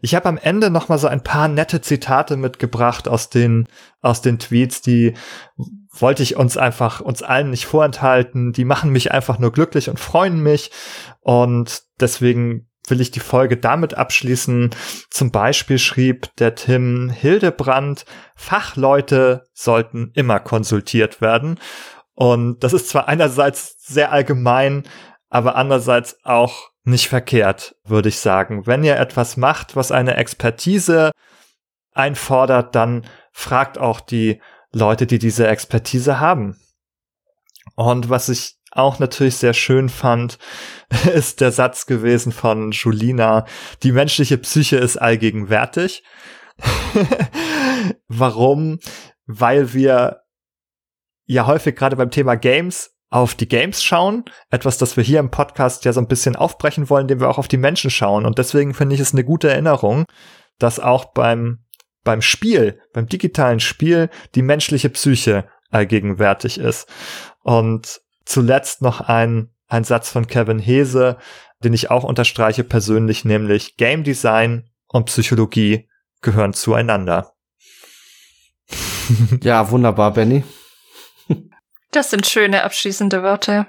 [0.01, 3.67] Ich habe am Ende noch mal so ein paar nette Zitate mitgebracht aus den
[4.01, 5.13] aus den Tweets, die
[5.89, 8.53] wollte ich uns einfach uns allen nicht vorenthalten.
[8.53, 10.71] Die machen mich einfach nur glücklich und freuen mich
[11.21, 14.72] und deswegen will ich die Folge damit abschließen.
[15.09, 18.05] Zum Beispiel schrieb der Tim Hildebrand,
[18.35, 21.59] Fachleute sollten immer konsultiert werden.
[22.14, 24.84] Und das ist zwar einerseits sehr allgemein,
[25.30, 28.65] aber andererseits auch nicht verkehrt, würde ich sagen.
[28.65, 31.11] Wenn ihr etwas macht, was eine Expertise
[31.93, 34.41] einfordert, dann fragt auch die
[34.72, 36.57] Leute, die diese Expertise haben.
[37.76, 40.37] Und was ich auch natürlich sehr schön fand,
[41.13, 43.45] ist der Satz gewesen von Julina,
[43.83, 46.03] die menschliche Psyche ist allgegenwärtig.
[48.07, 48.79] Warum?
[49.25, 50.21] Weil wir
[51.25, 55.31] ja häufig gerade beim Thema Games auf die Games schauen, etwas, das wir hier im
[55.31, 58.25] Podcast ja so ein bisschen aufbrechen wollen, indem wir auch auf die Menschen schauen.
[58.25, 60.05] Und deswegen finde ich es eine gute Erinnerung,
[60.59, 61.63] dass auch beim,
[62.03, 66.87] beim Spiel, beim digitalen Spiel, die menschliche Psyche allgegenwärtig ist.
[67.43, 71.17] Und zuletzt noch ein, ein Satz von Kevin Hese,
[71.63, 75.89] den ich auch unterstreiche persönlich, nämlich Game Design und Psychologie
[76.21, 77.33] gehören zueinander.
[79.41, 80.43] Ja, wunderbar, Benny.
[81.91, 83.67] Das sind schöne abschließende Worte.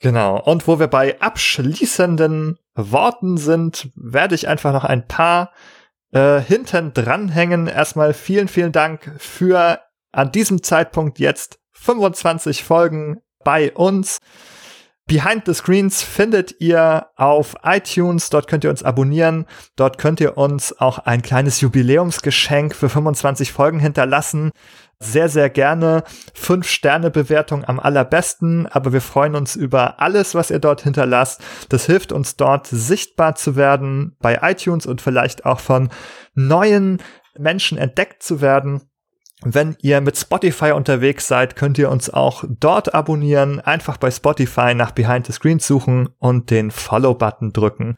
[0.00, 0.40] Genau.
[0.40, 5.52] Und wo wir bei abschließenden Worten sind, werde ich einfach noch ein paar
[6.12, 7.66] äh, hinten dranhängen.
[7.66, 9.80] Erstmal vielen, vielen Dank für
[10.12, 14.18] an diesem Zeitpunkt jetzt 25 Folgen bei uns.
[15.08, 18.28] Behind the Screens findet ihr auf iTunes.
[18.28, 19.46] Dort könnt ihr uns abonnieren.
[19.74, 24.50] Dort könnt ihr uns auch ein kleines Jubiläumsgeschenk für 25 Folgen hinterlassen.
[25.00, 26.04] Sehr, sehr gerne.
[26.34, 28.66] Fünf Sterne Bewertung am allerbesten.
[28.66, 31.40] Aber wir freuen uns über alles, was ihr dort hinterlasst.
[31.70, 35.88] Das hilft uns dort sichtbar zu werden bei iTunes und vielleicht auch von
[36.34, 36.98] neuen
[37.38, 38.82] Menschen entdeckt zu werden.
[39.44, 43.60] Wenn ihr mit Spotify unterwegs seid, könnt ihr uns auch dort abonnieren.
[43.60, 47.96] Einfach bei Spotify nach Behind the Screen suchen und den Follow-Button drücken.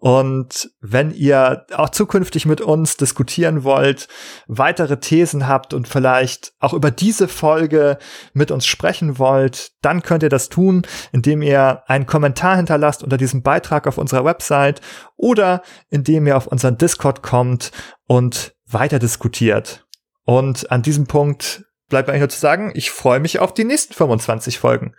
[0.00, 4.06] Und wenn ihr auch zukünftig mit uns diskutieren wollt,
[4.46, 7.98] weitere Thesen habt und vielleicht auch über diese Folge
[8.32, 13.16] mit uns sprechen wollt, dann könnt ihr das tun, indem ihr einen Kommentar hinterlasst unter
[13.16, 14.80] diesem Beitrag auf unserer Website
[15.16, 17.72] oder indem ihr auf unseren Discord kommt
[18.06, 19.87] und weiter diskutiert.
[20.28, 23.94] Und an diesem Punkt bleibt eigentlich nur zu sagen, ich freue mich auf die nächsten
[23.94, 24.94] 25 Folgen.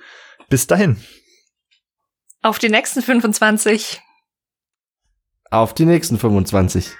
[0.49, 0.99] Bis dahin.
[2.41, 4.01] Auf die nächsten 25.
[5.51, 6.95] Auf die nächsten 25.